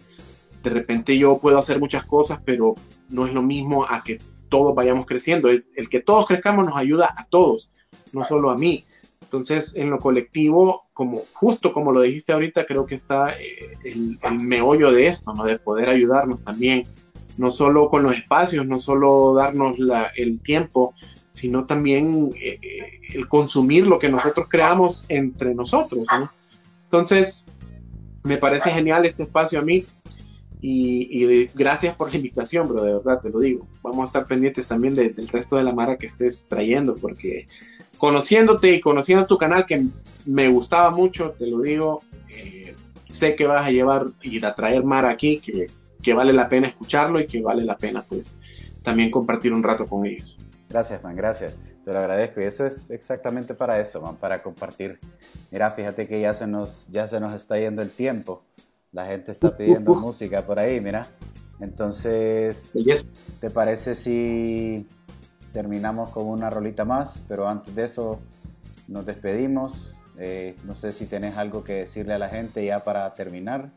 De 0.62 0.70
repente 0.70 1.18
yo 1.18 1.36
puedo 1.38 1.58
hacer 1.58 1.80
muchas 1.80 2.04
cosas, 2.04 2.40
pero 2.44 2.76
no 3.08 3.26
es 3.26 3.34
lo 3.34 3.42
mismo 3.42 3.84
a 3.84 4.04
que 4.04 4.20
todos 4.48 4.72
vayamos 4.72 5.04
creciendo. 5.04 5.48
El, 5.48 5.66
el 5.74 5.88
que 5.88 6.00
todos 6.00 6.26
crezcamos 6.26 6.64
nos 6.64 6.76
ayuda 6.76 7.12
a 7.16 7.24
todos, 7.24 7.70
no 8.12 8.22
solo 8.24 8.50
a 8.50 8.56
mí. 8.56 8.84
Entonces, 9.20 9.76
en 9.76 9.90
lo 9.90 9.98
colectivo, 9.98 10.84
como 10.92 11.22
justo 11.32 11.72
como 11.72 11.90
lo 11.90 12.02
dijiste 12.02 12.32
ahorita, 12.32 12.64
creo 12.66 12.86
que 12.86 12.94
está 12.94 13.36
eh, 13.38 13.72
el, 13.84 14.18
meollo 14.38 14.92
de 14.92 15.08
esto, 15.08 15.34
¿no? 15.34 15.44
De 15.44 15.58
poder 15.58 15.88
ayudarnos 15.88 16.44
también, 16.44 16.84
no 17.36 17.50
solo 17.50 17.88
con 17.88 18.04
los 18.04 18.16
espacios, 18.16 18.66
no 18.66 18.78
solo 18.78 19.34
darnos 19.34 19.76
el 20.16 20.40
tiempo, 20.40 20.94
sino 21.32 21.64
también 21.64 22.32
eh, 22.36 22.58
eh, 22.62 23.00
el 23.14 23.26
consumir 23.28 23.86
lo 23.86 23.98
que 23.98 24.08
nosotros 24.08 24.46
creamos 24.48 25.04
entre 25.08 25.54
nosotros, 25.54 26.06
¿no? 26.10 26.30
Entonces, 26.90 27.46
me 28.24 28.36
parece 28.36 28.68
genial 28.72 29.06
este 29.06 29.22
espacio 29.22 29.60
a 29.60 29.62
mí 29.62 29.86
y, 30.60 31.46
gracias 31.54 31.94
por 31.94 32.10
la 32.10 32.16
invitación, 32.16 32.66
pero 32.66 32.82
de 32.82 32.94
verdad 32.94 33.20
te 33.20 33.30
lo 33.30 33.38
digo. 33.38 33.64
Vamos 33.80 34.00
a 34.00 34.04
estar 34.08 34.26
pendientes 34.26 34.66
también 34.66 34.96
del 34.96 35.28
resto 35.28 35.56
de 35.56 35.62
la 35.62 35.72
mara 35.72 35.96
que 35.96 36.06
estés 36.06 36.48
trayendo 36.48 36.96
porque 36.96 37.46
conociéndote 37.96 38.72
y 38.72 38.80
conociendo 38.80 39.24
tu 39.24 39.38
canal, 39.38 39.66
que 39.66 39.86
me 40.26 40.48
gustaba 40.48 40.90
mucho, 40.90 41.30
te 41.30 41.46
lo 41.46 41.60
digo, 41.60 42.02
eh, 42.28 42.74
sé 43.08 43.36
que 43.36 43.46
vas 43.46 43.64
a 43.64 43.70
llevar 43.70 44.06
y 44.20 44.44
a 44.44 44.52
traer 44.52 44.82
Mar 44.82 45.06
aquí, 45.06 45.38
que, 45.38 45.70
que 46.02 46.12
vale 46.12 46.32
la 46.32 46.48
pena 46.48 46.66
escucharlo 46.66 47.20
y 47.20 47.26
que 47.28 47.40
vale 47.40 47.62
la 47.62 47.78
pena, 47.78 48.02
pues, 48.02 48.36
también 48.82 49.12
compartir 49.12 49.52
un 49.52 49.62
rato 49.62 49.86
con 49.86 50.06
ellos. 50.06 50.36
Gracias, 50.68 51.04
man, 51.04 51.14
gracias. 51.14 51.56
Te 51.84 51.92
lo 51.92 51.98
agradezco. 51.98 52.40
Y 52.40 52.44
eso 52.44 52.66
es 52.66 52.90
exactamente 52.90 53.54
para 53.54 53.80
eso, 53.80 54.00
man, 54.00 54.16
para 54.16 54.42
compartir. 54.42 54.98
Mira, 55.50 55.70
fíjate 55.70 56.06
que 56.06 56.20
ya 56.20 56.34
se 56.34 56.46
nos, 56.46 56.88
ya 56.88 57.06
se 57.06 57.20
nos 57.20 57.32
está 57.32 57.58
yendo 57.58 57.82
el 57.82 57.90
tiempo. 57.90 58.42
La 58.92 59.06
gente 59.06 59.32
está 59.32 59.56
pidiendo 59.56 59.94
música 59.94 60.44
por 60.44 60.58
ahí, 60.58 60.80
mira. 60.80 61.06
Entonces, 61.60 62.70
¿te 63.38 63.50
parece 63.50 63.94
si 63.94 64.86
terminamos 65.52 66.10
con 66.10 66.26
una 66.26 66.50
rolita 66.50 66.84
más? 66.84 67.22
Pero 67.28 67.48
antes 67.48 67.74
de 67.74 67.84
eso, 67.84 68.20
nos 68.88 69.06
despedimos. 69.06 69.96
Eh, 70.18 70.56
no 70.64 70.74
sé 70.74 70.92
si 70.92 71.06
tenés 71.06 71.36
algo 71.36 71.62
que 71.62 71.74
decirle 71.74 72.14
a 72.14 72.18
la 72.18 72.28
gente 72.28 72.64
ya 72.64 72.82
para 72.82 73.14
terminar. 73.14 73.70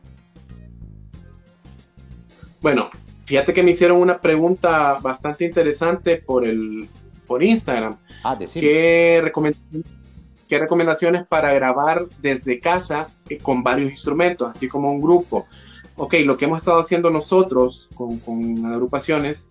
Bueno, 2.60 2.90
fíjate 3.24 3.52
que 3.52 3.62
me 3.62 3.70
hicieron 3.70 3.98
una 3.98 4.20
pregunta 4.20 4.98
bastante 5.00 5.44
interesante 5.44 6.16
por, 6.16 6.46
el, 6.46 6.88
por 7.26 7.42
Instagram. 7.42 7.96
Ah, 8.22 8.38
¿Qué, 8.38 9.22
¿Qué 10.48 10.58
recomendaciones 10.58 11.26
para 11.26 11.52
grabar 11.52 12.06
desde 12.20 12.60
casa 12.60 13.08
eh, 13.28 13.38
con 13.38 13.62
varios 13.62 13.90
instrumentos, 13.90 14.50
así 14.50 14.68
como 14.68 14.90
un 14.90 15.00
grupo? 15.00 15.46
Ok, 15.96 16.14
lo 16.24 16.36
que 16.36 16.44
hemos 16.44 16.58
estado 16.58 16.80
haciendo 16.80 17.10
nosotros 17.10 17.90
con, 17.94 18.18
con 18.18 18.66
agrupaciones 18.66 19.48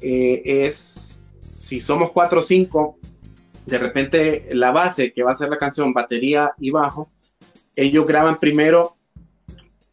eh, 0.00 0.42
es, 0.44 1.22
si 1.56 1.80
somos 1.80 2.10
cuatro 2.10 2.40
o 2.40 2.42
cinco, 2.42 2.98
de 3.66 3.78
repente 3.78 4.48
la 4.52 4.70
base 4.70 5.12
que 5.12 5.22
va 5.22 5.32
a 5.32 5.36
ser 5.36 5.50
la 5.50 5.58
canción, 5.58 5.92
batería 5.92 6.52
y 6.58 6.70
bajo, 6.70 7.10
ellos 7.76 8.06
graban 8.06 8.38
primero 8.38 8.96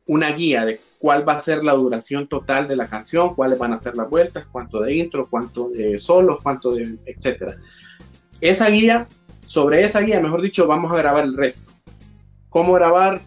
una 0.06 0.32
guía 0.32 0.66
de 0.66 0.80
cuál 1.00 1.28
va 1.28 1.34
a 1.34 1.39
ser 1.39 1.64
la 1.64 1.74
duración 1.74 2.28
total 2.28 2.68
de 2.68 2.76
la 2.76 2.88
canción, 2.88 3.36
cuáles 3.36 3.60
van 3.60 3.74
a 3.74 3.78
ser 3.78 3.95
las 3.95 4.10
vueltas, 4.10 4.48
cuánto 4.52 4.82
de 4.82 4.95
intro, 4.95 5.28
cuánto 5.30 5.70
de 5.70 5.98
solos, 5.98 6.39
cuánto 6.41 6.74
de 6.74 6.98
etcétera. 7.06 7.58
Esa 8.41 8.70
guía, 8.70 9.08
sobre 9.45 9.84
esa 9.84 10.02
guía, 10.02 10.20
mejor 10.20 10.41
dicho, 10.41 10.68
vamos 10.68 10.91
a 10.91 10.98
grabar 10.98 11.24
el 11.24 11.38
resto. 11.38 11.72
¿Cómo 12.50 12.74
grabar? 12.74 13.22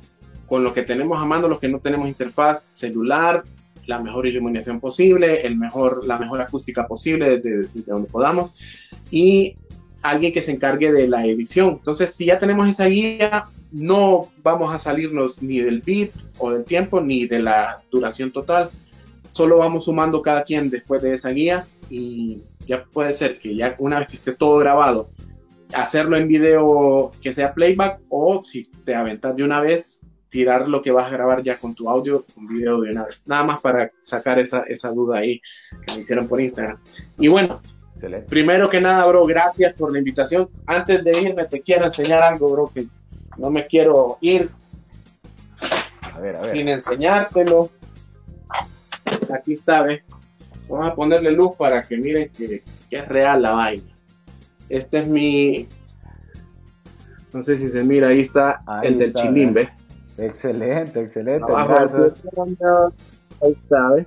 Con 0.47 0.65
lo 0.65 0.75
que 0.75 0.83
tenemos 0.83 1.21
a 1.21 1.25
mano, 1.25 1.49
los 1.49 1.61
que 1.61 1.69
no 1.69 1.79
tenemos 1.79 2.09
interfaz 2.09 2.69
celular, 2.73 3.45
la 3.87 4.01
mejor 4.01 4.27
iluminación 4.27 4.81
posible, 4.81 5.47
el 5.47 5.57
mejor, 5.57 6.05
la 6.07 6.19
mejor 6.19 6.41
acústica 6.41 6.87
posible 6.87 7.39
desde, 7.39 7.69
desde 7.69 7.91
donde 7.91 8.09
podamos 8.09 8.55
y 9.11 9.57
alguien 10.03 10.33
que 10.33 10.41
se 10.41 10.53
encargue 10.53 10.93
de 10.93 11.09
la 11.09 11.27
edición. 11.27 11.71
Entonces, 11.79 12.15
si 12.15 12.27
ya 12.27 12.39
tenemos 12.39 12.69
esa 12.69 12.87
guía, 12.87 13.45
no 13.73 14.29
vamos 14.43 14.75
a 14.75 14.79
salirnos 14.79 15.43
ni 15.43 15.61
del 15.61 15.81
beat 15.81 16.11
o 16.39 16.53
del 16.53 16.65
tiempo 16.65 17.01
ni 17.01 17.27
de 17.27 17.41
la 17.41 17.83
duración 17.91 18.31
total. 18.31 18.71
Solo 19.31 19.59
vamos 19.59 19.85
sumando 19.85 20.23
cada 20.23 20.45
quien 20.45 20.71
después 20.71 21.03
de 21.03 21.15
esa 21.15 21.31
guía 21.31 21.67
y 21.89 22.43
ya 22.67 22.85
puede 22.85 23.13
ser 23.13 23.39
que 23.39 23.55
ya 23.55 23.77
una 23.79 24.01
vez 24.01 24.09
que 24.09 24.17
esté 24.17 24.33
todo 24.33 24.59
grabado, 24.59 25.11
hacerlo 25.73 26.17
en 26.17 26.29
video 26.29 27.13
que 27.23 27.33
sea 27.33 27.55
playback 27.55 28.01
o 28.09 28.43
si 28.43 28.65
te 28.85 28.95
aventas 28.95 29.37
de 29.37 29.45
una 29.45 29.61
vez, 29.61 30.07
tirar 30.31 30.69
lo 30.69 30.81
que 30.81 30.93
vas 30.93 31.07
a 31.07 31.11
grabar 31.11 31.43
ya 31.43 31.57
con 31.57 31.75
tu 31.75 31.89
audio, 31.91 32.25
con 32.35 32.47
video 32.47 32.81
de 32.81 32.91
una 32.93 33.05
vez. 33.05 33.29
Nada 33.29 33.45
más 33.45 33.61
para 33.61 33.91
sacar 33.99 34.39
esa, 34.39 34.61
esa 34.63 34.91
duda 34.93 35.19
ahí 35.19 35.41
que 35.87 35.95
me 35.95 36.01
hicieron 36.01 36.29
por 36.29 36.41
Instagram. 36.41 36.79
Y 37.19 37.29
bueno, 37.29 37.61
Primero 38.29 38.71
que 38.71 38.81
nada, 38.81 39.07
bro, 39.07 39.27
gracias 39.27 39.75
por 39.75 39.93
la 39.93 39.99
invitación. 39.99 40.47
Antes 40.67 41.05
de 41.05 41.11
irme, 41.21 41.45
te 41.45 41.61
quiero 41.61 41.85
enseñar 41.85 42.23
algo, 42.23 42.51
bro, 42.51 42.71
que 42.73 42.87
no 43.37 43.51
me 43.51 43.67
quiero 43.67 44.19
ir 44.21 44.51
sin 46.39 46.69
enseñártelo. 46.69 47.71
Aquí 49.35 49.53
está, 49.53 49.83
ve. 49.83 50.03
Vamos 50.69 50.89
a 50.89 50.95
ponerle 50.95 51.33
luz 51.33 51.57
para 51.57 51.83
que 51.83 51.97
miren 51.97 52.31
que, 52.31 52.63
es 52.91 53.09
real 53.09 53.43
la 53.43 53.53
vaina. 53.53 53.91
Este 54.69 54.99
es 54.99 55.07
mi. 55.07 55.69
No 57.33 57.43
sé 57.43 57.57
si 57.57 57.69
se 57.69 57.83
mira, 57.85 58.09
ahí 58.09 58.21
está 58.21 58.63
el 58.83 58.99
del 58.99 59.15
chilín, 59.15 59.55
ve. 59.55 59.69
Excelente, 60.19 61.01
excelente. 61.01 61.53
Ahí 63.43 63.53
está, 63.53 63.91
ve. 63.91 64.07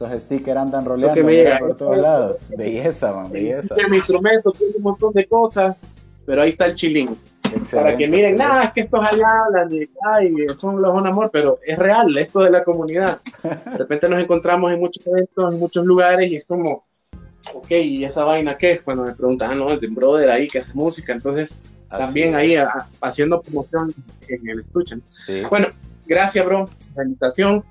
Esos 0.00 0.12
stickers 0.22 0.56
andan 0.56 0.84
roleando 0.84 1.58
por 1.58 1.76
todos 1.76 1.98
lados. 1.98 2.38
Belleza, 2.56 3.12
man, 3.12 3.32
belleza. 3.32 3.74
Mi 3.90 3.96
instrumento 3.96 4.52
tiene 4.52 4.74
un 4.76 4.82
montón 4.84 5.12
de 5.12 5.26
cosas, 5.26 5.76
pero 6.24 6.42
ahí 6.42 6.50
está 6.50 6.66
el 6.66 6.76
chilín. 6.76 7.18
para 7.72 7.96
que 7.96 8.06
miren, 8.06 8.36
nada, 8.36 8.64
es 8.64 8.72
que 8.74 8.80
estos 8.82 9.04
allá 9.04 9.26
hablan 9.46 9.68
de, 9.68 9.90
ay, 10.08 10.32
son 10.56 10.80
los 10.80 10.92
un 10.92 11.04
amor, 11.04 11.30
pero 11.32 11.58
es 11.66 11.76
real, 11.76 12.16
esto 12.16 12.40
de 12.40 12.50
la 12.50 12.62
comunidad. 12.62 13.20
De 13.42 13.78
repente 13.78 14.08
nos 14.08 14.20
encontramos 14.20 14.70
en 14.70 14.78
muchos 14.78 15.04
eventos, 15.04 15.52
en 15.52 15.58
muchos 15.58 15.84
lugares, 15.84 16.30
y 16.30 16.36
es 16.36 16.44
como, 16.44 16.84
ok, 17.52 17.70
¿y 17.70 18.04
esa 18.04 18.22
vaina 18.22 18.56
qué 18.56 18.72
es? 18.72 18.82
Cuando 18.82 19.02
me 19.02 19.16
preguntan, 19.16 19.50
ah, 19.50 19.54
no, 19.56 19.72
es 19.72 19.80
de 19.80 19.88
un 19.88 19.96
brother 19.96 20.30
ahí 20.30 20.46
que 20.46 20.58
hace 20.58 20.74
música, 20.74 21.12
entonces 21.12 21.84
también 21.90 22.36
ahí 22.36 22.54
haciendo 23.00 23.42
promoción 23.42 23.92
en 24.28 24.48
el 24.48 24.60
estuche. 24.60 24.98
Bueno, 25.50 25.66
gracias, 26.06 26.44
bro, 26.44 26.70
la 26.94 27.02
invitación 27.02 27.64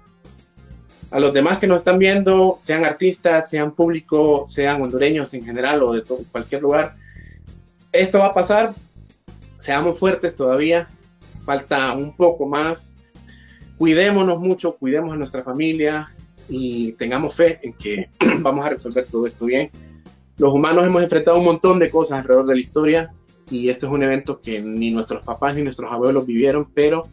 a 1.12 1.20
los 1.20 1.34
demás 1.34 1.60
que 1.60 1.68
nos 1.68 1.78
están 1.78 2.00
viendo, 2.00 2.58
sean 2.60 2.86
artistas, 2.86 3.50
sean 3.50 3.72
público, 3.72 4.46
sean 4.48 4.82
hondureños 4.82 5.34
en 5.34 5.46
general 5.46 5.84
o 5.84 5.94
de 5.94 6.04
cualquier 6.32 6.62
lugar, 6.62 6.96
esto 7.92 8.20
va 8.20 8.28
a 8.28 8.34
pasar. 8.34 8.74
Seamos 9.60 10.00
fuertes 10.00 10.36
todavía, 10.36 10.88
falta 11.44 11.94
un 11.94 12.16
poco 12.16 12.46
más. 12.46 13.00
Cuidémonos 13.78 14.40
mucho, 14.40 14.76
cuidemos 14.76 15.14
a 15.14 15.16
nuestra 15.16 15.44
familia 15.44 16.14
y 16.50 16.94
tengamos 16.94 17.36
fe 17.36 17.60
en 17.64 17.74
que 17.74 18.10
vamos 18.40 18.66
a 18.66 18.70
resolver 18.70 19.06
todo 19.10 19.26
esto 19.28 19.46
bien. 19.46 19.70
Los 20.38 20.54
humanos 20.54 20.86
hemos 20.86 21.02
enfrentado 21.02 21.38
un 21.38 21.46
montón 21.46 21.80
de 21.80 21.90
cosas 21.90 22.20
alrededor 22.20 22.46
de 22.46 22.56
la 22.56 22.62
historia 22.62 23.12
y 23.50 23.70
esto 23.70 23.88
es 23.88 23.92
un 23.92 24.04
evento 24.04 24.40
que 24.40 24.62
ni 24.62 24.92
nuestros 24.92 25.24
papás 25.24 25.56
ni 25.56 25.64
nuestros 25.64 25.92
abuelos 25.92 26.26
vivieron, 26.26 26.70
pero 26.74 27.08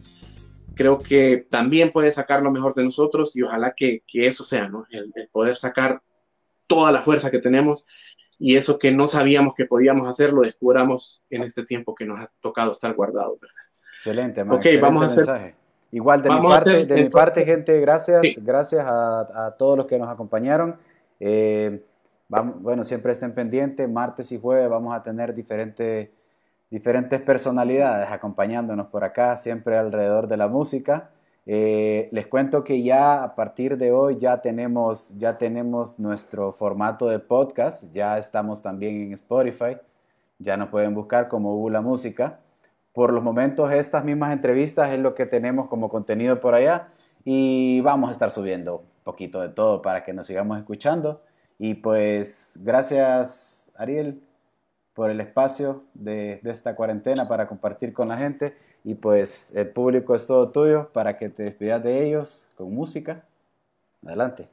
creo 0.75 0.99
que 0.99 1.47
también 1.49 1.91
puede 1.91 2.11
sacar 2.11 2.41
lo 2.41 2.51
mejor 2.51 2.75
de 2.75 2.83
nosotros 2.83 3.35
y 3.35 3.41
ojalá 3.41 3.73
que, 3.75 4.03
que 4.05 4.27
eso 4.27 4.43
sea, 4.43 4.67
¿no? 4.67 4.85
El, 4.91 5.11
poder 5.31 5.55
sacar 5.55 6.01
toda 6.67 6.91
la 6.91 7.01
fuerza 7.01 7.31
que 7.31 7.39
tenemos 7.39 7.85
y 8.37 8.57
eso 8.57 8.77
que 8.77 8.91
no 8.91 9.07
sabíamos 9.07 9.53
que 9.55 9.65
podíamos 9.65 10.07
hacer, 10.07 10.33
lo 10.33 10.41
descubramos 10.41 11.23
en 11.29 11.43
este 11.43 11.63
tiempo 11.63 11.95
que 11.95 12.05
nos 12.05 12.19
ha 12.19 12.31
tocado 12.41 12.71
estar 12.71 12.93
guardados, 12.93 13.39
¿verdad? 13.39 13.55
Excelente, 13.93 14.43
man, 14.43 14.57
Ok, 14.57 14.65
vamos 14.81 15.03
a 15.03 15.05
hacer... 15.05 15.55
Igual 15.91 16.21
de, 16.21 16.29
mi 16.29 16.41
parte, 16.41 16.85
de 16.85 17.03
mi 17.03 17.09
parte, 17.09 17.45
gente, 17.45 17.79
gracias, 17.79 18.43
gracias 18.43 18.85
a, 18.85 19.45
a, 19.45 19.55
todos 19.55 19.77
los 19.77 19.85
que 19.85 19.97
nos 19.97 20.09
acompañaron. 20.09 20.75
Eh, 21.21 21.81
vamos, 22.27 22.61
bueno, 22.61 22.83
siempre 22.83 23.13
estén 23.13 23.33
pendientes, 23.33 23.87
martes 23.87 24.29
y 24.33 24.39
jueves 24.39 24.67
vamos 24.69 24.93
a 24.93 25.01
tener 25.01 25.33
diferentes 25.33 26.09
diferentes 26.75 27.21
personalidades 27.21 28.11
acompañándonos 28.11 28.87
por 28.87 29.05
acá, 29.05 29.37
siempre 29.37 29.77
alrededor 29.77 30.27
de 30.27 30.35
la 30.35 30.49
música. 30.49 31.09
Eh, 31.45 32.09
les 32.11 32.27
cuento 32.27 32.65
que 32.65 32.83
ya 32.83 33.23
a 33.23 33.33
partir 33.33 33.77
de 33.77 33.93
hoy 33.93 34.17
ya 34.17 34.41
tenemos, 34.41 35.17
ya 35.17 35.37
tenemos 35.37 36.01
nuestro 36.01 36.51
formato 36.51 37.07
de 37.07 37.19
podcast, 37.19 37.93
ya 37.93 38.17
estamos 38.17 38.61
también 38.61 39.03
en 39.03 39.13
Spotify, 39.13 39.77
ya 40.37 40.57
nos 40.57 40.67
pueden 40.67 40.93
buscar 40.93 41.29
como 41.29 41.55
Hugo 41.55 41.69
la 41.69 41.79
Música. 41.79 42.41
Por 42.91 43.13
los 43.13 43.23
momentos 43.23 43.71
estas 43.71 44.03
mismas 44.03 44.33
entrevistas 44.33 44.89
es 44.89 44.99
lo 44.99 45.15
que 45.15 45.25
tenemos 45.25 45.69
como 45.69 45.87
contenido 45.87 46.41
por 46.41 46.55
allá 46.55 46.89
y 47.23 47.79
vamos 47.79 48.09
a 48.09 48.11
estar 48.11 48.31
subiendo 48.31 48.79
un 48.79 49.03
poquito 49.05 49.39
de 49.39 49.47
todo 49.47 49.81
para 49.81 50.03
que 50.03 50.11
nos 50.11 50.27
sigamos 50.27 50.57
escuchando. 50.57 51.21
Y 51.57 51.75
pues 51.75 52.59
gracias 52.61 53.71
Ariel, 53.77 54.21
por 54.95 55.11
el 55.11 55.19
espacio 55.19 55.83
de, 55.93 56.39
esta 56.45 56.73
cuarentena 56.73 57.25
para 57.27 57.47
compartir 57.47 57.93
con 57.93 58.07
la 58.07 58.17
gente. 58.17 58.55
Y 58.83 58.95
pues 58.95 59.53
el 59.53 59.67
público 59.69 60.15
es 60.15 60.25
todo 60.25 60.49
tuyo 60.49 60.89
para 60.93 61.17
que 61.17 61.29
te 61.29 61.43
despidas 61.43 61.83
de 61.83 62.07
ellos 62.07 62.47
con 62.55 62.73
música. 62.73 63.25
Adelante. 64.03 64.47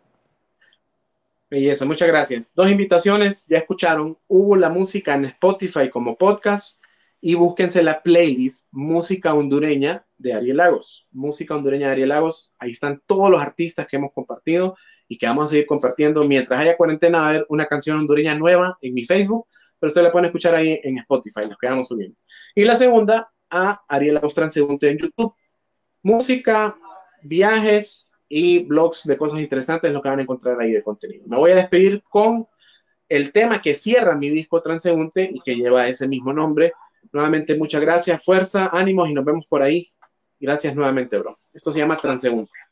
Belleza, 1.48 1.84
muchas 1.84 2.08
gracias. 2.08 2.52
Dos 2.54 2.68
invitaciones, 2.68 3.46
ya 3.46 3.58
escucharon. 3.58 4.18
Hubo 4.26 4.56
la 4.56 4.68
música 4.68 5.14
en 5.14 5.26
Spotify 5.26 5.88
como 5.90 6.16
podcast 6.16 6.82
y 7.20 7.34
búsquense 7.34 7.82
la 7.82 8.02
playlist 8.02 8.68
Música 8.72 9.34
Hondureña 9.34 10.04
de 10.18 10.34
Ariel 10.34 10.56
Lagos. 10.56 11.08
Música 11.12 11.54
Hondureña 11.54 11.86
de 11.86 11.92
Ariel 11.92 12.08
Lagos. 12.08 12.52
Ahí 12.58 12.70
están 12.70 13.00
todos 13.06 13.30
los 13.30 13.40
artistas 13.40 13.86
que 13.86 13.96
hemos 13.96 14.12
compartido 14.12 14.76
y 15.06 15.18
que 15.18 15.26
vamos 15.26 15.44
a 15.44 15.48
seguir 15.48 15.66
compartiendo. 15.66 16.24
Mientras 16.24 16.58
haya 16.58 16.76
cuarentena, 16.76 17.20
va 17.20 17.26
a 17.26 17.28
haber 17.28 17.46
una 17.48 17.66
canción 17.66 17.98
hondureña 17.98 18.34
nueva 18.34 18.76
en 18.80 18.94
mi 18.94 19.04
Facebook 19.04 19.46
pero 19.82 19.88
ustedes 19.88 20.04
la 20.04 20.12
pueden 20.12 20.26
escuchar 20.26 20.54
ahí 20.54 20.78
en 20.80 20.98
Spotify, 20.98 21.40
nos 21.48 21.58
quedamos 21.58 21.88
subiendo. 21.88 22.16
Y 22.54 22.62
la 22.62 22.76
segunda, 22.76 23.32
a 23.50 23.82
Ariel 23.88 24.20
Austransegunte 24.22 24.88
en 24.88 24.98
YouTube. 24.98 25.34
Música, 26.04 26.78
viajes 27.20 28.16
y 28.28 28.60
blogs 28.60 29.02
de 29.02 29.16
cosas 29.16 29.40
interesantes, 29.40 29.92
lo 29.92 30.00
que 30.00 30.08
van 30.08 30.20
a 30.20 30.22
encontrar 30.22 30.60
ahí 30.60 30.70
de 30.70 30.84
contenido. 30.84 31.24
Me 31.26 31.36
voy 31.36 31.50
a 31.50 31.56
despedir 31.56 32.00
con 32.08 32.46
el 33.08 33.32
tema 33.32 33.60
que 33.60 33.74
cierra 33.74 34.14
mi 34.14 34.30
disco 34.30 34.62
Transeúnte 34.62 35.28
y 35.34 35.40
que 35.40 35.56
lleva 35.56 35.88
ese 35.88 36.06
mismo 36.06 36.32
nombre. 36.32 36.74
Nuevamente, 37.10 37.58
muchas 37.58 37.80
gracias, 37.80 38.24
fuerza, 38.24 38.70
ánimos 38.72 39.10
y 39.10 39.14
nos 39.14 39.24
vemos 39.24 39.46
por 39.48 39.64
ahí. 39.64 39.92
Gracias 40.38 40.76
nuevamente, 40.76 41.18
bro. 41.18 41.36
Esto 41.52 41.72
se 41.72 41.80
llama 41.80 41.96
Transeúnte. 41.96 42.71